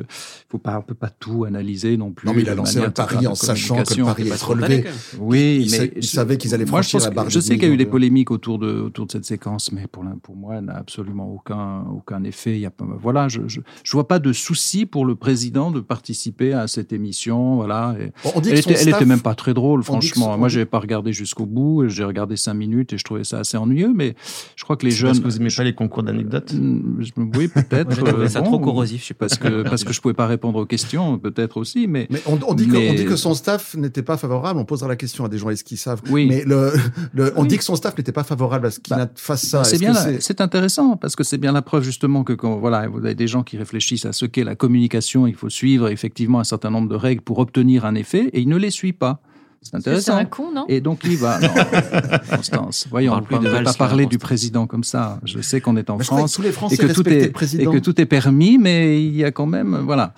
faut 0.49 0.59
pas, 0.59 0.79
on 0.79 0.83
peut 0.83 0.95
pas 0.95 1.11
tout 1.11 1.45
analyser 1.45 1.97
non 1.97 2.13
plus. 2.13 2.27
Non, 2.27 2.35
mais 2.35 2.43
il 2.43 2.49
a 2.49 2.55
lancé 2.55 2.79
un 2.79 2.91
pari 2.91 3.27
en 3.27 3.35
sachant 3.35 3.83
que 3.83 3.95
le 3.95 4.05
pari 4.05 4.29
trop 4.31 4.53
relevé. 4.53 4.69
déconné. 4.79 4.95
Oui, 5.21 5.63
Il 5.67 5.71
mais 5.71 5.93
il 5.97 6.05
savait 6.05 6.37
qu'ils 6.39 6.55
allaient 6.55 6.65
moi, 6.65 6.81
je 6.83 6.89
franchir 6.89 7.09
la 7.09 7.15
barre 7.15 7.31
Je 7.31 7.39
des 7.39 7.45
sais 7.45 7.55
qu'il 7.59 7.69
y 7.69 7.71
a 7.71 7.75
eu 7.75 7.77
des 7.77 7.85
de- 7.85 7.91
polémiques 7.91 8.31
autour 8.31 8.59
de 8.59 8.81
autour 8.81 9.07
de 9.07 9.13
cette 9.13 9.25
séquence, 9.25 9.71
mais 9.73 9.87
pour 9.87 10.05
pour 10.23 10.37
moi, 10.37 10.57
elle 10.57 10.65
n'a 10.65 10.77
absolument 10.77 11.31
aucun 11.33 11.83
aucun 11.95 12.23
effet. 12.25 12.55
Il 12.55 12.61
y 12.61 12.67
a 12.67 12.71
pas, 12.71 12.87
voilà, 13.01 13.29
je, 13.29 13.43
je 13.47 13.61
je 13.85 13.93
vois 13.93 14.09
pas 14.09 14.19
de 14.19 14.33
souci 14.33 14.87
pour 14.87 15.05
le 15.05 15.15
président 15.15 15.71
de 15.71 15.81
participer 15.81 16.53
à 16.53 16.67
cette 16.69 16.93
émission. 16.93 17.57
Voilà. 17.57 17.95
Et 18.01 18.13
on 18.35 18.41
dit 18.41 18.51
elle 18.51 18.59
était, 18.59 18.71
elle 18.73 18.79
staff- 18.79 18.97
était 18.97 19.05
même 19.05 19.21
pas 19.27 19.35
très 19.35 19.55
drôle, 19.55 19.83
franchement. 19.83 20.39
Moi, 20.39 20.49
j'ai 20.49 20.65
pas 20.67 20.79
regardé 20.79 21.13
jusqu'au 21.13 21.47
bout. 21.47 21.89
J'ai 21.89 22.05
regardé 22.05 22.37
cinq 22.37 22.55
minutes 22.55 22.93
et 22.93 22.99
je 22.99 23.03
trouvais 23.03 23.25
ça 23.25 23.41
assez 23.41 23.57
ennuyeux. 23.57 23.93
Mais 23.93 24.15
je 24.55 24.63
crois 24.63 24.77
que 24.77 24.87
les 24.87 24.93
jeunes. 24.93 25.09
parce 25.09 25.19
que 25.19 25.25
vous 25.25 25.37
aimez 25.39 25.49
pas 25.57 25.65
les 25.65 25.75
concours 25.75 26.05
d'anecdotes? 26.05 26.53
Mm, 26.55 27.01
je- 27.03 27.11
Oui, 27.37 27.49
peut-être. 27.49 27.89
Moi, 28.01 28.09
trouvé 28.09 28.27
euh, 28.27 28.29
ça 28.29 28.43
trop 28.43 28.61
corrosif, 28.61 29.03
je 29.03 29.07
sais 29.09 29.15
pas. 29.15 29.27
Parce 29.27 29.39
que, 29.39 29.63
parce 29.69 29.83
que 29.83 29.93
je 29.93 30.01
pouvais 30.01 30.15
pas 30.15 30.29
répondre 30.29 30.61
aux 30.61 30.65
questions, 30.65 31.19
peut-être 31.19 31.57
aussi. 31.57 31.89
Mais, 31.89 32.07
Mais 32.09 32.23
on, 32.27 32.39
on 32.47 32.55
dit 32.55 32.69
que, 32.69 32.73
mais- 32.75 32.91
on 32.91 32.95
dit 32.95 33.05
que 33.05 33.17
son 33.17 33.35
staff 33.35 33.75
n'était 33.75 34.03
pas 34.05 34.17
favorable. 34.17 34.61
On 34.61 34.65
posera 34.65 34.87
la 34.89 34.95
question 34.95 35.25
à 35.25 35.29
des 35.29 35.39
journalistes 35.39 35.67
qui 35.67 35.77
savent? 35.77 36.03
Oui. 36.09 36.27
Mais 36.29 36.45
le, 36.45 36.73
le- 37.13 37.33
on 37.35 37.45
dit 37.45 37.59
que 37.59 37.65
son 37.65 37.75
staff 37.75 37.99
n'était 37.99 38.13
pas 38.13 38.23
favorable 38.23 38.67
à 38.69 38.71
ce 38.71 38.79
qu'il 38.79 38.95
Bah, 38.95 39.09
fasse 39.17 39.45
ça. 39.45 39.65
C'est 39.65 39.75
Est-ce 39.75 39.81
bien, 39.81 39.95
c'est 40.21 40.41
intéressant 40.41 40.97
parce 40.97 41.17
que 41.17 41.25
c'est 41.25 41.39
bien 41.39 41.51
la 41.51 41.63
preuve 41.63 41.83
justement 41.83 42.23
que 42.23 42.33
quand 42.33 42.59
voilà, 42.59 42.87
vous 42.87 42.99
avez 42.99 43.17
des 43.17 43.27
gens 43.27 43.43
qui 43.43 43.57
réfléchissent 43.57 44.07
à 44.07 44.13
ce 44.13 44.25
qu'est 44.25 44.45
la 44.45 44.55
communication, 44.55 45.27
il 45.27 45.35
faut 45.35 45.51
suivre 45.51 45.89
effectivement 45.89 46.39
un 46.39 46.45
certain 46.45 46.71
nombre 46.71 46.89
de 46.89 46.95
règles 46.95 47.23
pour 47.23 47.41
obtenir 47.41 47.85
un 47.87 47.97
effet 47.97 48.31
et 48.33 48.41
il 48.41 48.49
ne 48.49 48.57
les 48.57 48.71
suit 48.71 48.93
pas. 48.93 49.16
C'est 49.63 49.71
C'est 49.71 49.77
intéressant. 49.79 50.17
un 50.17 50.25
con, 50.27 50.53
non 50.55 50.65
Et 50.69 50.81
donc 50.81 51.01
il 51.05 51.17
va. 51.17 51.41
Non, 51.41 51.49
Constance, 52.37 52.87
voyons, 52.91 53.21
On 53.31 53.41
ne 53.41 53.49
valse, 53.49 53.65
pas 53.77 53.87
parler 53.89 54.07
du 54.07 54.19
président 54.19 54.67
comme 54.67 54.85
ça. 54.85 55.19
Je 55.25 55.41
sais 55.41 55.61
qu'on 55.61 55.77
est 55.77 55.91
en 55.91 55.97
Mais 55.97 56.05
France 56.05 56.33
tous 56.35 56.43
les 56.43 56.53
Français 56.53 56.77
et 56.77 56.79
que 56.79 56.93
tout 56.93 57.09
est 57.09 57.27
le 57.27 57.33
président. 57.33 57.71
et 57.73 57.75
que 57.75 57.81
tout 57.83 58.01
est 58.01 58.07
permis, 58.07 58.59
mais 58.59 59.03
il 59.05 59.17
y 59.17 59.25
a 59.25 59.33
quand 59.33 59.47
même 59.47 59.77
voilà. 59.85 60.15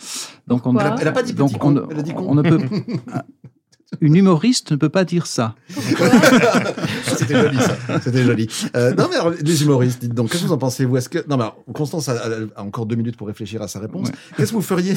Donc 0.47 0.67
on, 0.67 0.73
Pourquoi 0.75 0.97
Elle 1.01 1.09
a 1.09 1.13
pas 1.13 1.23
dit 1.23 1.33
donc 1.33 1.65
on, 1.65 1.71
ne- 1.71 1.83
elle 1.91 1.99
a 1.99 2.03
dit 2.03 2.13
con. 2.13 2.27
on 2.29 2.35
ne 2.35 2.43
peut. 2.43 2.59
Une 4.03 4.17
humoriste 4.17 4.71
ne 4.73 4.77
peut 4.77 4.91
pas 4.91 5.05
dire 5.07 5.27
ça. 5.27 5.55
C'était 7.07 7.41
joli, 7.41 7.57
ça. 7.59 7.77
C'était 8.03 8.23
joli. 8.23 8.47
Euh, 8.77 8.95
non, 8.95 9.07
mais 9.11 9.17
alors, 9.17 9.31
les 9.41 9.63
humoristes, 9.63 10.01
dites 10.03 10.15
donc, 10.15 10.31
qu'est-ce 10.31 10.43
que 10.43 10.49
vous 10.49 10.53
en 10.53 10.59
pensez, 10.59 10.85
vous 10.85 10.97
Est-ce 10.99 11.09
que 11.09 11.19
non, 11.29 11.37
mais 11.39 11.45
alors, 11.45 11.57
Constance 11.73 12.09
a, 12.11 12.13
a- 12.13 12.61
a 12.61 12.63
encore 12.63 12.85
deux 12.87 12.97
minutes 12.97 13.17
pour 13.17 13.27
réfléchir 13.29 13.63
à 13.63 13.69
sa 13.69 13.81
réponse. 13.81 14.09
Ouais. 14.09 14.15
Qu'est-ce 14.37 14.51
que 14.51 14.57
vous 14.57 14.63
feriez 14.63 14.95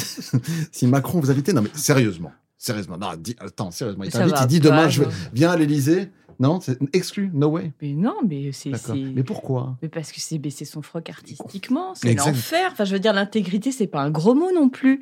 si 0.72 0.88
Macron 0.88 1.20
vous 1.22 1.32
invitait? 1.32 1.54
Non, 1.54 1.62
mais 1.62 1.70
sérieusement, 1.74 2.32
sérieusement. 2.62 2.98
Non, 2.98 3.10
dis, 3.18 3.36
attends, 3.40 3.72
sérieusement. 3.72 4.04
Il 4.04 4.12
t'invite, 4.12 4.36
il 4.42 4.48
dit 4.48 4.60
demain, 4.60 4.88
je 4.90 5.02
vais, 5.02 5.08
non. 5.08 5.14
viens 5.34 5.52
à 5.52 5.58
l'Élysée. 5.58 6.10
Non, 6.40 6.60
c'est 6.60 6.80
exclu, 6.94 7.30
no 7.34 7.50
way. 7.50 7.72
Mais 7.82 7.94
non, 7.94 8.16
mais 8.28 8.52
c'est. 8.52 8.72
Mais 8.96 9.24
pourquoi? 9.24 9.78
Mais 9.82 9.90
parce 9.90 10.12
que 10.12 10.20
c'est 10.20 10.38
baisser 10.40 10.66
son 10.66 10.82
froc 10.82 11.08
artistiquement, 11.10 11.94
c'est 11.94 12.14
l'enfer. 12.16 12.70
Enfin, 12.72 12.84
je 12.86 12.94
veux 12.94 13.00
dire, 13.00 13.14
l'intégrité, 13.14 13.72
c'est 13.72 13.86
pas 13.88 14.02
un 14.02 14.10
gros 14.10 14.34
mot 14.34 14.52
non 14.52 14.70
plus. 14.70 15.02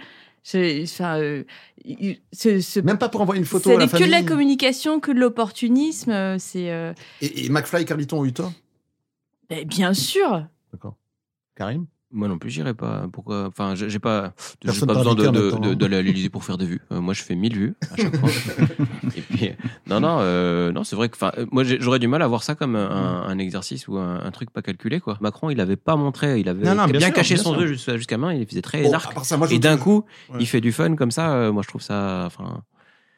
Enfin, 0.54 1.20
euh, 1.20 1.44
il- 1.86 2.20
ce, 2.34 2.60
ce- 2.60 2.80
Même 2.80 2.98
pas 2.98 3.08
pour 3.10 3.22
envoyer 3.22 3.40
une 3.40 3.46
photo 3.46 3.70
à 3.72 3.78
la 3.78 3.88
que 3.88 3.98
de 4.04 4.10
la 4.10 4.24
communication, 4.24 5.00
que 5.00 5.12
de 5.12 5.20
l'opportunisme. 5.20 6.12
euh, 6.12 6.38
C'est 6.40 6.72
euh, 6.72 6.94
Et, 7.22 7.46
et 7.46 7.50
McFly 7.50 7.84
et 7.84 7.86
Carliton 7.86 8.20
ont 8.22 8.26
eu 8.26 8.34
tort? 8.34 8.52
Ben, 9.50 9.66
bien 9.66 9.94
sûr. 9.94 10.46
D'accord. 10.74 10.96
Karim? 11.56 11.86
Moi 12.12 12.28
non 12.28 12.40
plus, 12.40 12.50
j'irai 12.50 12.74
pas. 12.74 13.06
Pourquoi? 13.14 13.46
Enfin, 13.48 13.76
j'ai 13.76 13.88
j'ai 13.88 14.00
pas, 14.00 14.34
j'ai 14.64 14.68
Personne 14.68 14.88
pas 14.88 14.96
parle 14.96 15.16
besoin 15.16 15.32
de- 15.32 15.52
hein. 15.54 15.76
d'aller 15.76 15.98
à 15.98 16.02
l'Élysée 16.02 16.30
pour 16.30 16.44
faire 16.44 16.58
des 16.58 16.66
vues. 16.66 16.82
Euh, 16.92 17.02
moi, 17.02 17.14
je 17.14 17.22
fais 17.22 17.36
1000 17.36 17.56
vues 17.56 17.76
à 17.92 17.96
chaque 17.98 18.16
fois. 18.18 18.30
Et 19.16 19.22
puis, 19.22 19.52
non, 19.86 20.00
non, 20.00 20.18
euh, 20.22 20.72
non, 20.72 20.84
c'est 20.84 20.96
vrai 20.96 21.10
que, 21.10 21.16
enfin, 21.16 21.32
euh, 21.38 21.46
moi, 21.52 21.64
j'ai- 21.64 21.78
j'aurais 21.80 22.00
du 22.00 22.08
mal 22.08 22.24
à 22.24 22.28
voir 22.28 22.42
ça 22.42 22.56
comme 22.56 22.76
un, 22.76 23.24
un 23.28 23.38
exercice 23.38 23.88
ou 23.88 23.98
un, 23.98 24.22
un 24.24 24.32
truc 24.32 24.50
pas 24.50 24.64
calculé, 24.64 25.00
quoi. 25.00 25.18
Macron, 25.22 25.52
il 25.52 25.62
avait 25.62 25.76
pas 25.76 25.96
montré, 25.98 26.40
il 26.40 26.50
avait 26.50 26.64
Non, 26.66 26.74
non, 26.74 26.86
bien, 26.86 26.94
bien 26.98 27.08
sûr, 27.08 27.14
caché 27.16 27.36
bien 27.36 27.44
son 27.44 27.52
sûr. 27.52 27.62
jeu 27.62 27.68
jusqu'à 27.68 27.96
jusqu'à 27.98 28.18
main. 28.18 28.34
Il 28.34 28.46
faisait 28.48 28.64
très 28.64 28.82
Bon, 28.82 28.92
dark. 28.92 29.12
à 29.12 29.14
part 29.14 29.26
ça, 29.26 29.38
moi, 29.38 29.46
je 29.48 29.54
Et 29.54 29.60
d'un 29.60 29.78
trouve- 29.78 30.02
coup, 30.02 30.06
Ouais. 30.34 30.38
il 30.42 30.48
fait 30.48 30.62
du 30.62 30.72
fun 30.72 30.96
comme 30.96 31.12
ça. 31.12 31.34
euh, 31.34 31.52
moi, 31.52 31.62
je 31.62 31.68
trouve 31.68 31.84
ça, 31.84 32.24
enfin, 32.26 32.64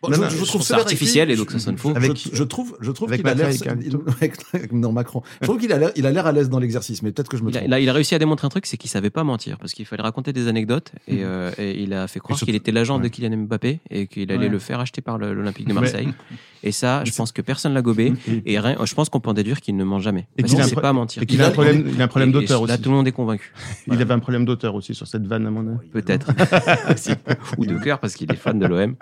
Bon, 0.01 0.09
Non, 0.09 0.15
je, 0.15 0.21
non, 0.21 0.29
je 0.29 0.37
je 0.37 0.45
trouve 0.45 0.63
ça 0.63 0.77
artificiel 0.77 1.29
et 1.29 1.35
donc 1.35 1.51
ça 1.51 1.59
sonne 1.59 1.77
faux. 1.77 1.93
Avec- 1.95 2.17
je, 2.17 2.35
je 2.35 2.43
trouve, 2.43 2.75
je 2.81 2.89
trouve 2.91 3.09
avec 3.09 3.21
qu'il 3.21 3.29
a 3.29 3.35
l'air, 3.35 3.49
non 4.71 4.91
Macron. 4.91 5.21
Je 5.41 5.45
trouve 5.47 5.59
qu'il 5.59 5.71
a 5.71 5.77
l'air, 5.77 5.91
il 5.95 6.07
a 6.07 6.11
l'air 6.11 6.25
à 6.25 6.31
l'aise 6.31 6.49
dans 6.49 6.57
l'exercice, 6.59 7.03
mais 7.03 7.11
peut-être 7.11 7.29
que 7.29 7.37
je 7.37 7.43
me 7.43 7.51
trompe. 7.51 7.63
il 7.67 7.71
a- 7.73 7.79
il 7.79 7.87
a 7.87 7.93
réussi 7.93 8.15
à 8.15 8.19
démontrer 8.19 8.47
un 8.47 8.49
truc, 8.49 8.65
c'est 8.65 8.77
qu'il 8.77 8.89
savait 8.89 9.11
pas 9.11 9.23
mentir, 9.23 9.59
parce 9.59 9.73
qu'il 9.73 9.85
fallait 9.85 10.01
raconter 10.01 10.33
des 10.33 10.47
anecdotes, 10.47 10.91
et, 11.07 11.23
euh, 11.23 11.51
et 11.59 11.83
il 11.83 11.93
a 11.93 12.07
fait 12.07 12.19
croire 12.19 12.39
qu'il 12.39 12.55
était 12.55 12.71
l'agent 12.71 12.97
de. 12.97 13.07
Kylian 13.09 13.37
Mbappé, 13.37 13.79
et 13.91 14.07
qu'il 14.07 14.31
allait 14.31 14.45
Ouais. 14.45 14.49
le 14.49 14.57
faire 14.59 14.79
acheter 14.79 15.01
par 15.01 15.17
l'Olympique 15.19 15.67
de 15.67 15.73
Mais- 15.73 15.81
Marseille. 15.81 16.09
Et 16.63 16.71
ça, 16.71 17.03
je 17.05 17.11
pense 17.11 17.31
que 17.31 17.41
personne 17.41 17.73
l'a 17.73 17.81
gobé, 17.83 18.13
et 18.45 18.59
rien, 18.59 18.77
je 18.83 18.93
pense 18.95 19.09
qu'on 19.09 19.19
peut 19.19 19.29
en 19.29 19.33
déduire 19.33 19.61
qu'il 19.61 19.75
ne 19.75 19.83
ment 19.83 19.99
jamais. 19.99 20.27
Et 20.37 20.43
qu'il 20.43 20.63
sait 20.63 20.75
pas 20.75 20.93
mentir. 20.93 21.21
Et 21.21 21.25
qu'il 21.27 21.41
a 21.43 21.47
un 21.47 21.51
problème, 21.51 21.85
il 21.93 22.01
a 22.01 22.05
un 22.05 22.07
problème 22.07 22.31
d'auteur 22.31 22.65
Là, 22.65 22.73
aussi. 22.75 22.81
tout 22.83 22.89
le 22.89 22.95
monde 22.95 23.07
est 23.07 23.11
convaincu. 23.11 23.53
Il 23.87 24.01
avait 24.01 24.13
un 24.13 24.19
problème 24.19 24.45
d'auteur 24.45 24.73
aussi 24.75 24.95
sur 24.95 25.05
cette 25.07 25.27
vanne, 25.27 25.45
à 25.45 25.51
mon 25.51 25.67
avis. 25.67 25.89
Peut-être. 25.91 26.27
Ou 27.57 27.65
de 27.65 27.77
cœur, 27.77 27.99
parce 27.99 28.15
qu'il 28.15 28.31
est 28.31 28.35
fan 28.35 28.57
de 28.59 28.65
l'OM. 28.65 28.95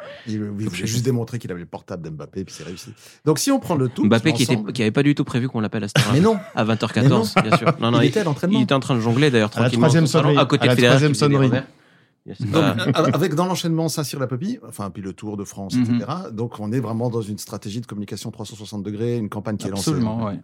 Juste 0.90 1.06
démontrer 1.06 1.40
qu'il 1.40 1.52
avait 1.52 1.60
le 1.60 1.66
portable 1.66 2.04
d'Mbappé, 2.04 2.44
puis 2.46 2.54
c'est 2.58 2.64
réussi. 2.64 2.92
Donc 3.26 3.40
si 3.40 3.52
on 3.52 3.60
prend 3.60 3.76
le 3.76 3.90
tout, 3.90 4.06
Mbappé 4.06 4.34
qui, 4.34 4.44
était, 4.44 4.54
ensemble- 4.56 4.74
qui 4.74 4.82
avait 4.82 4.92
pas 4.92 5.04
du 5.04 5.16
tout 5.16 5.24
prévu 5.24 5.48
qu'on 5.50 5.60
l'appelle 5.62 5.84
à 5.84 5.88
cette 5.88 5.98
mais 6.12 6.20
non, 6.20 6.38
À 6.56 6.64
Mais 6.66 6.74
20h14, 6.76 7.42
bien 7.44 7.58
sûr. 7.58 7.74
Non, 7.80 7.92
non, 7.92 8.02
il 8.02 8.08
était 8.08 8.20
à 8.22 8.24
l'entraînement. 8.24 8.60
il 8.60 8.64
était 8.64 8.74
en 8.74 8.80
train 8.80 8.96
de 8.96 9.00
jongler 9.00 9.32
d'ailleurs 9.32 9.50
À 9.56 9.60
la 9.60 9.62
tranquillement. 9.66 9.84
troisième 9.88 10.08
sonnerie. 10.08 10.38
À 10.38 10.46
côté 10.46 10.64
À 10.64 10.68
la 10.68 10.76
de 10.76 10.82
troisième 10.86 11.14
sonnerie. 11.16 11.50
Donc, 12.42 12.52
pas- 12.52 12.76
avec 13.14 13.34
dans 13.34 13.46
l'enchaînement 13.46 13.88
Saint-Cyr 13.90 14.20
la 14.20 14.28
Popie, 14.28 14.60
enfin 14.68 14.90
puis 14.92 15.02
le 15.02 15.14
Tour 15.14 15.36
de 15.38 15.44
France, 15.44 15.74
Mhm. 15.76 15.96
etc. 15.96 16.12
Donc 16.32 16.60
on 16.60 16.72
est 16.72 16.80
vraiment 16.80 17.10
dans 17.10 17.22
une 17.22 17.38
stratégie 17.40 17.82
de 17.82 17.86
communication 17.88 18.30
360 18.30 18.84
degrés, 18.84 19.18
une 19.18 19.30
campagne 19.30 19.58
qui 19.58 19.68
est 19.68 19.72
lancée. 19.72 19.90
Absolument, 19.92 20.26
ouais. 20.26 20.40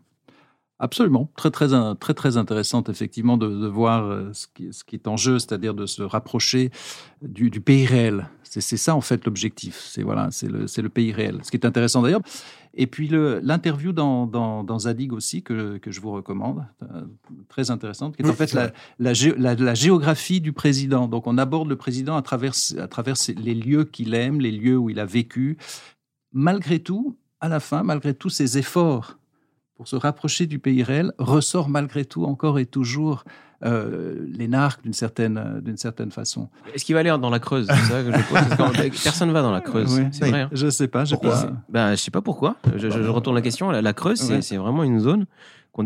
Absolument, 0.80 1.30
très 1.38 1.52
très 1.52 1.74
in- 1.74 1.96
très 1.96 2.14
très 2.14 2.36
intéressante 2.38 2.90
effectivement 2.90 3.38
de, 3.38 3.48
de 3.48 3.68
voir 3.68 4.04
euh, 4.04 4.30
ce 4.34 4.48
qui, 4.54 4.74
ce 4.74 4.84
qui 4.84 4.96
est 4.96 5.08
en 5.08 5.16
jeu, 5.16 5.40
c'est-à-dire 5.40 5.74
de 5.74 5.86
se 5.86 6.02
rapprocher 6.02 6.70
du, 7.22 7.50
du 7.50 7.62
pays 7.62 7.86
réel. 7.86 8.28
C'est 8.48 8.78
ça 8.78 8.96
en 8.96 9.02
fait 9.02 9.26
l'objectif. 9.26 9.82
C'est 9.90 10.04
voilà, 10.04 10.30
c'est 10.32 10.48
le 10.50 10.90
pays 10.90 11.12
réel. 11.12 11.40
Ce 11.44 11.52
qui 11.52 11.58
est 11.58 11.66
intéressant 11.66 12.02
d'ailleurs. 12.02 12.22
Et 12.78 12.88
puis 12.88 13.08
l'interview 13.10 13.94
dans, 13.94 14.26
dans, 14.28 14.64
dans 14.64 14.80
Zadig 14.80 15.14
aussi 15.14 15.44
que, 15.44 15.78
que 15.78 15.92
je 15.92 16.02
vous 16.02 16.12
recommande, 16.12 16.66
euh, 16.84 17.04
très 17.48 17.72
intéressante, 17.72 18.16
qui 18.18 18.22
est 18.22 18.26
Oui, 18.26 18.32
en 18.32 18.36
fait 18.36 18.52
la, 18.54 18.64
vrai. 18.68 18.74
la, 19.00 19.14
gé- 19.14 19.36
la- 19.38 19.56
la 19.56 19.74
géographie 19.74 20.42
du 20.42 20.52
président. 20.52 21.08
Donc 21.08 21.26
on 21.28 21.38
aborde 21.38 21.70
le 21.70 21.78
président 21.78 22.18
à 22.18 22.22
travers 22.22 22.54
à 22.78 22.88
travers 22.88 23.16
les 23.38 23.56
lieux 23.56 23.86
qu'il 23.86 24.14
aime, 24.14 24.42
les 24.42 24.52
lieux 24.52 24.78
où 24.78 24.90
il 24.90 25.00
a 25.00 25.06
vécu. 25.06 25.58
Malgré 26.34 26.80
tout, 26.80 27.18
à 27.40 27.48
la 27.50 27.60
fin, 27.60 27.84
malgré 27.84 28.14
tous 28.14 28.30
ses 28.30 28.58
efforts 28.58 29.18
pour 29.76 29.88
se 29.88 29.96
rapprocher 29.96 30.46
du 30.48 30.60
pays 30.60 30.84
réel, 30.84 31.14
ressort 31.18 31.70
malgré 31.70 32.04
tout 32.06 32.26
encore 32.26 32.60
et 32.60 32.66
toujours 32.66 33.24
euh, 33.64 34.26
l'énarque 34.38 34.84
d'une 34.84 34.94
certaine, 34.94 35.38
euh, 35.38 35.62
d'une 35.62 35.78
certaine 35.78 36.12
façon. 36.12 36.50
Est-ce 36.74 36.84
qu'il 36.84 36.94
va 36.94 37.00
aller 37.00 37.10
dans 37.10 37.30
la 37.30 37.40
Creuse 37.40 37.68
ça 37.68 37.74
que 38.04 38.12
je 38.12 38.24
pose. 38.28 38.58
Parce 38.58 38.72
que 38.74 38.90
Personne 39.04 39.32
va 39.32 39.42
dans 39.42 39.52
la 39.52 39.62
Creuse. 39.62 40.02
C'est 40.12 40.30
vrai. 40.30 40.42
hein. 40.42 40.50
Je 40.52 40.70
sais 40.70 40.88
pas, 40.88 41.06
j'ai 41.06 41.16
Pourquoi 41.16 41.42
pas. 41.42 41.54
Ben, 41.70 41.92
je 41.92 41.96
sais 42.02 42.12
pas 42.12 42.22
pourquoi. 42.22 42.56
Je, 42.76 42.90
je- 42.90 43.02
je 43.04 43.10
retourne 43.10 43.36
la 43.36 43.42
question. 43.42 43.72
La, 43.72 43.82
la 43.82 43.94
Creuse, 43.94 44.20
c'est 44.20 44.34
Ouais. 44.36 44.42
c'est 44.42 44.58
vraiment 44.58 44.84
une 44.84 45.00
zone 45.00 45.26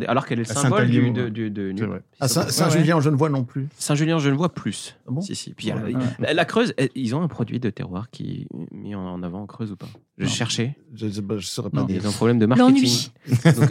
alors 0.08 0.26
qu'elle 0.26 0.40
est 0.40 0.48
le 0.48 0.52
À 0.52 0.62
symbole 0.62 0.88
du, 0.90 1.12
de, 1.12 1.30
du- 1.30 1.50
de- 1.50 1.86
Ouais, 1.86 2.02
Saint-Julien, 2.28 2.98
en 2.98 3.02
Genevois 3.02 3.30
non 3.30 3.44
plus. 3.44 3.68
Saint-Julien, 3.78 4.20
je 4.20 4.30
ne 4.30 4.36
vois 4.36 4.54
plus. 4.54 4.96
Ah 5.08 5.12
bon 5.12 5.22
si, 5.22 5.36
si. 5.36 5.54
Puis, 5.54 5.72
Ouais. 5.74 5.94
la, 6.20 6.34
la 6.34 6.46
Creuse, 6.46 6.74
ils 6.96 7.16
ont 7.16 7.22
un 7.22 7.28
produit 7.28 7.60
de 7.60 7.70
terroir 7.70 8.10
qui 8.10 8.48
est 8.52 8.76
mis 8.76 8.94
en, 8.96 9.02
en 9.06 9.24
avant 9.24 9.42
en 9.42 9.48
Creuse 9.48 9.72
ou 9.72 9.76
pas? 9.76 9.88
Je 10.18 10.26
Non. 10.26 10.30
cherchais. 10.30 10.76
Je 10.96 11.06
ne 11.06 11.40
saurais 11.40 11.70
pas 11.70 11.82
Non. 11.82 11.86
Il 11.88 11.94
dire. 11.94 12.04
y 12.04 12.06
a 12.06 12.10
un 12.10 12.12
problème 12.12 12.40
de 12.40 12.46
marketing. 12.46 12.74
L'ennui. 12.76 13.12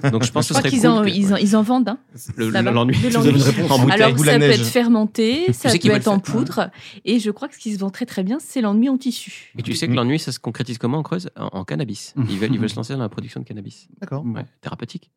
Donc, 0.02 0.10
donc 0.12 0.24
je 0.24 0.32
pense 0.32 0.48
Je 0.48 0.52
que 0.54 0.54
crois 0.58 0.62
ce 0.62 0.68
serait 0.68 0.70
qu'ils 0.70 0.80
cool 0.80 0.90
en, 0.90 1.02
que- 1.04 1.08
ils 1.08 1.32
en, 1.34 1.36
ils 1.36 1.56
en 1.56 1.62
vendent. 1.62 1.88
hein. 1.90 1.98
L'ennui. 2.36 2.96
En. 3.70 3.88
Alors 3.88 4.18
ça 4.18 4.38
peut 4.38 4.42
être 4.44 4.64
fermenté, 4.64 5.52
ça 5.52 5.70
peut 5.70 5.90
être 5.90 6.08
en 6.08 6.18
poudre, 6.18 6.70
et 7.04 7.18
je 7.18 7.30
crois 7.30 7.48
que 7.48 7.54
ce 7.54 7.60
qui 7.60 7.74
se 7.74 7.78
vend 7.78 7.90
très 7.90 8.06
très 8.06 8.22
bien, 8.22 8.38
c'est 8.40 8.60
l'ennui 8.60 8.88
en 8.88 8.96
tissu. 8.96 9.52
Et 9.58 9.62
tu 9.62 9.74
sais 9.74 9.86
que 9.88 9.92
l'ennui, 9.92 10.18
ça 10.18 10.32
se 10.32 10.38
concrétise 10.40 10.78
comment 10.78 10.98
en 10.98 11.02
Creuse? 11.02 11.28
En, 11.36 11.48
en 11.52 11.64
cannabis. 11.64 12.14
Ils 12.30 12.38
veulent, 12.38 12.52
ils 12.54 12.58
veulent 12.58 12.70
se 12.70 12.76
lancer 12.76 12.94
dans 12.94 13.00
la 13.00 13.08
production 13.08 13.40
de 13.40 13.44
cannabis. 13.44 13.88
D'accord. 14.00 14.24
Thérapeutique. 14.60 15.10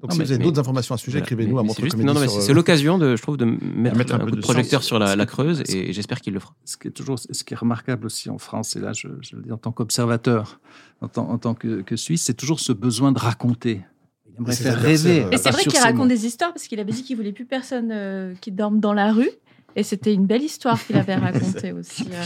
Donc 0.00 0.10
Non, 0.10 0.14
si 0.14 0.18
mais- 0.20 0.24
vous 0.26 0.30
avez 0.32 0.38
mais- 0.38 0.44
d'autres 0.44 0.60
informations 0.60 0.94
à 0.94 0.98
ce 0.98 1.04
sujet, 1.06 1.18
écrivez-nous 1.18 1.54
Mais- 1.54 1.58
à 1.58 1.62
mais 1.62 1.66
Montre 1.68 1.76
c'est 1.78 1.82
juste- 1.82 1.92
Comédie 1.94 2.06
Non, 2.06 2.14
non, 2.14 2.20
mais 2.20 2.28
c'est 2.28 2.38
euh, 2.38 2.40
c'est 2.42 2.54
l'occasion 2.54 2.98
de, 2.98 3.16
je 3.16 3.22
trouve, 3.22 3.36
de 3.36 3.44
mettre, 3.44 3.96
mettre 3.96 4.12
un 4.14 4.16
un, 4.16 4.18
peu 4.20 4.30
coup 4.30 4.36
de 4.36 4.40
projecteur 4.40 4.84
sur 4.84 5.00
la, 5.00 5.16
la 5.16 5.26
Creuse 5.26 5.62
et, 5.68 5.90
et 5.90 5.92
j'espère 5.92 6.20
qu'il 6.20 6.34
le 6.34 6.38
fera. 6.40 6.54
Ce 6.64 6.76
qui 6.76 6.86
est 6.86 6.92
toujours, 6.92 7.18
ce 7.18 7.42
qui 7.42 7.52
est 7.52 7.56
remarquable 7.56 8.06
aussi 8.06 8.30
en 8.30 8.38
France, 8.38 8.76
et 8.76 8.80
là, 8.80 8.92
je, 8.92 9.08
je 9.22 9.34
le 9.34 9.42
dis 9.42 9.50
en 9.50 9.56
tant 9.56 9.72
qu'observateur, 9.72 10.60
en 11.00 11.08
tant, 11.08 11.28
en 11.28 11.38
tant 11.38 11.54
que, 11.54 11.80
que 11.82 11.96
Suisse, 11.96 12.22
c'est 12.22 12.34
toujours 12.34 12.60
ce 12.60 12.72
besoin 12.72 13.10
de 13.10 13.18
raconter. 13.18 13.80
Il 14.28 14.36
aimerait 14.38 14.54
faire 14.54 14.78
rêver. 14.80 15.24
euh, 15.24 15.30
Et 15.32 15.36
c'est 15.36 15.50
vrai 15.50 15.64
qu'il 15.64 15.80
raconte 15.80 16.06
des 16.08 16.26
histoires 16.26 16.52
parce 16.52 16.68
qu'il 16.68 16.78
avait 16.78 16.92
dit 16.92 17.02
qu'il 17.02 17.16
voulait 17.16 17.32
plus 17.32 17.44
personne 17.46 17.90
euh, 17.90 18.34
qui 18.40 18.52
dorme 18.52 18.78
dans 18.78 18.92
la 18.94 19.12
rue. 19.12 19.30
Et 19.76 19.82
c'était 19.82 20.12
une 20.12 20.26
belle 20.26 20.42
histoire 20.42 20.82
qu'il 20.84 20.96
avait 20.96 21.14
racontée 21.16 21.72
aussi. 21.72 22.08
euh. 22.10 22.24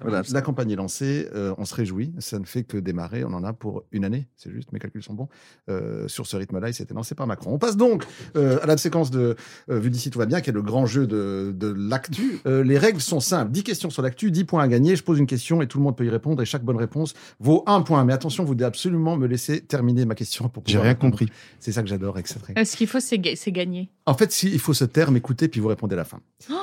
Voilà, 0.00 0.22
la 0.30 0.42
campagne 0.42 0.70
est 0.70 0.76
lancée, 0.76 1.28
euh, 1.34 1.52
on 1.58 1.64
se 1.64 1.74
réjouit, 1.74 2.12
ça 2.18 2.38
ne 2.38 2.44
fait 2.44 2.62
que 2.62 2.78
démarrer, 2.78 3.24
on 3.24 3.32
en 3.34 3.44
a 3.44 3.52
pour 3.52 3.82
une 3.92 4.04
année, 4.04 4.26
c'est 4.36 4.50
juste, 4.50 4.72
mes 4.72 4.78
calculs 4.78 5.02
sont 5.02 5.12
bons. 5.12 5.28
Euh, 5.68 6.08
sur 6.08 6.26
ce 6.26 6.36
rythme-là, 6.36 6.68
il 6.70 6.74
s'était 6.74 6.94
lancé 6.94 7.14
par 7.14 7.26
Macron. 7.26 7.52
On 7.52 7.58
passe 7.58 7.76
donc 7.76 8.04
euh, 8.36 8.58
à 8.62 8.66
la 8.66 8.76
séquence 8.76 9.10
de 9.10 9.36
euh, 9.70 9.78
Vu 9.78 9.90
d'ici 9.90 10.10
tout 10.10 10.18
va 10.18 10.26
bien, 10.26 10.40
qui 10.40 10.50
est 10.50 10.52
le 10.52 10.62
grand 10.62 10.86
jeu 10.86 11.06
de, 11.06 11.52
de 11.54 11.66
l'actu. 11.76 12.38
Euh, 12.46 12.62
les 12.64 12.78
règles 12.78 13.00
sont 13.00 13.20
simples, 13.20 13.50
10 13.50 13.64
questions 13.64 13.90
sur 13.90 14.02
l'actu, 14.02 14.30
10 14.30 14.44
points 14.44 14.62
à 14.62 14.68
gagner, 14.68 14.96
je 14.96 15.02
pose 15.02 15.18
une 15.18 15.26
question 15.26 15.60
et 15.62 15.66
tout 15.66 15.78
le 15.78 15.84
monde 15.84 15.96
peut 15.96 16.06
y 16.06 16.10
répondre 16.10 16.40
et 16.42 16.46
chaque 16.46 16.62
bonne 16.64 16.76
réponse 16.78 17.14
vaut 17.40 17.64
un 17.66 17.82
point. 17.82 18.02
Mais 18.04 18.12
attention, 18.12 18.44
vous 18.44 18.54
devez 18.54 18.66
absolument 18.66 19.16
me 19.16 19.26
laisser 19.26 19.60
terminer 19.60 20.04
ma 20.06 20.14
question 20.14 20.48
pour 20.48 20.62
J'ai 20.66 20.78
rien 20.78 20.90
répondre. 20.90 21.10
compris. 21.12 21.28
C'est 21.60 21.72
ça 21.72 21.82
que 21.82 21.88
j'adore 21.88 22.14
avec 22.14 22.28
cette 22.28 22.42
règle. 22.44 22.64
Ce 22.64 22.76
qu'il 22.76 22.86
faut, 22.86 23.00
c'est 23.00 23.18
ga- 23.18 23.36
c'est 23.36 23.52
gagner. 23.52 23.90
En 24.06 24.14
fait, 24.14 24.30
si, 24.32 24.50
il 24.50 24.58
faut 24.58 24.74
se 24.74 24.84
taire, 24.84 25.10
m'écouter, 25.10 25.48
puis 25.48 25.60
vous 25.60 25.68
répondez 25.68 25.94
à 25.94 25.96
la 25.96 26.04
fin. 26.04 26.20
Oh, 26.50 26.54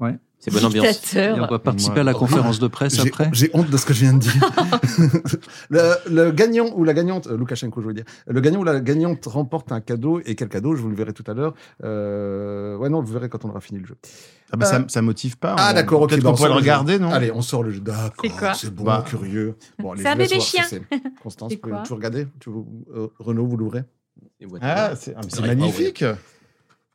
Ouais. 0.00 0.18
C'est 0.44 0.52
bonne 0.52 0.64
ambiance. 0.64 1.14
Et 1.14 1.30
on 1.30 1.46
va 1.46 1.60
participer 1.60 2.00
à 2.00 2.02
la 2.02 2.14
conférence 2.14 2.58
de 2.58 2.66
presse 2.66 2.98
après. 2.98 3.30
J'ai 3.32 3.48
honte 3.54 3.70
de 3.70 3.76
ce 3.76 3.86
que 3.86 3.94
je 3.94 4.00
viens 4.00 4.12
de 4.14 4.18
dire. 4.18 4.32
le, 5.70 5.94
le 6.10 6.32
gagnant 6.32 6.66
ou 6.74 6.82
la 6.82 6.94
gagnante, 6.94 7.28
euh, 7.28 7.36
Loukachenko, 7.36 7.80
je 7.80 7.86
veux 7.86 7.94
dire, 7.94 8.04
le 8.26 8.40
gagnant 8.40 8.58
ou 8.58 8.64
la 8.64 8.80
gagnante 8.80 9.24
remporte 9.26 9.70
un 9.70 9.80
cadeau. 9.80 10.20
Et 10.26 10.34
quel 10.34 10.48
cadeau? 10.48 10.74
Je 10.74 10.82
vous 10.82 10.88
le 10.88 10.96
verrai 10.96 11.12
tout 11.12 11.22
à 11.28 11.34
l'heure. 11.34 11.54
Euh, 11.84 12.76
ouais, 12.76 12.88
non, 12.88 13.00
vous 13.02 13.06
le 13.06 13.12
verrez 13.12 13.28
quand 13.28 13.44
on 13.44 13.50
aura 13.50 13.60
fini 13.60 13.78
le 13.78 13.86
jeu. 13.86 13.96
Ah 14.52 14.56
bah, 14.56 14.66
Euh, 14.66 14.68
ça, 14.68 14.84
ça 14.88 15.00
motive 15.00 15.38
pas. 15.38 15.54
Ah, 15.56 15.72
d'accord, 15.72 16.02
ok. 16.02 16.08
Peut-être 16.10 16.22
bah, 16.24 16.30
qu'on 16.30 16.34
on 16.34 16.36
pourrait 16.36 16.48
le 16.48 16.54
regarder, 16.56 16.98
non? 16.98 17.10
Allez, 17.12 17.30
on 17.30 17.40
sort 17.40 17.62
le 17.62 17.70
jeu. 17.70 17.80
D'accord. 17.80 18.10
C'est 18.22 18.28
quoi? 18.30 18.54
C'est 18.54 18.74
bon, 18.74 18.82
Bah. 18.82 19.04
curieux. 19.06 19.54
Bon, 19.78 19.92
allez, 19.92 20.02
C'est 20.02 20.08
un 20.08 20.16
bébé 20.16 20.40
si 20.40 20.56
chien. 20.56 20.64
c'est. 20.68 20.82
Constance, 21.22 21.52
tu 21.84 21.92
regarder? 21.92 22.26
Tu 22.40 22.50
euh, 22.50 23.06
Renaud, 23.20 23.46
vous 23.46 23.56
l'ouvrez? 23.56 23.84
Ah, 24.60 24.94
c'est 24.96 25.14
ah, 25.16 25.46
magnifique. 25.46 26.04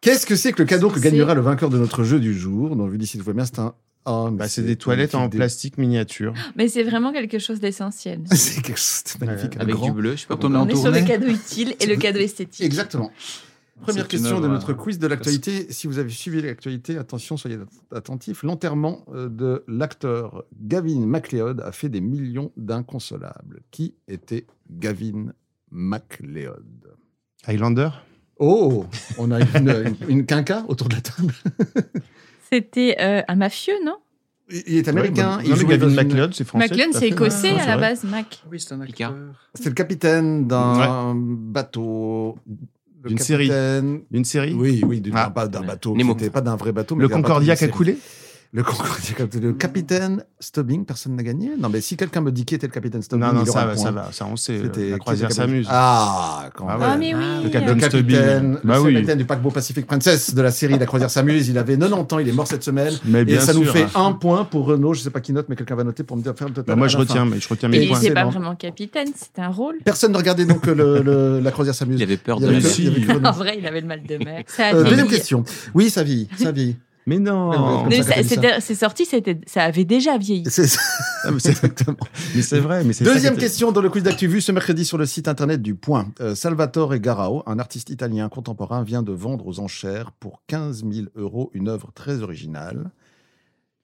Qu'est-ce 0.02 0.26
que 0.26 0.36
c'est 0.36 0.52
que 0.54 0.62
le 0.62 0.68
cadeau 0.68 0.90
que 0.90 1.00
gagnera 1.00 1.34
le 1.34 1.42
vainqueur 1.42 1.70
de 1.70 1.78
notre 1.78 2.04
jeu 2.04 2.20
du 2.20 2.34
jour 2.38 2.76
Donc, 2.76 2.92
vu 2.92 2.98
d'ici, 2.98 3.18
tout 3.18 3.24
va 3.26 3.34
bien, 3.34 3.46
c'est 3.46 3.60
un. 3.60 3.74
ah, 4.06 4.30
Bah, 4.32 4.48
c'est 4.48 4.62
des 4.62 4.76
toilettes 4.76 5.16
en 5.16 5.28
des- 5.28 5.38
plastique 5.38 5.78
miniature. 5.78 6.34
Mais 6.56 6.68
c'est 6.68 6.84
vraiment 6.84 7.12
quelque 7.12 7.40
chose 7.40 7.60
d'essentiel. 7.60 8.22
C'est 8.32 8.62
quelque 8.62 8.78
chose 8.80 9.04
de 9.20 9.26
magnifique. 9.26 9.58
Avec 9.60 9.74
grand- 9.76 9.88
du 9.88 9.92
bleu, 9.94 10.12
je 10.16 10.22
sais 10.22 10.28
pas 10.28 10.36
Quand 10.38 10.46
on 10.46 10.50
est 10.50 10.54
pourquoi. 10.54 10.60
en 10.60 10.66
On 10.66 10.70
est 10.70 10.76
sur 10.82 10.92
le 10.92 11.08
cadeau 11.08 11.28
utile 11.28 11.76
et 11.80 11.86
le 11.88 11.96
cadeau 11.96 12.20
esthétique. 12.20 12.64
Exactement. 12.64 13.12
Première 13.82 14.08
question 14.08 14.40
de 14.42 14.48
notre 14.48 14.72
euh, 14.72 14.76
quiz 14.76 14.98
de 14.98 15.06
l'actualité. 15.06 15.68
Si 15.72 15.86
vous 15.86 16.00
avez 16.00 16.10
suivi 16.10 16.42
l'actualité, 16.42 16.98
attention, 16.98 17.38
soyez 17.38 17.58
attentifs. 17.94 18.42
L'enterrement 18.42 19.06
euh, 19.14 19.30
de 19.30 19.64
l'acteur 19.68 20.46
Gavin 20.60 21.06
MacLeod 21.06 21.62
a 21.62 21.72
fait 21.72 21.88
des 21.90 22.02
millions 22.02 22.52
d'inconsolables. 22.58 23.62
Qui 23.70 23.94
était 24.08 24.48
Gavin 24.72 25.32
MacLeod? 25.70 26.88
Highlander? 27.46 27.90
Oh, 28.40 28.86
on 29.18 29.32
a 29.32 29.40
une, 29.40 29.70
une, 29.70 29.96
une 30.10 30.26
quinca 30.26 30.64
autour 30.68 30.90
de 30.90 30.96
la 30.96 31.02
table. 31.02 31.34
C'était 32.52 32.96
euh, 33.00 33.22
un 33.28 33.36
mafieux, 33.36 33.74
non? 33.86 33.96
Il 34.50 34.64
il 34.68 34.78
est 34.78 34.88
américain. 34.88 35.38
Ouais, 35.38 35.44
il 35.46 35.50
non, 35.50 35.56
jouait 35.58 35.78
Gavin 35.78 35.90
MacLeod, 35.94 36.34
c'est 36.34 36.46
français. 36.46 36.72
À 36.72 36.88
c'est 36.94 37.08
écossais 37.10 37.50
à 37.60 37.66
la 37.66 37.78
base, 37.78 38.04
Mac. 38.06 38.42
Oui, 38.50 38.60
c'est 38.60 38.74
un 38.74 38.82
acteur. 38.82 39.14
C'est 39.56 39.70
le 39.70 39.76
capitaine 39.76 40.48
d'un 40.48 41.14
bateau. 41.16 42.38
D'une 43.06 43.18
série. 43.18 43.48
capitaine- 43.48 44.02
D'une 44.12 44.26
série? 44.26 44.54
Oui, 44.54 44.82
oui, 44.86 45.02
d'une- 45.02 45.14
Ah. 45.16 45.30
pas 45.30 45.48
d'un 45.48 45.62
bateau. 45.62 45.96
Pas 46.32 46.42
d'un 46.42 46.56
vrai 46.56 46.72
bateau. 46.72 46.96
mais 46.96 47.04
Le 47.04 47.08
d'un 47.10 47.16
Concordia 47.16 47.56
qui 47.56 47.64
a 47.66 47.68
coulé? 47.68 47.98
Le 48.54 48.64
Concordia, 48.64 49.14
le 49.42 49.52
capitaine 49.54 50.24
Stubbing, 50.40 50.86
personne 50.86 51.16
n'a 51.18 51.24
gagné? 51.24 51.52
Non, 51.60 51.68
mais 51.68 51.82
si 51.82 51.98
quelqu'un 51.98 52.22
me 52.22 52.32
dit 52.32 52.46
qui 52.46 52.56
était 52.56 52.68
le 52.68 52.72
capitaine 52.72 53.02
Stubbing, 53.02 53.26
Non, 53.26 53.34
non, 53.34 53.44
il 53.44 53.50
aura 53.50 53.60
ça 53.62 53.66
va, 53.68 53.74
point. 53.74 53.84
ça 53.84 53.92
va, 53.92 54.10
ça 54.14 54.26
on 54.26 54.38
sait. 54.38 54.60
C'était 54.64 54.90
La 54.92 55.00
croisière 55.00 55.28
capitaine 55.28 55.48
s'amuse. 55.48 55.68
Ah, 55.70 56.50
quand 56.56 56.66
Ah 56.70 56.78
même. 56.78 56.90
Ah, 56.90 56.98
mais 56.98 57.14
oui. 57.14 57.22
Le 57.40 57.44
Le 57.44 57.50
capitaine 57.50 57.80
capitaine, 57.80 58.52
le 58.64 58.68
Bah 58.68 58.80
oui. 58.82 58.94
capitaine 58.94 59.18
du 59.18 59.26
paquebot 59.26 59.52
Pacific 59.52 59.86
Princess 59.86 60.34
de 60.34 60.42
la 60.42 60.52
série 60.52 60.80
La 60.80 60.86
Croisière 60.86 61.10
s'amuse, 61.12 61.50
il 61.50 61.58
avait 61.58 61.78
90 61.78 62.14
ans, 62.14 62.20
il 62.20 62.30
est 62.30 62.32
mort 62.32 62.48
cette 62.48 62.64
semaine. 62.64 62.94
Mais 63.04 63.22
Et 63.22 63.26
bien 63.26 63.42
ça 63.42 63.54
nous 63.54 63.66
fait 63.66 63.86
un 63.96 64.14
point 64.14 64.46
pour 64.46 64.66
Renault. 64.66 64.94
Je 64.94 65.02
sais 65.02 65.10
pas 65.10 65.20
qui 65.20 65.34
note, 65.34 65.48
mais 65.50 65.56
quelqu'un 65.58 65.76
va 65.76 65.84
noter 65.84 66.04
pour 66.04 66.16
me 66.16 66.22
dire 66.24 66.34
faire 66.38 66.48
le 66.48 66.54
total. 66.54 66.74
Bah, 66.74 66.78
moi, 66.78 66.88
je 66.88 66.98
retiens, 66.98 67.26
fin. 67.26 67.26
mais 67.26 67.40
je 67.42 67.50
retiens 67.50 67.70
Et 67.72 67.80
mes 67.80 67.84
Et 67.86 67.88
points. 67.90 68.00
c'est 68.00 68.12
pas 68.12 68.26
vraiment 68.26 68.56
capitaine, 68.56 69.10
c'est 69.16 69.42
un 69.42 69.50
rôle. 69.50 69.76
Personne 69.84 70.14
ne 70.14 70.18
regardait 70.18 70.46
donc 70.46 70.66
le, 70.68 71.02
le- 71.02 71.40
La 71.42 71.52
Croisière 71.52 71.76
s'amuse. 71.76 72.00
Il 72.00 72.04
avait 72.04 72.16
peur 72.18 72.40
de 72.40 72.48
Renault. 72.48 73.26
En 73.28 73.32
vrai, 73.34 73.58
il 73.60 73.68
avait 73.68 73.82
le 73.82 73.88
mal 73.88 74.04
de 74.04 74.18
mer. 74.24 74.44
Euh, 74.62 74.84
deuxième 74.86 75.08
question. 75.10 75.44
Oui, 75.74 75.90
ça 75.90 76.04
vieillit. 76.04 76.30
Ça 76.38 76.52
vieillit. 76.54 76.78
Mais 77.08 77.18
non 77.20 77.88
c'est 78.60 78.76
sorti, 78.76 79.08
ça 79.48 79.64
avait 79.64 79.86
déjà 79.86 80.18
vieilli. 80.18 80.44
C'est 80.50 80.68
ça. 80.68 80.80
Ah, 81.24 81.32
mais 81.32 81.40
c'est- 81.40 81.50
Exactement. 81.50 81.98
mais 82.36 82.42
c'est 82.44 82.60
vrai. 82.60 82.84
Mais 82.84 82.94
c'est 82.94 83.04
ça 83.04 83.12
Deuxième 83.14 83.36
question 83.38 83.72
dans 83.72 83.82
le 83.82 83.90
quiz 83.90 84.04
d'actu 84.04 84.28
vu 84.28 84.40
ce 84.40 84.52
mercredi 84.52 84.86
sur 84.86 84.98
le 85.00 85.06
site 85.08 85.28
internet 85.28 85.62
du 85.62 85.74
Point. 85.76 86.10
Euh, 86.22 86.36
Salvatore 86.36 86.96
Garao, 87.00 87.42
un 87.48 87.58
artiste 87.60 87.90
italien 87.90 88.30
contemporain, 88.30 88.84
vient 88.84 89.02
de 89.04 89.12
vendre 89.12 89.48
aux 89.48 89.60
enchères 89.60 90.12
pour 90.12 90.44
15 90.48 90.84
000 90.90 91.08
euros 91.16 91.50
une 91.54 91.70
œuvre 91.70 91.92
très 91.94 92.22
originale. 92.22 92.92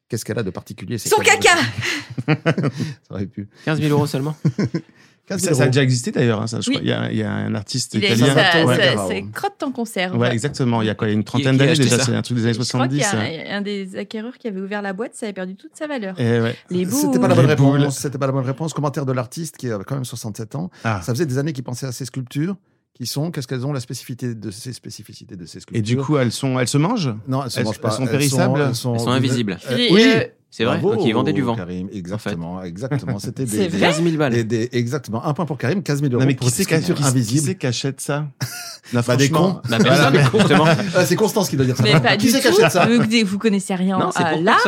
Qu'est-ce 0.09 0.23
qu'elle 0.25 0.37
a 0.37 0.43
de 0.43 0.51
particulier 0.51 0.97
Son 0.99 1.17
15 1.17 1.25
000 1.25 1.39
caca 1.41 2.69
Ça 3.07 3.13
aurait 3.15 3.25
pu. 3.25 3.49
15 3.65 3.81
000 3.81 3.91
euros 3.91 4.05
seulement 4.05 4.35
15 4.57 4.67
000 4.73 4.83
Ça, 5.29 5.37
ça 5.39 5.63
a 5.63 5.65
déjà 5.67 5.81
existé 5.83 6.11
d'ailleurs. 6.11 6.41
hein, 6.41 6.47
ça, 6.47 6.59
je 6.59 6.69
Oui. 6.69 6.75
crois. 6.75 6.83
Il 6.85 6.89
y, 6.89 6.93
a, 6.93 7.11
il 7.11 7.17
y 7.17 7.23
a 7.23 7.31
un 7.31 7.55
artiste 7.55 7.93
Il 7.93 8.03
italien. 8.03 8.35
ouais. 8.65 8.95
C'est 9.07 9.23
crotte 9.31 9.63
en 9.63 9.71
conserve. 9.71 10.17
Ouais, 10.17 10.31
exactement. 10.33 10.81
Il 10.81 10.85
y 10.87 10.89
a 10.89 10.95
quoi 10.95 11.07
Il 11.07 11.11
y 11.11 11.13
a 11.13 11.15
une 11.15 11.23
trentaine 11.23 11.55
d'années 11.57 11.75
déjà. 11.75 11.97
C'est 11.99 12.13
un 12.13 12.21
truc 12.21 12.37
des 12.37 12.43
années 12.43 12.53
Je 12.53 12.59
crois 12.67 12.87
qu'il 12.87 13.01
70. 13.01 13.37
y 13.37 13.47
a 13.49 13.53
un, 13.55 13.57
un 13.57 13.61
des 13.61 13.95
acquéreurs 13.95 14.37
qui 14.37 14.47
avait 14.49 14.59
ouvert 14.59 14.81
la 14.81 14.91
boîte, 14.93 15.11
ça 15.15 15.25
avait 15.25 15.33
perdu 15.33 15.55
toute 15.55 15.75
sa 15.75 15.87
valeur. 15.87 16.15
Eh 16.19 16.41
ouais. 16.41 16.55
Les 16.69 16.85
bouts. 16.85 16.97
C'était 16.99 17.19
pas 17.19 17.27
la 17.29 17.35
bonne 17.35 17.55
boules. 17.55 17.77
réponse. 17.79 17.97
C'était 17.97 18.17
pas 18.17 18.27
la 18.27 18.33
bonne 18.33 18.45
réponse. 18.45 18.73
Commentaire 18.73 19.05
de 19.05 19.13
l'artiste 19.13 19.55
qui 19.57 19.69
avait 19.71 19.83
quand 19.85 19.95
même 19.95 20.05
67 20.05 20.55
ans. 20.55 20.69
Ah. 20.83 21.01
Ça 21.01 21.13
faisait 21.13 21.25
des 21.25 21.37
années 21.37 21.53
qu'il 21.53 21.63
pensait 21.63 21.85
à 21.87 21.91
ces 21.91 22.05
sculptures. 22.05 22.55
Qui 22.93 23.07
sont 23.07 23.31
Qu'est-ce 23.31 23.47
qu'elles 23.47 23.65
ont 23.65 23.73
La 23.73 23.79
spécificité 23.79 24.35
de 24.35 24.51
ces 24.51 24.71
spécificités 24.71 25.35
de 25.35 25.45
ces 25.47 25.61
sculptures. 25.61 25.79
Et 25.79 25.81
du 25.81 25.97
coup, 25.97 26.17
elles 26.17 26.31
sont, 26.31 26.59
elles 26.59 26.67
se 26.67 26.77
mangent? 26.77 27.11
Non, 27.27 27.43
elles 27.43 27.49
se 27.49 27.59
elles- 27.59 27.65
mangent 27.65 27.79
pas. 27.79 27.87
elles 27.89 27.95
sont 27.95 28.05
périssables? 28.05 28.61
Elles 28.67 28.75
sont, 28.75 28.93
Elles 28.93 28.99
sont 28.99 29.09
invisibles. 29.09 29.57
Euh, 29.71 29.77
Et, 29.77 29.91
oui. 29.91 30.03
euh, 30.05 30.23
C'est 30.55 30.65
vrai 30.65 30.77
Bravo, 30.77 30.95
Donc 30.97 31.05
ils 31.07 31.13
vendaient 31.13 31.33
du 31.33 31.41
vent. 31.41 31.55
Karim, 31.55 31.89
exactement, 31.91 32.61
exactement. 32.61 33.17
C'était 33.17 33.45
des, 33.45 33.67
vrai 33.69 33.79
15 33.79 34.03
000 34.03 34.17
balles. 34.17 34.33
des, 34.33 34.43
des- 34.43 34.69
exactement. 34.73 35.25
Un 35.25 35.33
point 35.33 35.47
pour 35.47 35.57
Karim, 35.57 35.81
15 35.81 36.01
000 36.01 36.11
euros 36.13 36.21
Non, 36.21 36.27
mais 36.27 36.35
pour 36.35 36.45
qui 36.45 36.53
c'est 36.53 36.59
des 36.69 37.53
qui 37.53 37.55
qui- 37.57 37.65
achète 37.65 37.99
ça? 37.99 38.27
Non, 38.93 39.01
Bah, 39.07 39.15
des 39.15 39.29
franchement. 39.29 39.61
cons. 39.63 39.77
Bah, 39.77 40.11
justement. 40.37 40.65
Ah, 40.95 41.05
c'est 41.05 41.15
Constance 41.15 41.49
qui 41.49 41.57
doit 41.57 41.65
dire 41.65 41.75
ça. 41.75 41.81
Mais 41.83 41.99
pas 41.99 42.17
qui 42.17 42.27
du 42.27 42.31
c'est 42.31 42.41
qui 42.41 42.49
tout. 42.53 42.61
achète 42.61 42.71
ça 42.71 42.85
Vous, 42.85 43.01
vous 43.25 43.39
connaissez 43.39 43.73
rien 43.73 43.97
Non, 43.97 44.11
c'est 44.15 44.21
à 44.21 44.35
l'art. 44.35 44.59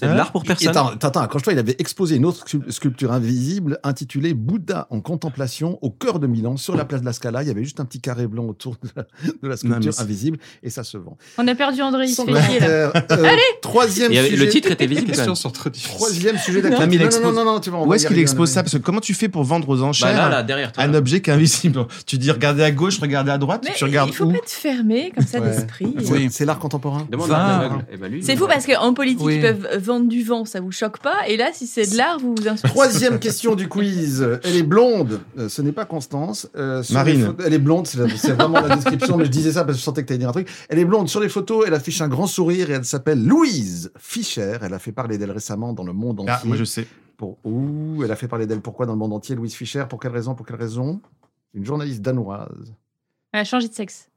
C'est 0.00 0.06
de 0.06 0.12
Hein 0.12 0.14
l'art 0.14 0.32
pour 0.32 0.42
Et 0.44 0.46
personne. 0.46 0.68
Attends, 0.70 0.88
attends, 1.00 1.20
accroche-toi, 1.20 1.52
il 1.52 1.58
avait 1.58 1.76
exposé 1.78 2.16
une 2.16 2.24
autre 2.24 2.46
sculp- 2.46 2.70
sculpture 2.70 3.12
invisible 3.12 3.78
intitulée 3.82 4.32
Bouddha 4.34 4.86
en 4.90 5.00
contemplation 5.00 5.78
au 5.82 5.90
cœur 5.90 6.18
de 6.18 6.26
Milan, 6.26 6.56
sur 6.56 6.74
la 6.76 6.84
place 6.84 7.00
de 7.02 7.06
la 7.06 7.12
Scala. 7.12 7.42
Il 7.42 7.48
y 7.48 7.50
avait 7.50 7.64
juste 7.64 7.80
un 7.80 7.84
petit 7.84 8.00
carré 8.00 8.26
blanc 8.26 8.44
autour 8.46 8.76
de 8.82 8.88
la, 8.96 9.02
de 9.02 9.32
la 9.42 9.48
Non, 9.50 9.56
sculpture 9.56 10.00
invisible 10.00 10.38
et 10.62 10.70
ça 10.70 10.84
se 10.84 10.96
vend. 10.96 11.16
On 11.38 11.46
a 11.46 11.54
perdu 11.54 11.82
André, 11.82 12.04
il 12.06 12.08
se 12.10 12.16
Sans 12.16 12.24
fait 12.26 12.40
chier 12.42 12.60
là. 12.60 12.88
commentaire. 12.90 13.18
Euh, 13.20 13.26
Troisième 13.62 14.12
y 14.12 14.18
avait- 14.18 14.30
sujet. 14.30 14.44
le 14.44 14.50
titre 14.50 14.70
était 14.70 14.86
visible 14.86 15.14
sont 15.36 15.50
trop 15.50 15.68
difficiles. 15.70 15.94
Troisième 15.96 16.38
sujet 16.38 16.62
Non, 16.62 16.70
d'actualité. 16.70 16.98
Non, 16.98 17.04
expose- 17.10 17.34
non, 17.34 17.44
non, 17.44 17.52
non, 17.52 17.60
tu 17.60 17.70
vas 17.70 17.78
Où 17.82 17.94
est-ce 17.94 18.06
qu'il 18.06 18.18
expose 18.18 18.50
ça. 18.50 18.62
Parce 18.62 18.72
que 18.72 18.78
comment 18.78 19.00
tu 19.00 19.14
fais 19.14 19.28
pour 19.28 19.44
vendre 19.44 19.68
aux 19.68 19.76
Bah 19.76 19.84
enchères 19.84 20.12
là, 20.16 20.28
là, 20.28 20.42
derrière 20.42 20.72
toi. 20.72 20.82
un 20.82 20.94
objet 20.94 21.20
qui 21.20 21.30
est 21.30 21.32
invisible? 21.34 21.86
Tu 22.06 22.16
dis 22.18 22.30
regarder 22.30 22.62
à 22.62 22.70
gauche, 22.70 22.98
regarder 22.98 23.30
à 23.30 23.38
droite, 23.38 23.62
Mais 23.64 23.74
tu 23.74 23.84
regardes 23.84 24.08
il 24.10 24.14
faut 24.14 24.24
où 24.24 24.30
pas 24.30 24.38
être 24.38 24.48
fermé 24.50 25.12
comme 25.14 25.26
ça 25.26 25.40
Ouais. 25.40 25.50
d'esprit. 25.50 25.94
C'est- 25.98 26.10
Oui. 26.12 26.28
C'est 26.30 26.44
l'art 26.44 26.58
contemporain. 26.58 27.06
Demande 27.10 27.30
à 27.32 27.58
aveugle. 27.58 27.84
Eh 27.92 27.96
ben, 27.96 28.12
C'est 28.22 28.36
fou 28.36 28.46
parce 28.46 28.66
qu'en 28.66 28.92
politique, 28.94 29.24
Oui. 29.24 29.36
ils 29.36 29.40
peuvent 29.42 29.68
vendre 29.90 30.08
du 30.08 30.22
vent, 30.22 30.44
ça 30.44 30.60
vous 30.60 30.70
choque 30.72 30.98
pas. 31.00 31.28
Et 31.28 31.36
là, 31.36 31.50
si 31.52 31.66
c'est 31.66 31.90
de 31.92 31.96
l'art, 31.96 32.18
vous 32.18 32.34
vous 32.36 32.48
insultez. 32.48 32.68
Troisième 32.68 33.18
question 33.18 33.54
du 33.54 33.68
quiz. 33.68 34.26
Elle 34.44 34.56
est 34.56 34.62
blonde. 34.62 35.20
Euh, 35.38 35.48
ce 35.48 35.62
n'est 35.62 35.72
pas 35.72 35.84
Constance. 35.84 36.48
Euh, 36.56 36.82
sur 36.82 36.94
Marine. 36.94 37.34
les 37.38 37.44
Elle 37.46 37.54
est 37.54 37.58
blonde. 37.58 37.86
C'est 37.86 37.98
la- 37.98 38.08
c'est 38.16 38.32
vraiment 38.32 38.60
la 38.60 38.76
description. 38.76 39.16
Mais 39.16 39.24
je 39.24 39.30
disais 39.30 39.52
ça 39.52 39.64
parce 39.64 39.76
que 39.76 39.80
je 39.80 39.84
sentais 39.84 40.02
que 40.02 40.06
tu 40.08 40.12
allais 40.12 40.18
dire 40.20 40.28
un 40.28 40.32
truc. 40.32 40.48
Elle 40.68 40.78
est 40.78 40.84
blonde. 40.84 41.08
Sur 41.08 41.20
les 41.20 41.28
photos, 41.28 41.64
elle 41.66 41.74
affiche 41.74 42.00
un 42.00 42.08
grand 42.08 42.26
sourire 42.26 42.70
et 42.70 42.74
elle 42.74 42.84
s'appelle 42.84 43.24
Louise 43.24 43.90
Fischer. 43.98 44.58
Elle 44.62 44.74
a 44.74 44.78
fait 44.78 44.92
parler 44.92 45.18
d'elle 45.18 45.30
récemment 45.32 45.72
dans 45.72 45.84
le 45.84 45.92
monde 45.92 46.20
entier. 46.20 46.32
Ah, 46.34 46.40
moi 46.44 46.56
je 46.56 46.64
sais. 46.64 46.86
Pour... 47.16 47.38
Ouh, 47.44 48.02
elle 48.04 48.10
a 48.12 48.16
fait 48.16 48.28
parler 48.28 48.46
d'elle 48.46 48.60
pourquoi 48.60 48.86
dans 48.86 48.92
le 48.92 48.98
monde 48.98 49.12
entier, 49.12 49.34
Louise 49.36 49.54
Fischer? 49.54 49.84
Pour 49.88 49.98
quelle 50.00 50.12
raison? 50.12 50.34
Pour 50.34 50.46
quelle 50.46 50.56
raison? 50.56 51.00
Une 51.54 51.64
journaliste 51.66 52.00
danoise. 52.02 52.72
Elle 53.32 53.40
a 53.40 53.44
changé 53.44 53.68
de 53.68 53.74
sexe. 53.74 54.09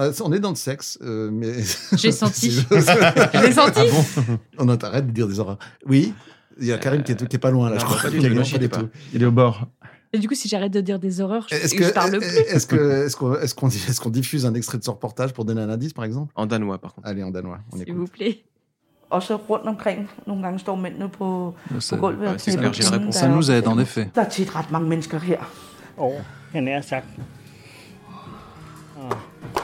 Ah, 0.00 0.10
on 0.24 0.32
est 0.32 0.38
dans 0.38 0.50
le 0.50 0.54
sexe, 0.56 0.96
euh, 1.02 1.28
mais. 1.32 1.54
J'ai 1.96 2.12
senti. 2.22 2.50
Je 2.52 3.40
l'ai 3.42 3.52
senti. 3.52 3.80
on 4.58 4.76
t'arrête 4.76 5.06
de 5.08 5.12
dire 5.12 5.26
des 5.26 5.40
horreurs. 5.40 5.58
Oui, 5.86 6.14
il 6.60 6.66
y 6.66 6.72
a 6.72 6.78
Karim 6.78 7.02
qui, 7.02 7.12
est, 7.12 7.28
qui 7.28 7.36
est 7.36 7.38
pas 7.40 7.50
loin 7.50 7.68
là, 7.68 7.74
non, 7.76 7.80
je 7.80 7.86
pas 7.86 7.94
crois. 7.98 8.10
du 8.10 8.18
tout, 8.18 8.22
Non, 8.22 8.30
ne 8.30 8.38
pas 8.38 8.44
chiez 8.44 8.58
du 8.60 8.68
pas. 8.68 8.78
tout. 8.78 8.88
Il 9.12 9.22
est 9.22 9.26
au 9.26 9.32
bord. 9.32 9.66
Et 10.12 10.18
du 10.18 10.28
coup, 10.28 10.34
si 10.34 10.48
j'arrête 10.48 10.72
de 10.72 10.80
dire 10.80 10.98
des 11.00 11.20
horreurs, 11.20 11.46
je, 11.50 11.54
Est-ce 11.56 11.76
je 11.76 11.90
parle 11.90 12.12
plus. 12.18 12.24
est-ce 12.26 12.66
que, 12.66 13.04
est-ce 13.06 13.16
qu'on, 13.54 13.68
est-ce 13.68 14.08
diffuse 14.08 14.46
un 14.46 14.54
extrait 14.54 14.78
de 14.78 14.84
ce 14.84 14.90
reportage 14.90 15.32
pour 15.34 15.44
donner 15.44 15.60
un 15.62 15.68
indice, 15.68 15.92
par 15.92 16.04
exemple? 16.04 16.32
En 16.36 16.46
danois, 16.46 16.78
par 16.78 16.94
contre. 16.94 17.06
Allez, 17.08 17.22
en 17.24 17.30
danois, 17.30 17.58
on 17.72 17.76
S'il 17.78 17.92
vous 17.94 18.06
plaît. 18.06 18.44
Og 19.10 19.22
så 19.22 19.36
rundt 19.36 19.66
omkring, 19.66 20.08
nogle 20.26 20.42
gange 20.42 20.58
står 20.58 20.76
mændene 20.76 21.08
på, 21.08 21.54
Ça, 21.80 21.96
på 21.96 22.00
gulvet 22.00 22.28
og 22.28 22.34
er- 22.34 23.28
nous 23.34 23.50
aide, 23.50 23.66
en 23.66 23.78
effet. 23.80 24.06
Der 24.14 24.20
er 24.22 24.28
tit 24.28 24.54
ret 24.56 24.70
mange 24.70 24.88
mennesker 24.88 25.18
her. 25.18 25.38
Åh, 25.98 26.12
han 26.52 26.68
er 26.68 26.80
sagt. 26.80 27.06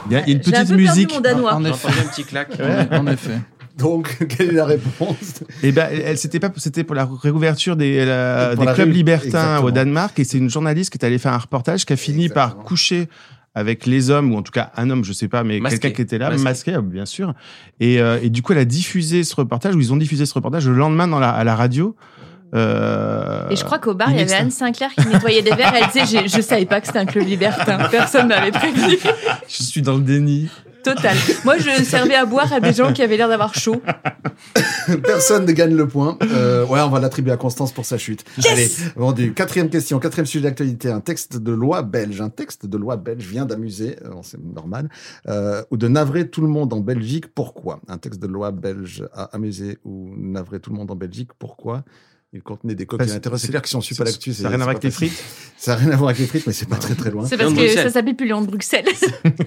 Il 0.07 0.13
y 0.13 0.15
a 0.15 0.27
une 0.27 0.35
un 0.37 0.39
petite 0.39 0.53
perdu 0.53 0.75
musique. 0.75 1.13
mon 1.13 1.21
danois. 1.21 1.53
En 1.55 1.61
J'ai 1.63 1.69
effet. 1.69 1.87
entendu 1.87 1.99
un 1.99 2.09
petit 2.09 2.23
clac. 2.23 2.49
En 2.91 3.07
effet. 3.07 3.39
Donc, 3.77 4.25
quelle 4.29 4.49
est 4.51 4.53
la 4.53 4.65
réponse? 4.65 5.43
Et 5.61 5.71
ben, 5.73 5.89
elle, 5.91 6.17
c'était 6.17 6.39
pas, 6.39 6.49
c'était 6.55 6.83
pour 6.85 6.95
la 6.95 7.05
réouverture 7.05 7.75
des, 7.75 8.05
la- 8.05 8.55
des 8.55 8.63
la 8.63 8.73
clubs 8.73 8.87
rue, 8.87 8.93
libertins 8.93 9.25
exactement. 9.27 9.63
au 9.67 9.71
Danemark, 9.71 10.17
et 10.17 10.23
c'est 10.23 10.37
une 10.37 10.49
journaliste 10.49 10.91
qui 10.91 10.97
est 10.97 11.05
allée 11.05 11.17
faire 11.17 11.33
un 11.33 11.37
reportage 11.39 11.85
qui 11.85 11.91
a 11.91 11.97
fini 11.97 12.25
Exactement. 12.25 12.55
par 12.55 12.63
coucher 12.63 13.09
avec 13.53 13.85
les 13.85 14.09
hommes 14.09 14.33
ou 14.33 14.37
en 14.37 14.41
tout 14.43 14.51
cas 14.51 14.71
un 14.75 14.89
homme, 14.89 15.03
je 15.05 15.13
sais 15.13 15.27
pas, 15.29 15.43
mais 15.43 15.59
quelqu'un 15.61 15.91
qui 15.91 16.01
était 16.01 16.17
là, 16.17 16.29
Masqué. 16.29 16.71
masqué, 16.73 16.77
bien 16.81 17.05
sûr. 17.05 17.33
Et, 17.79 18.01
euh, 18.01 18.19
et 18.21 18.29
du 18.29 18.41
coup, 18.41 18.51
elle 18.53 18.59
a 18.59 18.65
diffusé 18.65 19.23
ce 19.23 19.33
reportage 19.35 19.75
ou 19.75 19.79
ils 19.81 19.91
ont 19.93 19.97
diffusé 19.97 20.25
ce 20.25 20.33
reportage 20.33 20.67
le 20.67 20.75
lendemain 20.75 21.07
dans 21.07 21.19
la, 21.19 21.29
à 21.29 21.43
la 21.45 21.55
radio. 21.55 21.95
Euh, 22.55 23.49
Et 23.49 23.55
je 23.55 23.63
crois 23.65 23.79
qu'au 23.79 23.93
bar, 23.93 24.11
il 24.11 24.17
y 24.17 24.21
avait 24.21 24.33
Anne 24.33 24.51
Sinclair 24.51 24.89
qui 24.93 25.07
nettoyait 25.07 25.41
des 25.41 25.53
verres. 25.53 25.73
Elle 25.75 26.05
disait, 26.05 26.27
je 26.27 26.41
savais 26.41 26.65
pas 26.65 26.79
que 26.81 26.87
c'était 26.87 26.99
un 26.99 27.05
club 27.05 27.27
libertin. 27.27 27.89
Personne 27.89 28.27
m'avait 28.27 28.51
prévenu. 28.51 28.97
Je 29.47 29.63
suis 29.63 29.81
dans 29.81 29.95
le 29.95 30.01
déni. 30.01 30.49
Total. 30.83 31.17
Moi, 31.43 31.57
je 31.57 31.83
servais 31.83 32.13
à 32.13 32.25
boire 32.27 32.53
à 32.53 32.59
des 32.59 32.71
gens 32.71 32.93
qui 32.93 33.01
avaient 33.01 33.17
l'air 33.17 33.27
d'avoir 33.27 33.55
chaud. 33.55 33.81
Personne 35.03 35.47
ne 35.47 35.51
gagne 35.51 35.75
le 35.75 35.87
point. 35.87 36.15
Euh, 36.21 36.63
ouais, 36.67 36.79
on 36.79 36.89
va 36.89 36.99
l'attribuer 36.99 37.31
à 37.31 37.37
Constance 37.37 37.71
pour 37.71 37.85
sa 37.85 37.97
chute. 37.97 38.23
Allez, 38.47 38.69
vendu. 38.95 39.33
Quatrième 39.33 39.69
question, 39.71 39.97
quatrième 39.97 40.27
sujet 40.27 40.43
d'actualité. 40.43 40.91
Un 40.91 40.99
texte 40.99 41.37
de 41.37 41.51
loi 41.51 41.81
belge. 41.81 42.21
Un 42.21 42.29
texte 42.29 42.67
de 42.67 42.77
loi 42.77 42.97
belge 42.97 43.25
vient 43.25 43.45
d'amuser, 43.45 43.95
euh, 44.05 44.11
c'est 44.21 44.39
normal, 44.39 44.89
euh, 45.27 45.63
ou 45.71 45.77
de 45.77 45.87
navrer 45.87 46.29
tout 46.29 46.41
le 46.41 46.49
monde 46.49 46.71
en 46.71 46.81
Belgique. 46.81 47.33
Pourquoi? 47.33 47.79
Un 47.87 47.97
texte 47.97 48.21
de 48.21 48.27
loi 48.27 48.51
belge 48.51 49.03
a 49.11 49.23
amusé 49.35 49.79
ou 49.85 50.13
navré 50.15 50.59
tout 50.59 50.69
le 50.69 50.77
monde 50.77 50.91
en 50.91 50.95
Belgique. 50.95 51.31
Pourquoi? 51.39 51.83
Il 52.35 52.41
contenait 52.43 52.75
des 52.75 52.85
coquilles 52.85 53.09
à 53.09 53.13
l'intérieur. 53.13 53.39
C'est 53.39 53.47
clair 53.47 53.61
qu'ils 53.61 53.71
sont 53.71 53.81
super 53.81 54.05
ça- 54.05 54.11
l'actu. 54.11 54.33
ça 54.33 54.43
n'a 54.43 54.49
rien 54.49 54.55
à 54.59 54.63
voir 54.65 54.69
avec 54.69 54.81
pas 54.81 54.87
les 54.87 54.91
frites 54.91 55.23
Ça 55.57 55.71
n'a 55.71 55.77
rien 55.77 55.91
à 55.91 55.95
voir 55.95 56.09
avec 56.09 56.19
les 56.19 56.27
frites, 56.27 56.45
mais 56.45 56.53
c'est 56.53 56.67
pas 56.67 56.75
très 56.75 56.93
très 56.93 57.09
loin. 57.09 57.25
C'est 57.25 57.37
parce 57.37 57.53
que 57.53 57.67
ça 57.73 57.89
s'appelle 57.89 58.15
plus 58.15 58.27
Léon 58.27 58.41
de 58.41 58.47
Bruxelles. 58.47 58.85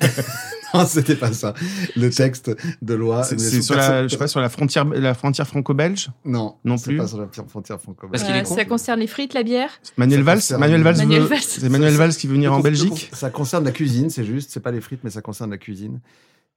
Non, 0.75 0.85
c'était 0.87 1.15
pas 1.17 1.33
ça. 1.33 1.55
Le 1.97 2.11
texte 2.11 2.51
de 2.83 2.95
loi. 2.95 3.23
C'est 3.25 3.39
sur 3.63 3.75
la, 3.75 3.81
personne- 3.89 4.03
je 4.05 4.09
sais 4.09 4.19
pas, 4.19 4.29
sur 4.29 4.41
la 4.41 4.51
frontière, 4.51 4.85
la 4.85 5.15
frontière 5.15 5.47
franco-belge? 5.47 6.11
Non, 6.27 6.57
Non 6.63 6.77
c'est 6.77 6.91
plus. 6.91 6.99
pas 6.99 7.09
sur 7.09 7.19
la 7.19 7.29
frontière 7.49 7.81
franco 7.81 8.07
Parce 8.09 8.23
qu'il 8.23 8.35
est 8.35 8.41
Euh, 8.41 8.43
con. 8.43 8.55
ça 8.55 8.67
concerne 8.67 9.01
les 9.01 9.07
frites, 9.07 9.33
la 9.33 9.43
bière? 9.45 9.71
Manuel 9.97 10.23
Valls, 10.23 10.43
Manuel 10.59 10.83
Valls, 10.83 10.97
Manuel 10.99 11.23
veut- 11.23 11.29
Valls. 11.29 11.39
c'est 11.43 11.69
Manuel 11.71 11.95
Valls 11.95 12.15
qui 12.15 12.27
veut 12.27 12.35
venir 12.35 12.53
en 12.53 12.61
Belgique. 12.61 13.09
Ça 13.15 13.31
concerne 13.31 13.65
la 13.65 13.71
cuisine, 13.73 14.11
c'est 14.11 14.25
juste. 14.25 14.51
C'est 14.53 14.61
pas 14.61 14.71
les 14.71 14.83
frites, 14.83 15.01
mais 15.05 15.11
ça 15.11 15.23
concerne 15.23 15.51
la 15.51 15.57
cuisine. 15.57 16.01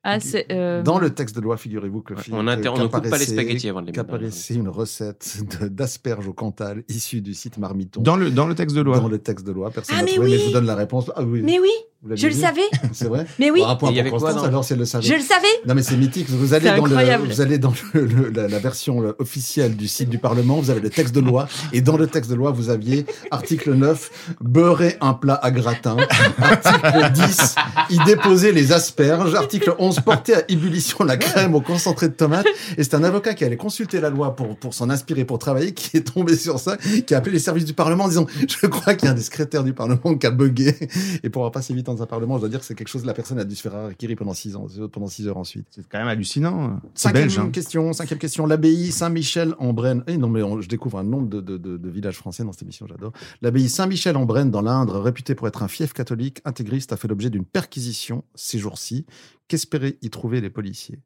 Ah, 0.04 0.20
c'est. 0.20 0.47
euh, 0.52 0.82
Dans 0.82 0.97
le 0.97 1.12
texte 1.14 1.36
de 1.36 1.41
loi, 1.41 1.58
figurez-vous 1.58 2.02
que 2.02 2.14
On 2.32 2.47
inter- 2.47 2.70
on 2.70 2.78
ne 2.80 2.88
coupe 2.88 3.08
pas 3.10 3.18
les 3.20 3.26
spaghettis 3.26 3.70
avant 3.70 3.82
de 3.82 3.88
les 3.88 3.91
mettre 3.91 4.04
dans 4.08 4.14
le- 4.14 4.18
qu'apparaissait 4.20 4.56
une 4.56 4.68
recette 4.70 5.38
d'asperges 5.62 6.28
au 6.28 6.34
Cantal 6.34 6.84
issue 6.89 7.22
du 7.22 7.34
site 7.36 7.58
Marmiton. 7.60 8.02
Dans 8.02 8.16
le, 8.16 8.32
dans 8.32 8.47
le 8.47 8.56
texte 8.56 8.76
de 8.76 8.82
loi. 8.82 8.99
Dans 8.99 9.08
le 9.08 9.20
texte 9.20 9.45
de 9.45 9.52
loi, 9.52 9.70
personne 9.70 9.95
Ah, 9.97 10.02
n'a 10.02 10.06
mais 10.06 10.12
trouvé, 10.14 10.30
mais 10.30 10.36
oui. 10.36 10.41
je 10.41 10.45
vous 10.47 10.54
donne 10.54 10.66
la 10.66 10.76
réponse. 10.76 11.12
Ah 11.16 11.24
oui. 11.24 11.41
Mais 11.43 11.60
oui, 11.60 11.70
Vous 12.04 12.16
je 12.16 12.26
le 12.28 12.34
savais. 12.34 12.62
C'est 12.93 13.06
vrai 13.08 13.28
Mais 13.38 13.52
oui, 13.52 13.60
Bon, 13.62 13.68
un 13.68 13.76
point 13.76 13.91
pour 13.93 14.20
Constance, 14.20 14.43
alors 14.43 14.64
si 14.66 14.74
elle 14.74 14.80
le 14.80 14.86
savait. 14.86 15.06
je 15.06 15.14
le 15.14 15.20
savais. 15.22 15.45
Non 15.68 15.76
mais 15.76 15.84
c'est 15.84 15.97
mythique. 15.97 16.28
Vous 16.30 16.54
allez 16.56 16.66
dans 16.72 16.86
le, 16.86 17.26
vous 17.28 17.41
allez 17.41 17.58
dans 17.60 17.74
le- 17.93 18.06
le- 18.06 18.30
la, 18.32 18.47
la 18.47 18.60
version 18.60 19.14
officielle 19.20 19.76
du 19.76 19.88
site 19.88 20.10
du 20.10 20.18
Parlement. 20.18 20.60
Vous 20.60 20.72
avez 20.72 20.80
le 20.80 20.89
texte 20.89 21.14
de 21.14 21.20
loi 21.20 21.47
et 21.74 21.82
dans 21.82 21.97
le 21.97 22.08
texte 22.08 22.32
de 22.32 22.36
loi 22.36 22.49
vous 22.52 22.70
aviez 22.72 23.06
article 23.30 23.74
9 23.76 24.36
beurrer 24.41 24.97
un 24.99 25.14
plat 25.14 25.39
à 25.41 25.52
gratin. 25.52 25.95
Article 26.39 27.12
10 27.14 27.56
y 27.91 28.04
déposer 28.06 28.52
les 28.52 28.72
asperges. 28.72 29.36
Article 29.36 29.76
11 29.78 29.99
porter 29.99 30.36
à 30.36 30.43
ébullition 30.49 31.04
la 31.04 31.18
crème 31.18 31.54
au 31.56 31.62
concentré 31.62 32.08
de 32.10 32.14
tomate. 32.14 32.47
Et 32.78 32.84
c'est 32.84 32.95
un 32.95 33.04
avocat 33.04 33.34
qui 33.36 33.45
allait 33.45 33.58
consulter 33.58 33.99
la 34.02 34.10
loi 34.10 34.36
pour 34.36 34.58
pour 34.58 34.74
s'en 34.74 34.89
inspirer 34.89 35.24
pour 35.26 35.38
travailler 35.38 35.74
qui 35.74 35.97
est 35.97 36.02
tombé 36.14 36.36
sur 36.36 36.60
ça, 36.60 36.78
qui 37.06 37.14
a 37.14 37.18
appelé 37.20 37.34
les 37.34 37.39
services 37.39 37.66
du 37.66 37.74
Parlement 37.74 38.06
en 38.06 38.10
disant 38.10 38.26
je 38.47 38.66
crois 38.68 38.95
qu'il 38.95 39.06
y 39.06 39.10
a 39.10 39.12
un 39.12 39.16
des 39.16 39.22
secrétaires 39.22 39.64
du 39.64 39.74
Parlement 39.74 40.16
qui 40.16 40.26
a 40.26 40.32
bugué. 40.32 40.76
Et 41.24 41.30
pour 41.30 41.43
avoir 41.43 41.52
passé 41.52 41.74
vite 41.76 41.89
dans 41.93 42.01
un 42.03 42.05
Parlement, 42.05 42.35
je 42.35 42.41
dois 42.41 42.49
dire 42.49 42.59
que 42.59 42.65
c'est 42.65 42.75
quelque 42.75 42.87
chose 42.87 43.05
la 43.05 43.13
personne 43.13 43.39
a 43.39 43.43
dû 43.43 43.55
se 43.55 43.61
faire 43.61 43.75
harakiri 43.75 44.15
pendant 44.15 44.33
six 44.33 44.55
ans 44.55 44.67
pendant 44.91 45.07
six 45.07 45.27
heures 45.27 45.37
ensuite. 45.37 45.67
C'est 45.71 45.87
quand 45.87 45.99
même 45.99 46.07
hallucinant. 46.07 46.79
C'est 46.93 47.03
Cinquième 47.09 47.23
belge. 47.23 47.39
hein. 47.39 47.49
question, 47.51 47.93
cinquième 47.93 48.19
question. 48.19 48.45
L'abbaye 48.45 48.91
Saint-Michel 48.91 49.55
en 49.59 49.73
Brenne. 49.73 50.03
Eh 50.07 50.17
non, 50.17 50.29
mais 50.29 50.41
on- 50.43 50.61
je 50.61 50.67
découvre 50.69 50.97
un 50.99 51.03
nombre 51.03 51.27
de, 51.29 51.41
de- 51.41 51.57
de- 51.57 51.77
de 51.77 51.89
villages 51.89 52.17
français 52.17 52.43
dans 52.43 52.51
cette 52.51 52.63
émission, 52.63 52.85
j'adore. 52.87 53.11
L'abbaye 53.41 53.69
Saint-Michel 53.69 54.15
en 54.17 54.25
Brenne, 54.25 54.51
dans 54.51 54.61
l'Indre, 54.61 54.99
réputée 54.99 55.35
pour 55.35 55.47
être 55.47 55.63
un 55.63 55.67
fief 55.67 55.93
catholique 55.93 56.41
intégriste, 56.45 56.93
a 56.93 56.97
fait 56.97 57.07
l'objet 57.07 57.29
d'une 57.29 57.45
perquisition 57.45 58.23
ces 58.35 58.57
jours-ci. 58.59 59.05
Qu'espéraient 59.47 59.97
y 60.01 60.09
trouver 60.09 60.41
les 60.41 60.49
policiers? 60.49 60.99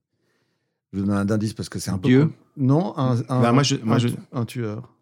Je 0.93 0.99
vous 0.99 1.05
donne 1.07 1.15
un 1.15 1.29
indice 1.29 1.53
parce 1.53 1.67
que 1.67 1.79
c'est 1.79 1.91
un 1.91 1.97
peu. 1.97 2.07
Dieu 2.07 2.31
Non, 2.57 2.97
un, 2.97 3.17
un, 3.27 3.41
Bah, 3.41 3.51
moi, 3.51 3.63
je- 3.63 3.75
un, 3.75 3.79
moi, 3.83 3.97
je- 3.97 4.07
un 4.31 4.45
tueur. 4.45 4.93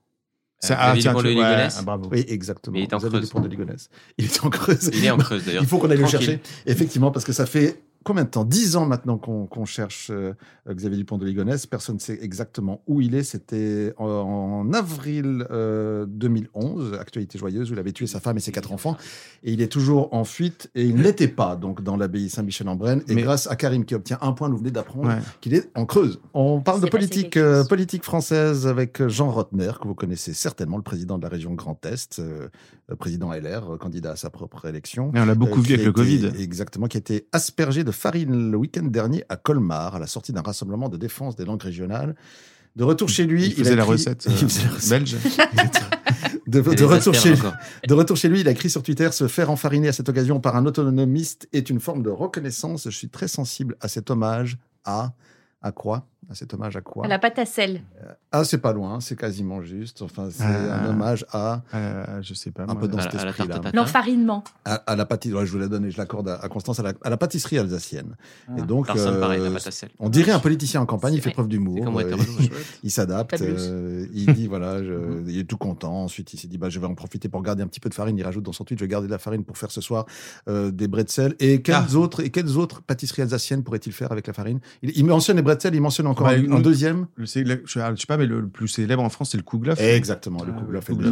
C'est- 0.65 0.73
Euh, 0.73 0.77
ah, 0.79 0.93
tiens, 0.97 1.13
tu- 1.13 1.27
ouais, 1.27 1.67
ah, 1.77 1.81
bravo. 1.83 2.07
Oui, 2.11 2.23
exactement. 2.27 2.73
Mais 2.73 2.79
il 2.79 2.83
est 2.83 2.93
en 2.93 2.99
Creuse. 2.99 3.29
de. 3.29 3.87
Il 4.17 4.25
est 4.25 4.43
en 4.45 4.49
Creuse. 4.49 4.89
Il 4.93 5.05
est 5.05 5.09
en 5.11 5.17
Creuse 5.17 5.43
d'ailleurs. 5.45 5.63
Il 5.63 5.67
faut 5.67 5.77
qu'on 5.77 5.89
aille 5.89 5.97
le 5.97 6.03
Tranquille. 6.03 6.19
chercher. 6.25 6.41
Effectivement, 6.65 7.11
parce 7.11 7.25
que 7.25 7.33
ça 7.33 7.45
fait 7.45 7.81
combien 8.03 8.23
de 8.23 8.29
temps? 8.29 8.43
Dix 8.45 8.75
ans 8.75 8.85
maintenant 8.85 9.17
qu'on 9.17 9.65
cherche 9.65 10.09
euh, 10.11 10.33
Xavier 10.69 10.97
Dupont 10.97 11.17
de 11.17 11.25
Ligonnès. 11.25 11.65
Personne 11.65 11.95
ne 11.95 11.99
sait 11.99 12.19
exactement 12.21 12.81
où 12.87 13.01
il 13.01 13.15
est. 13.15 13.23
C'était 13.23 13.93
en, 13.97 14.05
en 14.05 14.73
avril 14.73 15.45
euh, 15.51 16.05
2011, 16.07 16.93
actualité 16.99 17.37
joyeuse, 17.37 17.69
où 17.71 17.73
il 17.73 17.79
avait 17.79 17.91
tué 17.91 18.07
sa 18.07 18.19
femme 18.19 18.37
et 18.37 18.39
ses 18.39 18.51
quatre 18.51 18.71
enfants. 18.71 18.97
Et 19.43 19.51
il 19.53 19.61
est 19.61 19.67
toujours 19.71 20.13
en 20.13 20.23
fuite 20.23 20.69
et 20.75 20.83
il 20.85 20.95
n'était 20.95 21.27
pas 21.27 21.55
donc 21.55 21.81
dans 21.83 21.97
l'abbaye 21.97 22.29
Saint-Michel-en-Brenne. 22.29 23.01
Et 23.07 23.15
Mais- 23.15 23.21
grâce 23.23 23.47
à 23.49 23.55
Karim 23.55 23.85
qui 23.85 23.95
obtient 23.95 24.17
un 24.21 24.31
point, 24.33 24.49
nous 24.49 24.57
venez 24.57 24.71
d'apprendre 24.71 25.07
Ouais. 25.07 25.19
qu'il 25.41 25.53
est 25.53 25.69
en 25.75 25.85
Creuse. 25.85 26.19
On 26.33 26.61
parle 26.61 26.81
de 26.81 26.87
politique, 26.87 27.37
euh, 27.37 27.63
politique 27.65 28.03
française 28.03 28.67
avec 28.67 29.05
Jean 29.07 29.29
Rotner, 29.31 29.71
que 29.81 29.87
vous 29.87 29.95
connaissez 29.95 30.33
certainement, 30.33 30.77
le 30.77 30.83
président 30.83 31.17
de 31.17 31.23
la 31.23 31.29
région 31.29 31.53
Grand 31.53 31.83
Est, 31.85 32.19
euh, 32.19 32.47
euh, 32.91 32.95
président 32.95 33.31
LR, 33.33 33.73
euh, 33.73 33.77
candidat 33.77 34.11
à 34.11 34.15
sa 34.15 34.29
propre 34.29 34.65
élection. 34.65 35.11
Et 35.15 35.19
on 35.19 35.25
l'a 35.25 35.35
beaucoup 35.35 35.59
Euh, 35.59 35.63
vu 35.63 35.73
avec 35.73 35.85
le 35.85 35.91
Covid. 35.91 36.31
Exactement, 36.39 36.87
qui 36.87 36.97
a 36.97 36.99
été 36.99 37.27
aspergé 37.31 37.83
de 37.83 37.91
farine 37.93 38.51
le 38.51 38.57
week-end 38.57 38.83
dernier 38.83 39.23
à 39.29 39.35
Colmar, 39.37 39.95
à 39.95 39.99
la 39.99 40.07
sortie 40.07 40.33
d'un 40.33 40.41
rassemblement 40.41 40.89
de 40.89 40.97
défense 40.97 41.35
des 41.35 41.45
langues 41.45 41.61
régionales. 41.63 42.15
De 42.75 42.83
retour 42.83 43.07
chez 43.07 43.25
lui, 43.25 43.45
Il 43.45 43.53
faisait 43.53 43.73
a 43.73 43.75
la 43.75 43.83
écrit- 43.83 43.91
recette, 43.93 44.25
Il 44.29 44.35
faisait 44.37 44.63
la 44.67 44.71
recette. 44.73 44.89
belge. 44.89 45.15
de, 46.47 46.59
Et 46.59 46.61
de 46.63 46.73
des 46.73 46.83
retour 46.83 46.91
asperges 47.13 47.21
chez, 47.21 47.33
encore. 47.33 47.53
de 47.87 47.93
retour 47.93 48.17
chez 48.17 48.29
lui, 48.29 48.41
il 48.41 48.47
a 48.47 48.51
écrit 48.51 48.69
sur 48.69 48.81
Twitter 48.83 49.09
Se 49.11 49.27
faire 49.27 49.49
enfariner 49.51 49.87
à 49.89 49.93
cette 49.93 50.09
occasion 50.09 50.39
par 50.39 50.55
un 50.55 50.65
autonomiste 50.65 51.47
est 51.53 51.69
une 51.69 51.79
forme 51.79 52.03
de 52.03 52.09
reconnaissance. 52.09 52.85
Je 52.85 52.89
suis 52.97 53.09
très 53.09 53.27
sensible 53.27 53.75
à 53.79 53.87
cet 53.87 54.09
hommage 54.09 54.57
à. 54.85 55.13
À 55.61 55.71
quoi? 55.71 56.07
À 56.29 56.35
cet 56.35 56.53
hommage 56.53 56.75
à 56.75 56.81
quoi? 56.81 57.05
À 57.05 57.07
la 57.07 57.19
pâte 57.19 57.37
à 57.39 57.45
sel. 57.45 57.81
Ah, 58.31 58.43
c'est 58.43 58.57
pas 58.57 58.73
loin, 58.73 58.99
c'est 58.99 59.15
quasiment 59.17 59.61
juste. 59.61 60.01
Enfin, 60.01 60.29
c'est 60.31 60.43
Ah. 60.43 60.79
un 60.83 60.89
hommage 60.89 61.25
à. 61.31 61.61
Euh, 61.73 62.21
je 62.21 62.33
sais 62.33 62.51
pas. 62.51 62.63
Un 62.63 62.67
moi. 62.67 62.79
peu 62.79 62.87
dans 62.87 62.97
À 62.97 63.03
cet 63.03 63.13
esprit-là. 63.15 63.55
tatin. 63.59 63.71
L'enfarinement. 63.73 64.43
À, 64.65 64.75
à 64.75 64.95
la 64.95 65.05
pâtisserie, 65.05 65.39
ouais, 65.39 65.45
je 65.45 65.51
vous 65.51 65.59
la 65.59 65.67
donne 65.67 65.85
et 65.85 65.91
je 65.91 65.97
l'accorde 65.97 66.29
à, 66.29 66.35
à 66.35 66.47
Constance, 66.49 66.79
à 66.79 66.83
la, 66.83 66.93
à 67.03 67.09
la 67.09 67.17
pâtisserie 67.17 67.57
alsacienne. 67.59 68.15
Ah. 68.47 68.53
et 68.57 68.61
donc, 68.63 68.89
euh, 68.89 69.19
pareil, 69.19 69.41
la 69.41 69.51
pâte 69.51 69.67
à 69.67 69.71
sel. 69.71 69.89
on 69.99 70.09
dirait 70.09 70.31
un 70.31 70.39
politicien 70.39 70.81
en 70.81 70.85
campagne, 70.85 71.13
il 71.13 71.17
fait 71.21 71.29
vrai. 71.29 71.33
preuve 71.33 71.47
d'humour. 71.49 71.77
Euh, 71.99 72.17
il 72.83 72.91
s'adapte, 72.91 73.39
euh, 73.41 74.07
il 74.13 74.33
dit 74.33 74.47
voilà, 74.47 74.83
je- 74.83 75.23
il 75.27 75.39
est 75.39 75.43
tout 75.43 75.57
content. 75.57 76.03
Ensuite, 76.03 76.33
il 76.33 76.39
s'est 76.39 76.47
dit 76.47 76.57
bah 76.57 76.69
je 76.69 76.79
vais 76.79 76.87
en 76.87 76.95
profiter 76.95 77.29
pour 77.29 77.41
garder 77.41 77.63
un 77.63 77.67
petit 77.67 77.79
peu 77.79 77.89
de 77.89 77.93
farine. 77.93 78.17
Il 78.17 78.23
rajoute 78.23 78.43
dans 78.43 78.53
son 78.53 78.63
tweet 78.63 78.79
je 78.79 78.85
vais 78.85 78.89
garder 78.89 79.07
de 79.07 79.11
la 79.11 79.19
farine 79.19 79.43
pour 79.43 79.57
faire 79.57 79.71
ce 79.71 79.81
soir 79.81 80.05
euh, 80.47 80.71
des 80.71 80.87
bretzels. 80.87 81.35
Et 81.39 81.61
quelles 81.61 81.75
Ah. 81.75 81.95
autres 81.95 82.21
et 82.23 82.29
quelles 82.29 82.57
autres 82.57 82.81
pâtisseries 82.81 83.21
alsaciennes 83.23 83.63
pourrait-il 83.63 83.91
faire 83.93 84.11
avec 84.11 84.27
la 84.27 84.33
farine? 84.33 84.59
Il, 84.81 84.91
il 84.97 85.05
mentionne 85.05 85.35
les 85.37 85.43
bretzels, 85.43 85.75
il 85.75 85.81
mentionne 85.81 86.07
encore 86.13 86.27
Ouais, 86.27 86.45
un, 86.49 86.59
deuxième. 86.61 87.07
Le- 87.17 87.25
le- 87.43 87.61
je 87.65 87.71
sais 87.71 88.05
pas, 88.07 88.17
mais 88.17 88.25
le, 88.25 88.39
le 88.39 88.47
plus 88.47 88.67
célèbre 88.67 89.03
en 89.03 89.09
France, 89.09 89.31
c'est 89.31 89.37
le 89.37 89.43
Kouglof. 89.43 89.79
Exactement, 89.81 90.43
le 90.43 90.53
Ah, 90.55 90.59
Kouglof 90.61 90.89
est 90.89 90.93
le. 90.93 91.11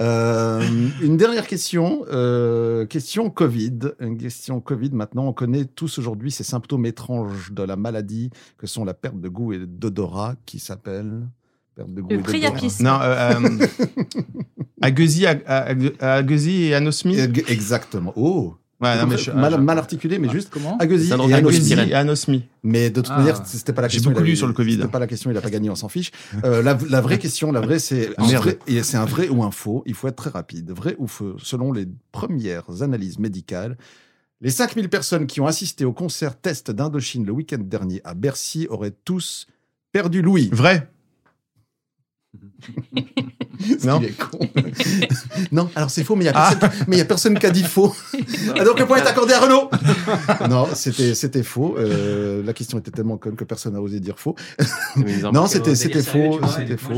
Euh, 0.00 0.62
une 1.02 1.16
dernière 1.16 1.46
question, 1.46 2.04
euh, 2.12 2.84
question 2.86 3.30
Covid. 3.30 3.78
Une 4.00 4.18
question 4.18 4.60
Covid. 4.60 4.90
Maintenant, 4.92 5.26
on 5.26 5.32
connaît 5.32 5.64
tous 5.64 5.98
aujourd'hui 5.98 6.30
ces 6.30 6.44
symptômes 6.44 6.86
étranges 6.86 7.52
de 7.52 7.62
la 7.62 7.76
maladie 7.76 8.30
que 8.58 8.66
sont 8.66 8.84
la 8.84 8.94
perte 8.94 9.20
de 9.20 9.28
goût 9.28 9.52
et 9.52 9.58
d'odorat 9.66 10.34
qui 10.46 10.58
s'appellent 10.58 11.26
perte 11.74 11.92
de 11.94 12.00
goût 12.02 12.08
Le 12.10 12.14
et 12.14 12.22
d'odorat. 12.22 12.38
priapisme. 12.52 12.84
Non, 12.84 12.98
euh, 13.00 13.34
euh, 13.40 13.66
Aguesi, 14.80 15.26
Ag- 15.26 15.42
Ag- 15.46 15.94
Aguesi 16.00 16.62
et 16.64 16.74
Anosmie. 16.74 17.18
Exactement. 17.48 18.12
Oh. 18.16 18.54
Ouais, 18.80 18.96
non, 18.96 19.06
mais 19.08 19.18
je- 19.18 19.32
mal, 19.32 19.52
je- 19.52 19.56
mal 19.56 19.76
articulé, 19.78 20.18
mais 20.20 20.28
juste 20.28 20.50
Comment 20.50 20.78
Aguesi 20.78 21.08
Syndrome 21.08 21.30
et 21.30 21.88
et 21.90 21.94
Anosmie. 21.94 22.44
Mais 22.62 22.90
de 22.90 23.00
toute 23.00 23.10
Ah. 23.12 23.18
manière, 23.18 23.44
c'était 23.44 23.72
pas 23.72 23.82
la 23.82 23.88
J'ai 23.88 23.94
question. 23.96 24.12
beaucoup 24.12 24.22
il 24.22 24.28
a- 24.28 24.30
lu 24.30 24.36
sur 24.36 24.46
le 24.46 24.52
Covid. 24.52 24.76
C'était 24.76 24.86
pas 24.88 25.00
la 25.00 25.08
question, 25.08 25.30
il 25.32 25.36
a 25.36 25.40
pas 25.40 25.50
gagné, 25.50 25.68
on 25.68 25.74
s'en 25.74 25.88
fiche. 25.88 26.12
Euh, 26.44 26.62
la, 26.62 26.78
la 26.88 27.00
vraie 27.00 27.18
question, 27.18 27.50
la 27.50 27.60
vraie, 27.60 27.80
c'est 27.80 28.10
Ah, 28.18 28.22
c'est 28.82 28.96
un 28.96 29.04
vrai 29.04 29.28
ou 29.28 29.42
un 29.42 29.50
faux. 29.50 29.82
Il 29.86 29.94
faut 29.94 30.06
être 30.06 30.16
très 30.16 30.30
rapide. 30.30 30.70
Vrai 30.70 30.94
ou 30.98 31.08
faux 31.08 31.34
Selon 31.38 31.72
les 31.72 31.88
premières 32.12 32.82
analyses 32.82 33.18
médicales, 33.18 33.76
les 34.40 34.50
5000 34.50 34.88
personnes 34.88 35.26
qui 35.26 35.40
ont 35.40 35.46
assisté 35.48 35.84
au 35.84 35.92
concert 35.92 36.38
test 36.40 36.70
d'Indochine 36.70 37.26
le 37.26 37.32
week-end 37.32 37.58
dernier 37.60 38.00
à 38.04 38.14
Bercy 38.14 38.68
auraient 38.70 38.94
tous 39.04 39.48
perdu 39.90 40.22
l'ouïe. 40.22 40.50
Vrai. 40.52 40.88
Non. 43.84 44.00
non, 45.52 45.70
alors 45.74 45.90
c'est 45.90 46.04
faux, 46.04 46.14
mais 46.16 46.24
il 46.24 46.26
y 46.26 46.30
a 46.30 46.32
personne, 46.32 46.70
mais 46.86 46.96
il 46.96 46.98
y 46.98 47.02
a 47.02 47.04
personne 47.04 47.38
qui 47.38 47.46
a 47.46 47.50
dit 47.50 47.62
faux. 47.64 47.94
Ah, 48.56 48.64
Donc 48.64 48.78
le 48.78 48.86
point 48.86 48.98
est 48.98 49.06
accordé 49.06 49.32
à 49.34 49.40
Renaud. 49.40 49.68
non, 50.50 50.66
c'était 50.74 51.14
c'était 51.14 51.42
faux. 51.42 51.76
Euh, 51.78 52.42
la 52.44 52.52
question 52.52 52.78
était 52.78 52.90
tellement 52.90 53.16
conne 53.16 53.36
que 53.36 53.44
personne 53.44 53.72
n'a 53.74 53.80
osé 53.80 54.00
dire 54.00 54.18
faux. 54.18 54.36
non, 55.32 55.46
c'était 55.46 55.74
c'était 55.74 56.02
faux, 56.02 56.40
c'était 56.56 56.76
faux. 56.76 56.94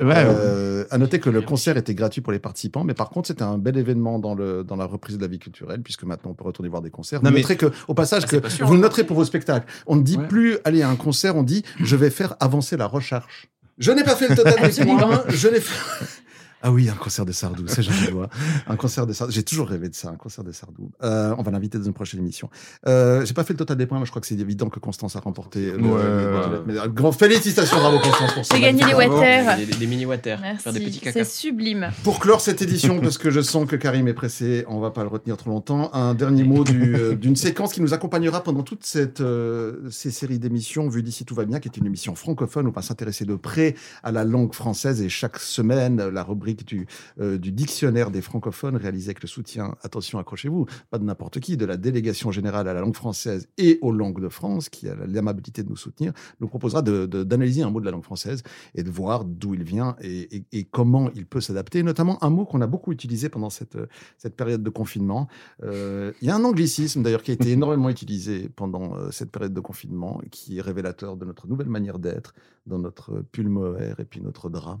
Ouais, 0.00 0.14
Euh, 0.16 0.84
à 0.90 0.98
noter 0.98 1.18
que 1.20 1.30
le 1.30 1.40
concert 1.42 1.76
était 1.76 1.94
gratuit 1.94 2.20
pour 2.20 2.32
les 2.32 2.38
participants, 2.38 2.84
mais 2.84 2.94
par 2.94 3.10
contre 3.10 3.28
c'était 3.28 3.42
un 3.42 3.58
bel 3.58 3.76
événement 3.76 4.18
dans 4.18 4.34
le 4.34 4.64
dans 4.64 4.76
la 4.76 4.84
reprise 4.86 5.16
de 5.16 5.22
la 5.22 5.28
vie 5.28 5.38
culturelle 5.38 5.82
puisque 5.82 6.04
maintenant 6.04 6.30
on 6.30 6.34
peut 6.34 6.44
retourner 6.44 6.68
voir 6.68 6.82
des 6.82 6.90
concerts. 6.90 7.22
Non, 7.22 7.30
vous 7.30 7.34
mais- 7.36 7.40
noterez 7.40 7.56
que 7.56 7.72
au 7.88 7.94
passage 7.94 8.24
Ah, 8.26 8.28
que 8.40 8.48
sûr, 8.48 8.66
vous 8.66 8.74
le 8.74 8.80
noterez 8.80 9.04
pour 9.04 9.16
vos 9.16 9.24
spectacles. 9.24 9.66
On 9.86 9.96
ne 9.96 10.02
dit 10.02 10.16
Ouais. 10.16 10.28
plus 10.28 10.58
aller 10.64 10.82
à 10.82 10.88
un 10.88 10.96
concert, 10.96 11.34
on 11.36 11.42
dit 11.42 11.64
je 11.82 11.96
vais 11.96 12.10
faire 12.10 12.36
avancer 12.40 12.76
la 12.76 12.86
recherche. 12.86 13.48
Je 13.78 13.92
n'ai 13.92 14.04
pas 14.04 14.16
fait 14.16 14.28
le 14.28 14.36
total 14.36 14.70
des 14.70 14.84
points. 14.84 15.24
Je 15.28 15.48
n'ai 15.48 15.60
fait... 15.60 16.22
Ah 16.66 16.72
oui, 16.72 16.88
un 16.88 16.94
concert 16.94 17.26
de 17.26 17.32
Sardou, 17.32 17.64
c'est 17.68 17.82
joli, 17.82 18.10
vois. 18.10 18.30
Un 18.66 18.76
concert 18.76 19.06
de 19.06 19.12
Sardou. 19.12 19.30
J'ai 19.34 19.42
toujours 19.42 19.68
rêvé 19.68 19.90
de 19.90 19.94
ça, 19.94 20.08
un 20.08 20.16
concert 20.16 20.42
de 20.44 20.50
Sardou. 20.50 20.90
Euh, 21.02 21.34
on 21.36 21.42
va 21.42 21.50
l'inviter 21.50 21.76
dans 21.76 21.84
une 21.84 21.92
prochaine 21.92 22.20
émission. 22.20 22.48
Euh, 22.86 23.22
J'ai 23.26 23.34
pas 23.34 23.44
fait 23.44 23.52
le 23.52 23.58
total 23.58 23.76
des 23.76 23.84
points, 23.84 23.98
mais 23.98 24.06
je 24.06 24.10
crois 24.10 24.22
que 24.22 24.26
c'est 24.26 24.38
évident 24.40 24.70
que 24.70 24.78
Constance 24.80 25.14
a 25.14 25.20
remporté. 25.20 25.72
le- 25.72 25.76
Ouais, 25.76 26.02
le- 26.02 26.64
mais, 26.66 26.78
euh, 26.78 26.88
grand 26.88 27.12
félicitations, 27.12 27.76
bravo 27.76 27.98
Constance 27.98 28.32
pour 28.32 28.46
ça. 28.46 28.54
J'ai 28.56 28.62
gagné 28.62 28.82
les 28.82 28.94
water. 28.94 29.56
Des, 29.58 29.66
des 29.66 29.86
mini 29.86 30.06
water. 30.06 30.38
Faire 30.58 30.72
des 30.72 30.80
petits 30.80 31.00
Merci, 31.04 31.18
c'est 31.18 31.24
sublime. 31.26 31.90
Pour 32.02 32.18
clore 32.18 32.40
cette 32.40 32.62
édition, 32.62 32.98
parce 32.98 33.18
que 33.18 33.30
je 33.30 33.42
sens 33.42 33.68
que 33.68 33.76
Karim 33.76 34.08
est 34.08 34.14
pressé, 34.14 34.64
on 34.66 34.80
va 34.80 34.90
pas 34.90 35.02
le 35.02 35.08
retenir 35.10 35.36
trop 35.36 35.50
longtemps, 35.50 35.90
un 35.92 36.14
dernier 36.14 36.44
mot 36.44 36.64
du, 36.64 36.94
euh, 36.96 37.14
d'une 37.14 37.36
séquence 37.36 37.74
qui 37.74 37.82
nous 37.82 37.92
accompagnera 37.92 38.42
pendant 38.42 38.62
toute 38.62 38.86
cette, 38.86 39.20
euh, 39.20 39.80
ces 39.90 40.10
séries 40.10 40.38
d'émissions, 40.38 40.88
vu 40.88 41.02
d'ici 41.02 41.26
tout 41.26 41.34
va 41.34 41.44
bien, 41.44 41.60
qui 41.60 41.68
est 41.68 41.76
une 41.76 41.84
émission 41.84 42.14
francophone 42.14 42.66
où 42.66 42.70
on 42.70 42.72
va 42.72 42.80
s'intéresser 42.80 43.26
de 43.26 43.34
près 43.34 43.74
à 44.02 44.12
la 44.12 44.24
langue 44.24 44.54
française 44.54 45.02
et 45.02 45.10
chaque 45.10 45.38
semaine, 45.38 46.08
la 46.08 46.22
rubrique 46.22 46.53
du, 46.62 46.86
euh, 47.20 47.38
du 47.38 47.50
dictionnaire 47.50 48.10
des 48.10 48.20
francophones 48.20 48.76
réalisée 48.76 49.08
avec 49.08 49.22
le 49.22 49.28
soutien, 49.28 49.74
attention, 49.82 50.18
accrochez-vous, 50.18 50.66
pas 50.90 50.98
de 50.98 51.04
n'importe 51.04 51.40
qui, 51.40 51.56
de 51.56 51.64
la 51.64 51.76
délégation 51.76 52.30
générale 52.30 52.68
à 52.68 52.74
la 52.74 52.80
langue 52.80 52.94
française 52.94 53.48
et 53.58 53.78
aux 53.82 53.90
langues 53.90 54.20
de 54.22 54.28
France, 54.28 54.68
qui 54.68 54.88
a 54.88 54.94
l'amabilité 55.06 55.62
de 55.62 55.68
nous 55.68 55.76
soutenir, 55.76 56.12
nous 56.40 56.46
proposera 56.48 56.82
d'analyser 56.82 57.62
un 57.62 57.70
mot 57.70 57.80
de 57.80 57.84
la 57.86 57.90
langue 57.90 58.04
française 58.04 58.42
et 58.74 58.82
de 58.82 58.90
voir 58.90 59.24
d'où 59.24 59.54
il 59.54 59.64
vient 59.64 59.96
et, 60.00 60.44
et- 60.52 60.64
comment 60.64 61.10
il 61.14 61.26
peut 61.26 61.40
s'adapter, 61.40 61.82
notamment 61.82 62.22
un 62.22 62.30
mot 62.30 62.44
qu'on 62.44 62.60
a 62.60 62.66
beaucoup 62.66 62.92
utilisé 62.92 63.28
pendant 63.28 63.50
cette, 63.50 63.78
cette 64.18 64.36
période 64.36 64.62
de 64.62 64.70
confinement. 64.70 65.28
Euh, 65.62 66.12
il 66.20 66.28
y 66.28 66.30
a 66.30 66.36
un 66.36 66.44
anglicisme 66.44 67.02
d'ailleurs 67.02 67.22
qui 67.22 67.30
a 67.30 67.34
été 67.34 67.50
énormément 67.50 67.88
utilisé 67.88 68.48
pendant 68.54 68.96
euh, 68.96 69.10
cette 69.10 69.30
période 69.30 69.54
de 69.54 69.60
confinement, 69.60 70.20
qui 70.30 70.58
est 70.58 70.60
révélateur 70.60 71.16
de 71.16 71.24
notre 71.24 71.46
nouvelle 71.46 71.68
manière 71.68 71.98
d'être, 71.98 72.34
dans 72.66 72.78
notre 72.78 73.22
pull 73.32 73.48
mohair 73.48 74.00
et 74.00 74.04
puis 74.04 74.20
notre 74.20 74.48
drap. 74.50 74.80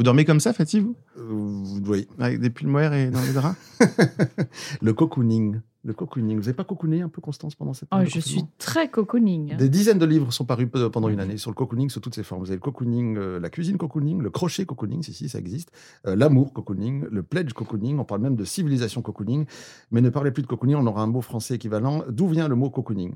Vous 0.00 0.04
dormez 0.04 0.24
comme 0.24 0.40
ça, 0.40 0.54
Fatih, 0.54 0.80
vous? 0.80 0.96
Euh, 1.18 1.78
oui. 1.86 2.08
Avec 2.18 2.40
des 2.40 2.48
pulls 2.48 2.68
mohair 2.68 2.94
et 2.94 3.10
dans 3.10 3.20
les 3.20 3.34
draps? 3.34 3.54
Le 4.80 4.94
cocooning. 4.94 5.60
Le 5.84 5.92
cocooning. 5.92 6.36
Vous 6.36 6.44
n'avez 6.44 6.54
pas 6.54 6.64
cocooné 6.64 7.02
un 7.02 7.10
peu, 7.10 7.20
Constance, 7.20 7.54
pendant 7.54 7.74
cette 7.74 7.90
Oh, 7.92 7.96
période 7.96 8.08
de 8.08 8.14
je 8.14 8.20
suis 8.20 8.42
très 8.56 8.88
cocooning. 8.88 9.58
Des 9.58 9.68
dizaines 9.68 9.98
de 9.98 10.06
livres 10.06 10.32
sont 10.32 10.46
parus 10.46 10.68
pe- 10.72 10.88
pendant 10.88 11.10
une 11.10 11.20
année 11.20 11.36
sur 11.36 11.50
le 11.50 11.54
cocooning 11.54 11.90
sous 11.90 12.00
toutes 12.00 12.14
ses 12.14 12.22
formes. 12.22 12.40
Vous 12.40 12.46
avez 12.48 12.56
le 12.56 12.62
cocooning, 12.62 13.18
euh, 13.18 13.38
la 13.40 13.50
cuisine 13.50 13.76
cocooning, 13.76 14.22
le 14.22 14.30
crochet 14.30 14.64
cocooning, 14.64 15.02
si, 15.02 15.12
si, 15.12 15.28
ça 15.28 15.38
existe, 15.38 15.70
euh, 16.06 16.16
l'amour 16.16 16.54
cocooning, 16.54 17.04
le 17.10 17.22
pledge 17.22 17.52
cocooning, 17.52 17.98
on 17.98 18.04
parle 18.06 18.22
même 18.22 18.36
de 18.36 18.44
civilisation 18.46 19.02
cocooning. 19.02 19.44
Mais 19.90 20.00
ne 20.00 20.08
parlez 20.08 20.30
plus 20.30 20.42
de 20.42 20.46
cocooning, 20.48 20.76
on 20.76 20.86
aura 20.86 21.02
un 21.02 21.08
mot 21.08 21.20
français 21.20 21.56
équivalent. 21.56 22.04
D'où 22.08 22.26
vient 22.28 22.48
le 22.48 22.54
mot 22.54 22.70
cocooning? 22.70 23.12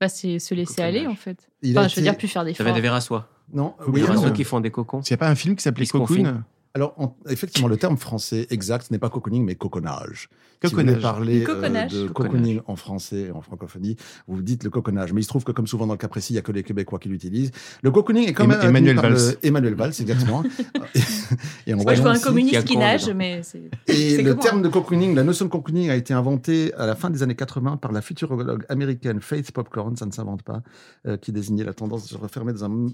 Bah, 0.00 0.08
c'est 0.08 0.40
se 0.40 0.52
laisser 0.54 0.82
aller, 0.82 1.06
en 1.06 1.14
fait. 1.14 1.48
Il 1.62 1.78
a 1.78 1.82
Enfin, 1.82 1.88
je 1.88 1.94
veux 1.94 2.02
dire, 2.02 2.16
plus 2.18 2.26
faire 2.26 2.42
Ça 2.42 2.46
d'efforts. 2.46 2.66
vient 2.66 2.74
des 2.74 2.80
vers 2.80 2.94
à 2.94 3.00
soie. 3.00 3.28
Non, 3.52 3.74
oui, 3.88 4.02
non. 4.02 4.20
soie 4.20 4.30
qui 4.30 4.44
font 4.44 4.60
des 4.60 4.70
cocons. 4.70 5.00
A 5.08 5.16
pas 5.16 5.28
un 5.28 5.34
film 5.34 5.56
qui 5.56 5.62
s'appelait. 5.62 5.86
Cocoon? 5.86 6.44
Alors, 6.76 6.94
en- 6.98 7.16
effectivement, 7.28 7.68
le 7.68 7.76
terme 7.76 7.96
français 7.96 8.48
exact, 8.50 8.90
n'est 8.90 8.98
pas 8.98 9.08
cocooning, 9.08 9.44
mais 9.44 9.54
coconnage. 9.54 10.28
Si 10.64 10.70
vous 10.70 10.76
Coconnage. 10.80 11.02
parler 11.02 11.42
euh, 11.42 11.46
coconnage. 11.46 11.92
de 11.92 12.06
Coconnage. 12.08 12.32
cocooning 12.32 12.60
en 12.66 12.74
français 12.76 13.20
et 13.28 13.30
en 13.30 13.42
francophonie, 13.42 13.96
vous 14.26 14.40
dites 14.42 14.64
le 14.64 14.70
coconnage. 14.70 15.12
Mais 15.12 15.20
il 15.20 15.24
se 15.24 15.28
trouve 15.28 15.44
que, 15.44 15.52
comme 15.52 15.66
souvent 15.66 15.86
dans 15.86 15.92
le 15.92 15.98
cas 15.98 16.08
précis, 16.08 16.32
il 16.32 16.36
n'y 16.36 16.38
a 16.40 16.42
que 16.42 16.52
les 16.52 16.62
Québécois 16.64 16.98
qui 16.98 17.08
l'utilisent. 17.10 17.50
Le 17.82 17.90
cocooning 17.92 18.26
est 18.28 18.32
quand 18.32 18.46
même 18.46 18.60
Emmanuel 18.62 18.96
par 18.96 19.10
le- 19.10 19.16
Valls. 19.16 19.36
Emmanuel 19.42 19.74
Valls, 19.74 19.92
exactement. 20.00 20.42
et 21.66 21.74
on 21.74 21.82
Moi, 21.82 21.94
je 21.94 22.02
vois 22.02 22.12
un 22.12 22.14
qui 22.16 22.22
communiste 22.22 22.64
qui 22.64 22.74
con, 22.74 22.80
nage, 22.80 23.04
dedans. 23.04 23.14
mais 23.18 23.42
c'est. 23.42 23.62
Et 23.88 24.22
le 24.22 24.36
terme 24.36 24.62
de 24.62 24.68
cocooning, 24.68 25.14
la 25.14 25.22
notion 25.22 25.44
de 25.44 25.50
cocooning 25.50 25.90
a 25.90 25.96
été 25.96 26.14
inventée 26.14 26.72
à 26.74 26.86
la 26.86 26.94
fin 26.96 27.10
des 27.10 27.22
années 27.22 27.36
80 27.36 27.76
par 27.76 27.92
la 27.92 28.00
futurologue 28.00 28.64
américaine 28.70 29.20
Faith 29.20 29.52
Popcorn, 29.52 29.96
ça 29.96 30.06
ne 30.06 30.12
s'invente 30.12 30.42
pas, 30.42 30.62
euh, 31.06 31.16
qui 31.18 31.30
désignait 31.30 31.64
la 31.64 31.74
tendance 31.74 32.04
de 32.04 32.08
se 32.08 32.16
refermer 32.16 32.52
dans 32.54 32.64
un 32.64 32.86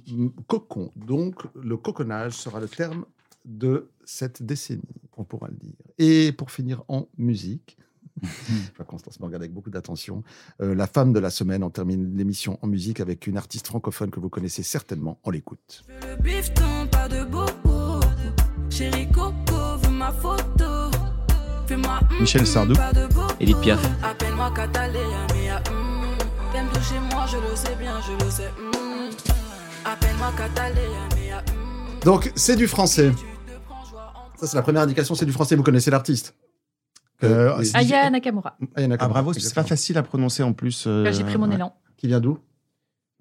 cocon. 0.48 0.90
Donc, 0.96 1.36
le 1.62 1.76
coconnage 1.76 2.32
sera 2.32 2.58
le 2.60 2.68
terme 2.68 3.04
de 3.44 3.90
cette 4.04 4.42
décennie, 4.42 4.82
on 5.16 5.24
pourra 5.24 5.48
le 5.48 5.56
dire. 5.56 5.74
Et 5.98 6.32
pour 6.32 6.50
finir 6.50 6.82
en 6.88 7.08
musique, 7.18 7.76
je 8.22 8.76
vois 8.76 8.84
Constance 8.84 9.18
me 9.20 9.26
regarde 9.26 9.42
avec 9.42 9.52
beaucoup 9.54 9.70
d'attention, 9.70 10.22
euh, 10.60 10.74
la 10.74 10.86
femme 10.86 11.12
de 11.12 11.18
la 11.18 11.30
semaine, 11.30 11.62
on 11.62 11.70
termine 11.70 12.16
l'émission 12.16 12.58
en 12.62 12.66
musique 12.66 13.00
avec 13.00 13.26
une 13.26 13.36
artiste 13.36 13.66
francophone 13.66 14.10
que 14.10 14.20
vous 14.20 14.28
connaissez 14.28 14.62
certainement, 14.62 15.18
on 15.24 15.30
l'écoute. 15.30 15.82
Le 15.88 16.22
bifton, 16.22 16.86
pas 16.90 17.08
de 17.08 17.24
bobo. 17.24 18.00
Chérie 18.68 19.08
Coco, 19.10 19.76
veux 19.82 19.90
ma 19.90 20.12
photo. 20.12 20.90
Fais-moi 21.66 22.00
Michel 22.20 22.46
Sardou. 22.46 22.74
Edith 23.38 23.60
Piaf. 23.60 23.80
Appelle-moi 24.02 24.50
Catalina, 24.54 25.26
mais 25.34 25.50
hum. 25.70 26.04
T'aimes 26.52 26.68
toucher 26.72 26.98
moi, 27.12 27.26
je 27.26 27.36
le 27.36 27.56
sais 27.56 27.74
bien, 27.76 28.00
je 28.00 28.24
le 28.24 28.30
sais. 28.30 28.50
hum. 28.58 29.10
Appelle-moi 29.84 30.32
Catalina, 30.36 31.08
mais 31.14 31.32
hum. 31.34 31.69
Donc, 32.04 32.32
c'est 32.34 32.56
du 32.56 32.66
français. 32.66 33.12
Ça, 34.36 34.46
c'est 34.46 34.56
la 34.56 34.62
première 34.62 34.82
indication, 34.82 35.14
c'est 35.14 35.26
du 35.26 35.32
français. 35.32 35.54
Vous 35.56 35.62
connaissez 35.62 35.90
l'artiste 35.90 36.34
Euh, 37.22 37.54
oui. 37.58 37.66
c'est- 37.66 37.76
Aya 37.76 38.08
Nakamura. 38.08 38.56
Aya 38.74 38.88
Ah 38.98 39.08
bravo, 39.08 39.32
c'est 39.34 39.54
pas 39.54 39.64
facile 39.64 39.98
à 39.98 40.02
prononcer 40.02 40.42
en 40.42 40.54
plus. 40.54 40.84
euh, 40.86 41.12
j'ai 41.12 41.24
pris 41.24 41.36
mon 41.36 41.48
ouais. 41.48 41.56
élan. 41.56 41.74
Qui 41.98 42.06
vient 42.06 42.20
d'où? 42.20 42.38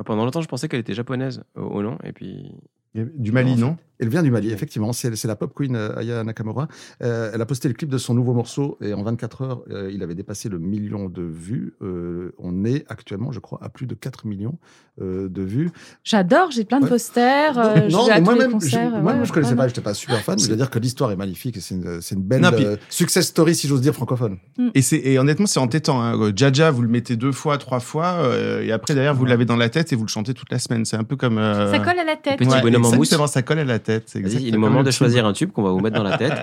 Pendant 0.05 0.23
longtemps, 0.23 0.41
je 0.41 0.47
pensais 0.47 0.69
qu'elle 0.69 0.79
était 0.79 0.93
japonaise 0.93 1.43
au, 1.57 1.61
au 1.63 1.83
nom. 1.83 1.97
Et 2.05 2.13
puis. 2.13 2.53
Du 2.95 3.31
Mali, 3.33 3.55
non 3.55 3.77
Elle 3.99 4.09
vient 4.09 4.23
du 4.23 4.31
Mali, 4.31 4.51
effectivement. 4.51 4.93
C'est 4.93 5.15
c'est 5.15 5.27
la 5.27 5.35
pop 5.35 5.53
queen 5.55 5.75
euh, 5.75 5.97
Aya 5.97 6.23
Nakamura. 6.23 6.67
Euh, 7.03 7.31
elle 7.33 7.41
a 7.41 7.45
posté 7.45 7.67
le 7.67 7.73
clip 7.73 7.89
de 7.89 7.97
son 7.97 8.13
nouveau 8.13 8.33
morceau 8.33 8.77
et 8.81 8.93
en 8.93 9.03
24 9.03 9.41
heures, 9.41 9.61
euh, 9.71 9.91
il 9.93 10.01
avait 10.03 10.15
dépassé 10.15 10.47
le 10.49 10.57
million 10.59 11.09
de 11.09 11.21
vues. 11.21 11.73
Euh, 11.81 12.31
on 12.37 12.63
est 12.65 12.85
actuellement, 12.89 13.31
je 13.31 13.39
crois, 13.39 13.59
à 13.61 13.69
plus 13.69 13.87
de 13.87 13.95
4 13.95 14.25
millions 14.25 14.57
euh, 15.01 15.27
de 15.29 15.41
vues. 15.41 15.69
J'adore, 16.03 16.51
j'ai 16.51 16.63
plein 16.65 16.79
de 16.79 16.85
Ouais. 16.85 16.89
posters. 16.89 17.57
euh, 17.59 17.75
je 17.89 17.93
non, 17.95 18.07
moi-même, 18.21 18.59
je, 18.61 19.01
moi, 19.01 19.13
ouais, 19.13 19.25
je 19.25 19.31
connaissais 19.33 19.51
ouais, 19.51 19.57
pas, 19.57 19.63
ouais. 19.63 19.69
j'étais 19.69 19.81
pas 19.81 19.93
super 19.93 20.19
fan. 20.21 20.39
Je 20.39 20.47
veux 20.49 20.55
dire 20.55 20.69
que 20.69 20.79
l'histoire 20.79 21.11
est 21.11 21.15
magnifique 21.17 21.57
et 21.57 21.59
c'est 21.59 21.75
une, 21.75 22.01
c'est 22.01 22.15
une 22.15 22.23
belle 22.23 22.41
Non, 22.41 22.51
puis- 22.51 22.65
euh, 22.65 22.77
success 22.89 23.27
story, 23.27 23.53
si 23.53 23.67
j'ose 23.67 23.81
dire, 23.81 23.93
francophone. 23.93 24.37
Et, 24.75 24.81
c'est, 24.81 24.97
et 24.97 25.19
honnêtement, 25.19 25.45
c'est 25.45 25.59
entêtant. 25.59 26.01
Hein. 26.01 26.31
Jaja, 26.35 26.71
vous 26.71 26.81
le 26.83 26.87
mettez 26.87 27.15
deux 27.17 27.31
fois, 27.33 27.57
trois 27.57 27.79
fois, 27.81 28.19
euh, 28.23 28.61
et 28.63 28.71
après, 28.71 28.93
derrière, 28.93 29.13
vous 29.13 29.25
l'avez 29.25 29.45
dans 29.45 29.55
la 29.57 29.69
tête 29.69 29.91
et 29.91 29.95
vous 29.97 30.03
le 30.05 30.09
chantez 30.09 30.33
toute 30.33 30.51
la 30.51 30.59
semaine. 30.59 30.85
C'est 30.85 30.97
un 30.97 31.03
peu 31.03 31.15
comme. 31.17 31.37
euh, 31.37 31.69
Ça 31.71 31.79
colle 31.79 31.99
à 31.99 32.03
la 32.05 32.15
tête. 32.15 32.37
Petit 32.39 32.61
bonhomme 32.61 32.85
en 32.85 32.95
mousse. 32.95 33.09
ça 33.27 33.41
colle 33.41 33.59
à 33.59 33.63
la 33.65 33.79
tête. 33.79 33.88
Il 34.15 34.47
est 34.47 34.51
comme 34.51 34.59
moment 34.59 34.79
le 34.79 34.85
de 34.85 34.91
choisir 34.91 35.25
un 35.25 35.33
tube 35.33 35.51
qu'on 35.51 35.63
va 35.63 35.71
vous 35.71 35.79
mettre 35.79 35.97
dans 35.97 36.03
la 36.03 36.17
tête. 36.17 36.33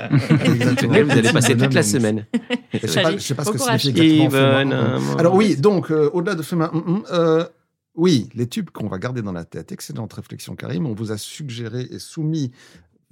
Exactement. 0.45 0.95
vous 1.05 1.11
allez 1.11 1.33
passer 1.33 1.57
toute 1.57 1.75
la 1.75 1.83
semaine. 1.83 2.27
Je 2.73 2.87
sais 2.87 3.03
pas, 3.03 3.13
je 3.13 3.19
sais 3.19 3.35
pas 3.35 3.45
ce 3.45 3.51
que 3.51 3.59
courage. 3.59 3.83
signifie 3.83 4.23
exactement. 4.23 4.61
Even, 4.61 4.71
Fema. 4.71 5.19
Alors 5.19 5.35
oui, 5.35 5.57
donc 5.57 5.91
euh, 5.91 6.11
au-delà 6.13 6.35
de 6.35 6.43
Fema, 6.43 6.71
hum, 6.73 6.83
hum, 6.87 7.05
euh, 7.13 7.45
oui, 7.97 8.29
les 8.35 8.47
tubes 8.47 8.71
qu'on 8.71 8.89
va 8.89 8.99
garder 8.99 9.23
dans 9.23 9.33
la 9.33 9.45
tête. 9.45 9.73
Excellente 9.73 10.13
réflexion, 10.13 10.55
Karim. 10.55 10.87
On 10.87 10.95
vous 10.95 11.13
a 11.13 11.17
suggéré 11.17 11.87
et 11.91 11.99
soumis. 11.99 12.53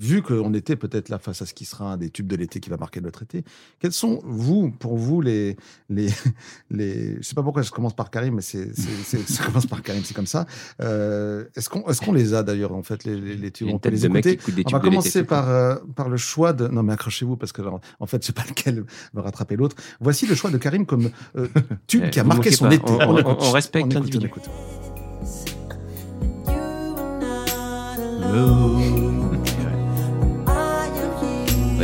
Vu 0.01 0.23
qu'on 0.23 0.53
était 0.55 0.75
peut-être 0.75 1.09
là 1.09 1.21
face 1.21 1.41
à 1.41 1.47
ce 1.47 1.55
qui 1.55 1.65
sera 1.65 1.93
un 1.93 1.97
des 1.97 2.11
tubes 2.11 2.27
de 2.27 2.35
l'été 2.35 2.59
qui 2.59 2.69
va 2.69 2.77
marquer 2.77 3.01
notre 3.01 3.23
été, 3.23 3.45
quels 3.79 3.93
sont, 3.93 4.21
vous, 4.25 4.73
pour 4.73 4.97
vous, 4.97 5.21
les. 5.21 5.57
les, 5.89 6.09
les 6.71 7.17
je 7.19 7.23
sais 7.23 7.37
pas 7.37 7.45
pourquoi 7.45 7.63
je 7.63 7.71
commence 7.71 7.95
par 7.95 8.11
Karim, 8.11 8.35
mais 8.35 8.43
c'est, 8.43 8.75
c'est, 8.77 8.89
c'est- 9.05 9.29
ça 9.29 9.45
commence 9.45 9.67
par 9.67 9.83
Karim, 9.83 10.03
c'est 10.05 10.15
comme 10.15 10.27
ça. 10.27 10.47
Euh, 10.83 11.45
est-ce, 11.55 11.69
qu'on, 11.69 11.87
est-ce 11.89 12.01
qu'on 12.01 12.13
les 12.13 12.35
a 12.35 12.43
d'ailleurs, 12.43 12.73
en 12.75 12.83
fait, 12.83 13.05
les, 13.05 13.15
les, 13.21 13.37
les 13.37 13.51
tubes? 13.53 13.69
On 13.73 13.79
peut 13.79 13.89
les 13.91 14.05
écouter 14.05 14.39
On 14.67 14.71
va 14.71 14.81
commencer 14.81 15.23
par, 15.23 15.49
euh, 15.49 15.77
par 15.95 16.09
le 16.09 16.17
choix 16.17 16.53
de. 16.53 16.67
Non, 16.67 16.83
mais 16.83 16.93
accrochez-vous 16.95 17.37
parce 17.37 17.53
que, 17.53 17.63
alors, 17.63 17.81
en 18.01 18.07
fait, 18.07 18.21
je 18.23 18.27
sais 18.27 18.33
pas 18.33 18.45
lequel 18.49 18.85
va 19.13 19.23
rattraper 19.23 19.55
l'autre. 19.55 19.77
Voici 20.01 20.27
le 20.27 20.35
choix 20.35 20.51
de 20.51 20.59
Karim 20.59 20.87
comme 20.87 21.11
euh, 21.37 21.47
tube 21.87 22.03
Eh, 22.07 22.11
qui 22.11 22.19
a 22.19 22.25
marqué 22.25 22.51
son 22.51 22.67
pas. 22.67 22.75
été. 22.75 22.85
On- 22.91 22.99
on- 23.11 23.19
écoute. 23.19 23.37
on 23.39 23.51
respecte 23.53 23.87
écoute, 23.87 23.95
l'individu. 23.95 24.27
écoute. 24.27 24.51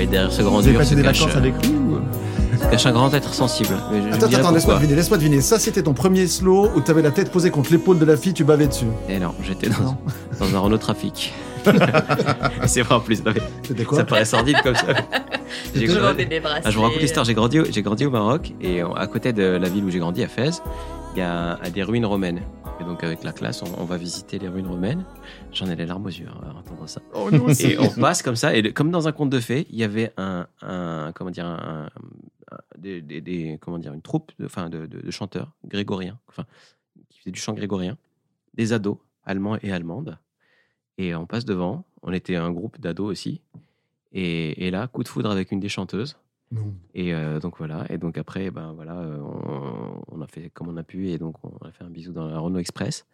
Oui, 0.00 0.06
derrière 0.06 0.32
ce 0.32 0.42
grand 0.42 0.60
Vous 0.60 0.68
avez 0.68 0.72
dur 0.72 0.80
se 0.80 0.84
passé 0.84 0.94
des 0.96 1.02
cache, 1.02 1.20
vacances 1.20 1.36
euh, 1.36 1.38
avec 1.38 1.54
lui 1.66 1.72
ou... 1.74 1.98
se 2.58 2.70
cache 2.70 2.86
un 2.86 2.92
grand 2.92 3.12
être 3.14 3.34
sensible. 3.34 3.76
Mais 3.92 4.00
je- 4.02 4.08
je 4.08 4.12
Attends, 4.14 4.26
dirais 4.28 4.40
attends, 4.40 4.50
laisse-moi 4.52 4.74
deviner, 4.76 4.94
laisse-moi 4.94 5.18
deviner. 5.18 5.40
Ça, 5.42 5.58
c'était 5.58 5.82
ton 5.82 5.92
premier 5.92 6.26
slow 6.26 6.70
où 6.74 6.80
tu 6.80 6.90
avais 6.90 7.02
la 7.02 7.10
tête 7.10 7.30
posée 7.30 7.50
contre 7.50 7.70
l'épaule 7.70 7.98
de 7.98 8.04
la 8.06 8.16
fille, 8.16 8.32
tu 8.34 8.44
bavais 8.44 8.66
dessus. 8.66 8.86
Eh 9.08 9.18
non, 9.18 9.34
j'étais 9.42 9.68
dans, 9.68 9.98
dans 10.40 10.56
un 10.56 10.58
Renault 10.58 10.78
Trafic. 10.78 11.32
c'est 12.66 12.80
vrai 12.80 12.94
en 12.94 13.00
plus. 13.00 13.22
C'était 13.66 13.84
quoi 13.84 13.98
Ça 13.98 14.04
paraît 14.04 14.24
sordide 14.24 14.56
comme 14.62 14.74
ça. 14.74 14.86
J'ai 15.74 15.86
Je 15.86 15.92
grandi- 15.98 16.24
des. 16.26 16.40
Ah, 16.64 16.70
je 16.70 16.76
vous 16.76 16.82
raconte 16.82 17.00
l'histoire. 17.02 17.26
J'ai 17.26 17.34
grandi, 17.34 17.60
au- 17.60 17.64
grandi 17.82 18.06
au 18.06 18.10
Maroc 18.10 18.52
et 18.62 18.82
euh, 18.82 18.88
à 18.96 19.06
côté 19.06 19.34
de 19.34 19.42
la 19.42 19.68
ville 19.68 19.84
où 19.84 19.90
j'ai 19.90 19.98
grandi, 19.98 20.22
à 20.24 20.28
Fès, 20.28 20.62
il 21.12 21.18
y 21.18 21.22
a 21.22 21.58
euh, 21.64 21.70
des 21.70 21.82
ruines 21.82 22.06
romaines. 22.06 22.42
Et 22.80 22.84
donc 22.84 23.04
avec 23.04 23.22
la 23.24 23.32
classe, 23.32 23.62
on, 23.62 23.66
on 23.80 23.84
va 23.84 23.96
visiter 23.98 24.38
les 24.38 24.48
ruines 24.48 24.66
romaines. 24.66 25.04
J'en 25.52 25.66
ai 25.66 25.76
les 25.76 25.86
larmes 25.86 26.06
aux 26.06 26.08
yeux 26.10 26.28
hein, 26.28 26.40
à 26.54 26.58
entendre 26.58 26.88
ça. 26.88 27.02
Oh. 27.14 27.28
Et 27.60 27.78
on 27.78 27.88
passe 28.00 28.22
comme 28.22 28.36
ça. 28.36 28.54
Et 28.54 28.62
le- 28.62 28.72
comme 28.72 28.90
dans 28.90 29.06
un 29.08 29.12
conte 29.12 29.30
de 29.30 29.40
fées, 29.40 29.66
il 29.70 29.76
y 29.76 29.84
avait 29.84 30.12
un, 30.16 30.46
un- 30.62 31.12
comment 31.14 31.30
dire, 31.30 31.44
un, 31.46 31.88
un- 32.50 32.58
des, 32.78 33.02
des- 33.02 33.20
des- 33.20 33.58
comment 33.60 33.78
dire, 33.78 33.92
une 33.92 34.00
troupe, 34.02 34.32
de, 34.38 34.46
enfin 34.46 34.70
de, 34.70 34.86
de- 34.86 35.00
de 35.00 35.10
chanteurs 35.10 35.52
grégoriens, 35.66 36.18
enfin 36.28 36.44
qui 37.10 37.18
faisaient 37.20 37.30
du 37.32 37.40
chant 37.40 37.52
grégorien, 37.52 37.96
des 38.54 38.72
ados 38.72 38.96
allemands 39.24 39.58
et 39.62 39.72
allemandes. 39.72 40.18
Et 40.96 41.14
on 41.14 41.26
passe 41.26 41.44
devant. 41.44 41.84
On 42.02 42.12
était 42.12 42.36
un 42.36 42.50
groupe 42.50 42.80
d'ados 42.80 43.10
aussi. 43.10 43.40
Et, 44.12 44.66
et 44.66 44.70
là, 44.70 44.86
coup 44.88 45.02
de 45.02 45.08
foudre 45.08 45.30
avec 45.30 45.52
une 45.52 45.60
des 45.60 45.68
chanteuses. 45.68 46.16
Non. 46.52 46.74
Et 46.94 47.14
euh, 47.14 47.38
donc 47.38 47.58
voilà. 47.58 47.84
Et 47.90 47.98
donc 47.98 48.18
après, 48.18 48.50
ben 48.50 48.72
voilà, 48.74 48.94
euh, 48.96 49.18
on, 49.20 50.02
on 50.18 50.20
a 50.20 50.26
fait 50.26 50.50
comme 50.52 50.68
on 50.68 50.76
a 50.76 50.82
pu 50.82 51.08
et 51.10 51.18
donc 51.18 51.36
on 51.44 51.64
a 51.66 51.70
fait 51.70 51.84
un 51.84 51.90
bisou 51.90 52.12
dans 52.12 52.26
la 52.26 52.38
Renault 52.40 52.58
Express. 52.58 53.06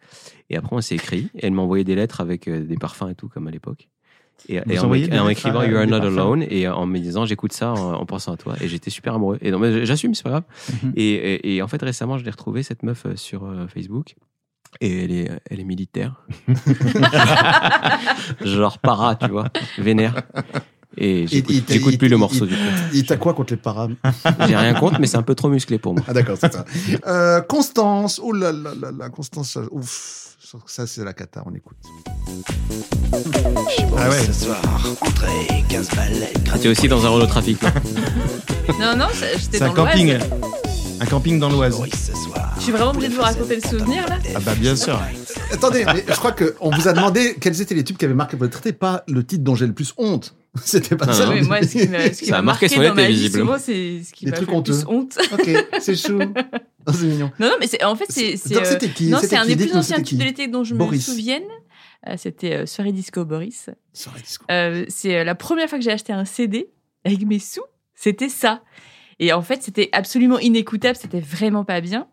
Et 0.49 0.57
après, 0.57 0.75
on 0.75 0.81
s'est 0.81 0.95
écrit. 0.95 1.29
Et 1.35 1.45
elle 1.45 1.53
m'a 1.53 1.61
envoyé 1.61 1.83
des 1.83 1.93
lettres 1.95 2.19
avec 2.21 2.47
euh, 2.47 2.63
des 2.65 2.77
parfums 2.77 3.09
et 3.11 3.15
tout 3.15 3.29
comme 3.29 3.47
à 3.47 3.51
l'époque. 3.51 3.89
Et, 4.49 4.55
et 4.69 4.79
en, 4.79 4.87
m'écrivant 4.89 5.63
You're 5.63 5.87
not 5.87 5.99
parfums 5.99 6.17
alone 6.19 6.43
et 6.47 6.67
en 6.67 6.85
me 6.85 6.99
disant 6.99 7.25
j'écoute 7.25 7.53
ça 7.53 7.73
en, 7.73 7.93
en 7.93 8.05
pensant 8.05 8.33
à 8.33 8.37
toi 8.37 8.53
et 8.61 8.67
j'étais 8.67 8.91
super 8.91 9.15
amoureux 9.15 9.39
et 9.41 9.49
donc 9.49 9.61
mais 9.61 9.83
j'assume 9.83 10.13
c'est 10.13 10.21
pas 10.21 10.29
grave 10.29 10.43
Mhm. 10.83 10.93
et, 10.95 11.09
et, 11.33 11.55
et 11.55 11.61
en 11.63 11.67
fait 11.67 11.81
récemment 11.81 12.19
je 12.19 12.23
l'ai 12.23 12.29
retrouvée 12.29 12.61
cette 12.61 12.83
meuf 12.83 13.07
sur 13.15 13.51
Facebook 13.67 14.15
et 14.79 15.05
elle 15.05 15.11
est 15.11 15.31
elle 15.49 15.59
est 15.59 15.63
militaire 15.63 16.23
genre 18.45 18.77
para 18.77 19.15
tu 19.15 19.27
vois 19.29 19.47
vénère 19.79 20.21
et 20.97 21.23
Il- 21.31 21.63
j'écoute 21.67 21.97
plus 21.97 22.07
le 22.07 22.17
morceau 22.17 22.45
il- 22.45 22.49
du 22.49 22.55
coup 22.55 22.61
Il 22.93 23.05
t'a 23.05 23.17
quoi 23.17 23.33
contre 23.33 23.53
les 23.53 23.57
paras 23.57 23.87
j'ai 24.47 24.55
rien 24.55 24.73
contre 24.73 24.99
mais 24.99 25.07
c'est 25.07 25.17
un 25.17 25.21
peu 25.23 25.35
trop 25.35 25.49
musclé 25.49 25.77
pour 25.77 25.93
moi 25.93 26.03
Ah 26.07 26.13
d'accord, 26.13 26.37
c'est 26.39 26.51
ça. 26.51 26.65
Euh, 27.07 27.41
Constance, 27.41 28.19
oh 28.23 28.31
là 28.33 28.51
là 28.51 28.71
là 28.81 28.91
là, 28.97 29.09
Constance, 29.09 29.57
ouf, 29.71 30.35
ça 30.65 30.87
c'est 30.87 31.03
la 31.03 31.13
cata, 31.13 31.43
on 31.45 31.53
écoute. 31.53 31.77
Ah 33.97 34.09
ouais. 34.09 34.19
Ce 34.25 34.33
soir, 34.45 34.61
entrée, 35.01 35.63
15 35.69 35.89
balais. 35.95 36.33
t'es 36.61 36.67
aussi 36.67 36.87
dans 36.87 37.05
un 37.05 37.09
Renault 37.09 37.25
Trafic 37.27 37.61
non 38.79 38.95
Non, 38.97 39.07
j'étais 39.37 39.59
dans 39.59 39.73
l'Oise. 39.73 39.75
camping. 39.91 40.17
Un 40.99 41.05
camping 41.05 41.39
dans 41.39 41.49
l'Oise. 41.49 41.77
Je 42.57 42.61
suis 42.63 42.71
vraiment 42.71 42.91
obligée 42.91 43.09
de 43.09 43.13
vous 43.13 43.21
raconter 43.21 43.55
le 43.55 43.61
souvenir 43.61 44.07
là. 44.07 44.17
Ah 44.35 44.39
bah 44.39 44.55
bien 44.55 44.75
sûr. 44.75 44.99
Attendez, 45.51 45.85
mais 45.85 46.03
je 46.07 46.13
crois 46.15 46.31
qu'on 46.33 46.69
vous 46.71 46.87
a 46.87 46.93
demandé 46.93 47.35
quels 47.39 47.61
étaient 47.61 47.75
les 47.75 47.83
tubes 47.83 47.97
qui 47.97 48.05
avaient 48.05 48.13
marqué 48.13 48.35
votre 48.35 48.51
traité, 48.59 48.73
pas 48.73 49.03
le 49.07 49.23
titre 49.25 49.43
dont 49.43 49.55
j'ai 49.55 49.67
le 49.67 49.73
plus 49.73 49.93
honte. 49.97 50.35
C'était 50.65 50.95
pas 50.95 51.05
Non, 51.07 51.13
ça. 51.13 51.25
non. 51.27 51.33
Oui, 51.33 51.41
moi, 51.41 51.61
ce 51.61 51.67
qui 51.77 51.87
m'a 51.87 52.13
ce 52.13 52.19
qui 52.19 52.25
Ça 52.27 52.35
a 52.37 52.41
m'a 52.41 52.45
marqué 52.53 52.65
marqué, 52.67 52.75
son 52.75 52.83
dans 52.89 52.95
ma 52.95 53.07
vie, 53.07 53.31
souvent, 53.31 53.57
c'est 53.57 54.03
ce 54.03 54.13
qui 54.13 54.25
Des 54.25 54.31
m'a 54.31 54.37
trucs 54.37 54.49
fait 54.49 54.55
le 54.55 54.63
plus 54.63 54.83
honteux. 54.85 54.87
honte. 54.87 55.17
Ok, 55.33 55.65
c'est 55.79 55.95
chou. 55.95 56.19
Oh, 56.87 56.91
c'est 56.93 57.05
mignon. 57.05 57.31
Non, 57.39 57.47
non, 57.47 57.55
mais 57.59 57.67
c'est, 57.67 57.83
en 57.83 57.95
fait, 57.95 58.05
c'est. 58.09 58.37
c'est, 58.37 58.55
euh, 58.57 58.63
c'était 58.63 58.89
qui? 58.89 59.07
Non, 59.09 59.19
c'est 59.21 59.35
un 59.37 59.45
des 59.45 59.55
plus 59.55 59.75
anciens 59.75 60.01
tubes 60.01 60.17
de 60.19 60.23
l'été 60.23 60.47
dont 60.47 60.63
je 60.63 60.73
Boris. 60.75 61.07
me 61.07 61.13
souvienne. 61.13 61.43
Euh, 62.07 62.13
c'était 62.17 62.53
euh, 62.53 62.65
Soirée 62.65 62.91
Disco 62.91 63.25
Boris. 63.25 63.69
Soirée 63.93 64.21
disco. 64.21 64.45
Euh, 64.51 64.85
c'est 64.87 65.17
euh, 65.17 65.23
la 65.23 65.35
première 65.35 65.67
fois 65.67 65.77
que 65.79 65.83
j'ai 65.83 65.91
acheté 65.91 66.13
un 66.13 66.25
CD 66.25 66.69
avec 67.03 67.25
mes 67.25 67.39
sous. 67.39 67.63
C'était 67.95 68.29
ça. 68.29 68.61
Et 69.19 69.33
en 69.33 69.41
fait, 69.41 69.63
c'était 69.63 69.89
absolument 69.93 70.37
inécoutable. 70.37 70.95
C'était 70.95 71.19
vraiment 71.19 71.65
pas 71.65 71.81
bien. 71.81 72.07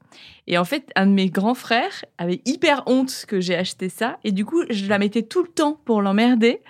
Et 0.46 0.56
en 0.56 0.64
fait, 0.64 0.90
un 0.96 1.06
de 1.06 1.12
mes 1.12 1.28
grands 1.28 1.54
frères 1.54 2.04
avait 2.16 2.40
hyper 2.46 2.82
honte 2.86 3.26
que 3.28 3.40
j'ai 3.40 3.54
acheté 3.54 3.90
ça. 3.90 4.18
Et 4.24 4.32
du 4.32 4.46
coup, 4.46 4.62
je 4.70 4.86
la 4.86 4.98
mettais 4.98 5.22
tout 5.22 5.42
le 5.42 5.48
temps 5.48 5.78
pour 5.84 6.00
l'emmerder. 6.00 6.60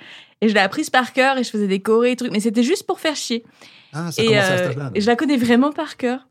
Et 0.44 0.50
je 0.50 0.54
l'ai 0.54 0.60
apprise 0.60 0.90
par 0.90 1.14
cœur 1.14 1.38
et 1.38 1.42
je 1.42 1.48
faisais 1.48 1.66
des 1.66 1.80
chorés 1.80 2.10
et 2.10 2.16
trucs. 2.16 2.30
Mais 2.30 2.38
c'était 2.40 2.62
juste 2.62 2.86
pour 2.86 3.00
faire 3.00 3.16
chier. 3.16 3.44
Ah, 3.94 4.12
ça 4.12 4.22
et, 4.22 4.26
commence 4.26 4.44
à 4.44 4.50
euh, 4.50 4.90
et 4.94 5.00
je 5.00 5.06
la 5.06 5.16
connais 5.16 5.38
vraiment 5.38 5.72
par 5.72 5.96
cœur. 5.96 6.28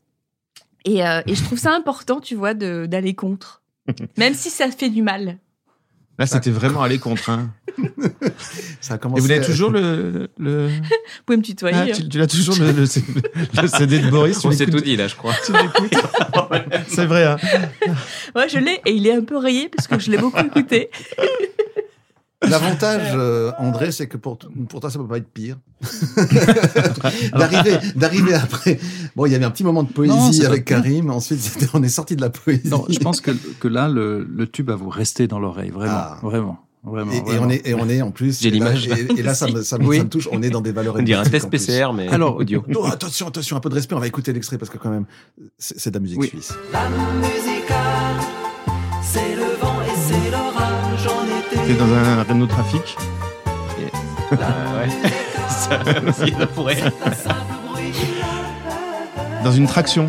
Et, 0.84 1.04
euh, 1.04 1.20
et 1.26 1.34
je 1.34 1.42
trouve 1.42 1.58
ça 1.58 1.74
important, 1.74 2.20
tu 2.20 2.36
vois, 2.36 2.54
d'aller 2.54 3.14
contre. 3.14 3.62
Même 4.16 4.34
si 4.34 4.50
ça 4.50 4.70
fait 4.70 4.88
du 4.88 5.02
mal. 5.02 5.38
Là, 6.16 6.26
c'était 6.26 6.52
vraiment 6.52 6.82
aller 6.82 7.00
contre. 7.00 7.28
Hein. 7.28 7.52
Ça 8.80 8.94
a 8.94 8.96
Et 8.96 9.00
commencé 9.00 9.20
vous 9.20 9.30
avez 9.32 9.40
à- 9.40 9.44
toujours 9.44 9.70
le. 9.70 10.28
le... 10.38 10.68
Vous 10.68 10.72
pouvez 11.26 11.38
me 11.38 11.42
tutoyer. 11.42 11.76
Ah, 11.76 11.82
hein. 11.88 11.92
tu, 11.92 12.08
tu 12.08 12.18
l'as 12.18 12.28
toujours 12.28 12.54
le, 12.56 12.70
le, 12.70 12.82
le 12.82 13.66
CD 13.66 13.98
de 13.98 14.10
Boris. 14.10 14.44
on 14.44 14.52
s'est 14.52 14.66
tout 14.66 14.78
dit 14.78 14.94
là 14.94 15.08
je 15.08 15.16
crois 15.16 15.34
tu 15.44 15.50
l'écoutes. 15.52 15.96
C'est 16.86 17.06
vrai. 17.06 17.24
Hein. 17.24 17.36
Ouais, 18.36 18.48
je 18.48 18.58
l'ai 18.58 18.80
et 18.86 18.92
il 18.92 19.08
est 19.08 19.12
un 19.12 19.24
peu 19.24 19.36
rayé 19.36 19.68
parce 19.68 19.88
que 19.88 19.98
je 19.98 20.08
l'ai 20.12 20.18
beaucoup 20.18 20.38
écouté. 20.38 20.88
L'avantage, 22.48 23.12
euh, 23.14 23.52
André, 23.58 23.92
c'est 23.92 24.06
que 24.06 24.16
pour, 24.16 24.38
pour 24.68 24.80
toi, 24.80 24.90
ça 24.90 24.98
peut 24.98 25.06
pas 25.06 25.18
être 25.18 25.28
pire. 25.28 25.56
d'arriver, 27.32 27.78
d'arriver 27.96 28.34
après. 28.34 28.78
Bon, 29.16 29.26
il 29.26 29.32
y 29.32 29.34
avait 29.34 29.44
un 29.44 29.50
petit 29.50 29.64
moment 29.64 29.82
de 29.82 29.92
poésie 29.92 30.44
avec. 30.46 30.64
Karim. 30.64 31.10
Ensuite, 31.10 31.68
on 31.74 31.82
est 31.82 31.88
sorti 31.88 32.16
de 32.16 32.20
la 32.20 32.30
poésie. 32.30 32.68
Non, 32.68 32.84
je 32.88 32.98
pense 32.98 33.20
que, 33.20 33.30
que 33.60 33.68
là, 33.68 33.88
le, 33.88 34.24
le 34.24 34.46
tube 34.46 34.68
va 34.68 34.76
vous 34.76 34.88
rester 34.88 35.26
dans 35.26 35.38
l'oreille, 35.38 35.70
vraiment, 35.70 35.92
Ah. 35.94 36.18
vraiment, 36.22 36.58
vraiment. 36.82 37.12
Et, 37.12 37.38
on 37.38 37.50
est, 37.50 37.66
et 37.68 37.74
on 37.74 37.88
est 37.88 38.00
en 38.02 38.10
plus. 38.10 38.40
J'ai 38.40 38.50
l'image. 38.50 38.88
Et, 38.88 39.18
et 39.18 39.22
là, 39.22 39.34
ça 39.34 39.46
me, 39.48 39.62
ça, 39.62 39.78
me, 39.78 39.86
Oui. 39.86 39.98
ça 39.98 40.04
me 40.04 40.08
touche. 40.08 40.28
On 40.32 40.42
est 40.42 40.50
dans 40.50 40.60
des 40.60 40.72
valeurs 40.72 40.96
on 40.98 41.02
dirait 41.02 41.20
un 41.26 41.30
test. 41.30 41.50
PCR 41.50 41.92
mais 41.94 42.08
Alors, 42.08 42.36
audio 42.36 42.64
Non, 42.68 42.84
attention, 42.84 43.28
attention, 43.28 43.56
un 43.56 43.60
peu 43.60 43.68
de 43.68 43.74
respect. 43.74 43.94
On 43.94 44.00
va 44.00 44.06
écouter 44.06 44.32
l'extrait 44.32 44.58
parce 44.58 44.70
que 44.70 44.78
quand 44.78 44.90
même, 44.90 45.06
c'est 45.58 45.90
de 45.90 45.94
la 45.96 46.00
musique 46.00 46.20
Oui. 46.20 46.28
suisse. 46.28 46.52
La 46.72 46.88
T'es 51.66 51.74
dans 51.74 51.92
un 51.92 52.22
Renault 52.24 52.46
Trafic. 52.46 52.96
Ah, 54.32 54.34
ouais 54.78 54.88
ça 55.48 55.80
ça 56.12 56.46
pourrait 56.54 56.76
Dans 59.44 59.52
une 59.52 59.66
traction. 59.66 60.08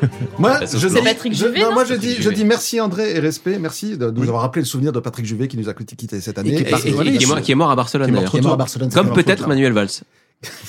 Moi, 0.38 0.60
je 0.60 0.66
c'est 0.78 0.88
dis, 0.88 1.02
Patrick 1.02 1.34
je- 1.34 1.44
Juvet, 1.44 1.60
non, 1.60 1.68
non 1.68 1.74
moi 1.74 1.84
je 1.84 1.92
dis, 1.94 2.14
je 2.16 2.22
Juvet. 2.22 2.34
dis 2.34 2.44
merci 2.46 2.80
André 2.80 3.14
et 3.14 3.18
respect, 3.18 3.58
merci 3.58 3.98
de, 3.98 4.10
de 4.10 4.18
nous 4.18 4.22
avoir 4.28 4.40
rappelé 4.42 4.62
le 4.62 4.66
souvenir 4.66 4.92
de 4.92 5.00
Patrick 5.00 5.26
Juvet 5.26 5.46
qui 5.46 5.58
nous 5.58 5.68
a 5.68 5.74
quitté 5.74 6.20
cette 6.22 6.38
année. 6.38 6.54
et, 6.54 6.62
et- 6.62 6.88
et- 6.88 6.90
voilà, 6.92 7.10
qui, 7.12 7.22
est 7.22 7.26
mort, 7.26 7.40
qui 7.42 7.52
est 7.52 7.54
mort 7.54 7.70
à 7.70 7.76
Barcelone 7.76 8.06
Qui 8.06 8.10
est 8.10 8.12
mort 8.14 8.20
d'ailleurs 8.22 8.30
qui 8.32 8.38
est 8.38 8.40
mort 8.40 8.52
à 8.54 8.56
Barcelone. 8.56 8.90
comme 8.90 9.12
peut-être 9.12 9.46
Manuel 9.46 9.72
Valls 9.74 9.90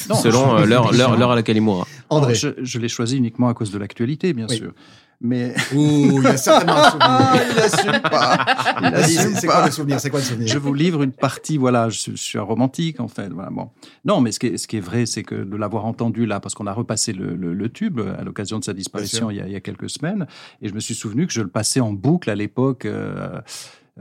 Non, 0.09 0.15
selon 0.15 0.57
euh, 0.57 0.65
l'heure 0.65 1.31
à 1.31 1.35
laquelle 1.35 1.55
il 1.55 1.61
mourra 1.61 1.87
André. 2.09 2.35
Je, 2.35 2.49
je 2.61 2.77
l'ai 2.79 2.89
choisi 2.89 3.15
uniquement 3.17 3.47
à 3.47 3.53
cause 3.53 3.71
de 3.71 3.77
l'actualité, 3.79 4.33
bien 4.33 4.47
Oui. 4.49 4.57
sûr. 4.57 4.73
Mais 5.23 5.53
Ouh, 5.75 6.17
il 6.17 6.23
y 6.23 6.25
a 6.27 6.35
certainement 6.35 6.77
un 6.77 6.97
Ah, 6.99 7.33
souvenir. 7.37 7.53
il 7.55 7.59
assume 7.59 8.01
pas. 8.01 8.45
Il 8.81 8.95
assume 8.95 9.35
c'est- 9.35 9.47
quoi 9.47 9.65
le 9.65 9.71
souvenir? 9.71 9.99
C'est 9.99 10.09
quoi 10.09 10.19
le 10.19 10.25
souvenir? 10.25 10.47
Je 10.47 10.57
vous 10.57 10.73
livre 10.73 11.03
une 11.03 11.11
partie, 11.11 11.57
voilà, 11.57 11.89
je, 11.89 11.99
suis- 11.99 12.11
je 12.13 12.21
suis 12.21 12.39
un 12.39 12.43
romantique 12.43 12.99
en 12.99 13.07
fait. 13.07 13.29
Voilà, 13.29 13.51
bon. 13.51 13.69
Non, 14.03 14.19
mais 14.19 14.31
ce 14.31 14.39
qui 14.39 14.47
est, 14.47 14.57
ce 14.57 14.67
qui 14.67 14.77
est 14.77 14.81
vrai, 14.81 15.05
c'est 15.05 15.21
que 15.23 15.35
de 15.35 15.55
l'avoir 15.55 15.85
entendu 15.85 16.25
là, 16.25 16.39
parce 16.39 16.55
qu'on 16.55 16.65
a 16.67 16.73
repassé 16.73 17.13
le, 17.13 17.35
le- 17.35 17.53
le 17.53 17.69
tube 17.69 17.99
à 17.99 18.23
l'occasion 18.23 18.57
de 18.57 18.63
sa 18.63 18.73
disparition 18.73 19.29
il 19.29 19.37
y, 19.37 19.41
a, 19.41 19.45
il 19.45 19.53
y 19.53 19.55
a 19.55 19.59
quelques 19.61 19.89
semaines, 19.91 20.25
et 20.61 20.69
je 20.69 20.73
me 20.73 20.79
suis 20.79 20.95
souvenu 20.95 21.27
que 21.27 21.33
je 21.33 21.41
le 21.41 21.49
passais 21.49 21.81
en 21.81 21.93
boucle 21.93 22.29
à 22.29 22.35
l'époque. 22.35 22.85
euh, 22.85 23.39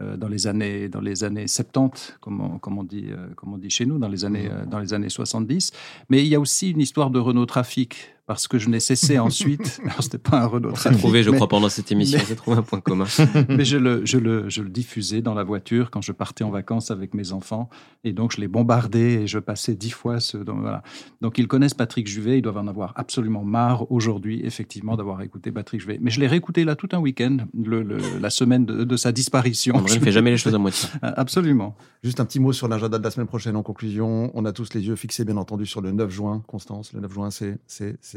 euh, 0.01 0.17
dans 0.17 0.29
les 0.29 0.47
années 0.47 0.89
dans 0.89 1.01
les 1.01 1.25
années 1.25 1.49
70 1.49 2.19
comme 2.21 2.41
on, 2.41 2.59
comme 2.61 2.79
on 2.79 2.85
dit 2.85 3.07
euh, 3.11 3.27
comme 3.35 3.53
on 3.55 3.59
dit 3.59 3.71
chez 3.71 3.87
nous 3.87 3.99
dans 3.99 4.07
les 4.09 4.25
années 4.25 4.49
euh, 4.49 4.65
dans 4.65 4.79
les 4.79 4.95
années 4.95 5.09
70 5.09 5.73
mais 6.09 6.21
il 6.21 6.29
y 6.29 6.37
a 6.37 6.41
aussi 6.41 6.71
une 6.71 6.79
histoire 6.81 7.11
de 7.11 7.19
Renault 7.19 7.45
Trafic 7.45 8.15
parce 8.31 8.47
que 8.47 8.59
je 8.61 8.69
n'ai 8.69 8.79
cessé 8.79 9.19
ensuite 9.29 9.81
alors 9.85 10.05
c'était 10.05 10.19
pas 10.19 10.41
un 10.41 10.47
Renault 10.47 10.71
Trafic 10.71 11.01
trouvé 11.01 11.25
je 11.25 11.31
mais- 11.31 11.37
crois 11.37 11.49
pendant 11.49 11.69
cette 11.69 11.91
émission 11.91 12.21
s'est 12.21 12.37
trouvé 12.37 12.59
un 12.59 12.63
point 12.63 12.79
commun 12.81 13.07
mais 13.49 13.65
je 13.65 13.77
le, 13.77 14.07
je, 14.07 14.19
le, 14.19 14.49
je 14.49 14.63
le 14.63 14.69
diffusais 14.69 15.21
dans 15.21 15.35
la 15.35 15.43
voiture 15.43 15.91
quand 15.91 16.01
je 16.01 16.13
partais 16.13 16.45
en 16.45 16.51
vacances 16.51 16.93
avec 16.93 17.13
mes 17.15 17.33
enfants. 17.33 17.69
Et 18.05 18.13
donc, 18.13 18.33
je 18.35 18.41
les 18.41 18.47
bombardais 18.49 19.15
et 19.23 19.27
je 19.27 19.39
passais 19.39 19.75
dix 19.75 19.91
fois 19.91 20.21
ce. 20.21 20.37
Donc, 20.39 20.61
voilà. 20.61 20.83
donc 21.21 21.39
ils 21.39 21.47
connaissent 21.49 21.75
Patrick 21.75 22.07
Juvet. 22.07 22.39
Ils 22.39 22.43
doivent 22.43 22.57
en 22.59 22.67
avoir 22.69 22.93
absolument 22.97 23.45
marre 23.45 23.91
aujourd'hui, 23.93 24.41
effectivement, 24.45 24.97
d'avoir 24.97 25.21
écouté 25.23 25.51
Patrick 25.53 25.81
Juvet. 25.81 25.99
Mais 26.01 26.11
je 26.11 26.21
l'ai 26.21 26.27
réécouté 26.27 26.65
là 26.65 26.77
tout 26.77 26.89
un 26.93 26.99
week-end, 26.99 27.39
le, 27.55 27.83
le- 27.83 27.99
la 28.21 28.31
semaine 28.31 28.65
de, 28.65 28.85
de 28.85 28.97
sa 28.97 29.13
disparition. 29.13 29.75
André 29.75 29.97
ne 29.99 30.05
fait 30.05 30.13
jamais 30.13 30.31
les 30.31 30.37
choses 30.39 30.55
à 30.55 30.59
moitié 30.59 30.89
Absolument. 31.03 31.75
Juste 32.03 32.21
un 32.21 32.25
petit 32.25 32.41
mot 32.41 32.53
sur 32.53 32.69
l'agenda 32.69 32.99
de 32.99 33.05
la 33.05 33.11
semaine 33.11 33.27
prochaine 33.27 33.57
en 33.57 33.63
conclusion. 33.63 34.31
On 34.35 34.45
a 34.47 34.53
tous 34.53 34.73
les 34.75 34.87
yeux 34.87 34.97
fixés, 34.97 35.25
bien 35.25 35.37
entendu, 35.37 35.67
sur 35.67 35.81
le 35.83 35.93
9 35.93 36.11
juin. 36.11 36.43
Constance, 36.47 36.93
le 36.95 37.01
9 37.01 37.13
juin, 37.13 37.29
c'est 37.31 37.59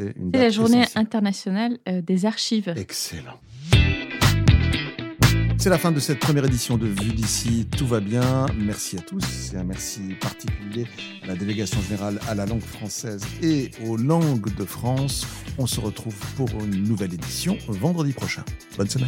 c'est 0.03 0.19
une 0.19 0.31
date 0.31 0.41
la 0.41 0.49
journée 0.49 0.85
internationale 0.95 1.77
euh, 1.87 2.01
des 2.01 2.25
archives. 2.25 2.73
Excellent. 2.75 3.39
C'est 5.57 5.69
la 5.69 5.77
fin 5.77 5.93
de 5.93 5.99
cette 6.01 6.19
première 6.19 6.43
édition 6.43 6.77
de 6.77 6.87
Vue 6.87 7.13
d'ici. 7.13 7.67
Tout 7.77 7.87
va 7.87 8.01
bien. 8.01 8.47
Merci 8.57 8.97
à 8.97 9.01
tous 9.01 9.53
et 9.53 9.57
un 9.57 9.63
merci 9.63 10.01
particulier 10.19 10.87
à 11.23 11.27
la 11.27 11.35
délégation 11.35 11.81
générale 11.81 12.19
à 12.27 12.35
la 12.35 12.45
langue 12.45 12.61
française 12.61 13.23
et 13.41 13.71
aux 13.87 13.95
langues 13.95 14.53
de 14.55 14.65
France. 14.65 15.25
On 15.57 15.65
se 15.65 15.79
retrouve 15.79 16.17
pour 16.35 16.49
une 16.49 16.83
nouvelle 16.83 17.13
édition 17.13 17.57
vendredi 17.69 18.11
prochain. 18.11 18.43
Bonne 18.77 18.89
semaine. 18.89 19.07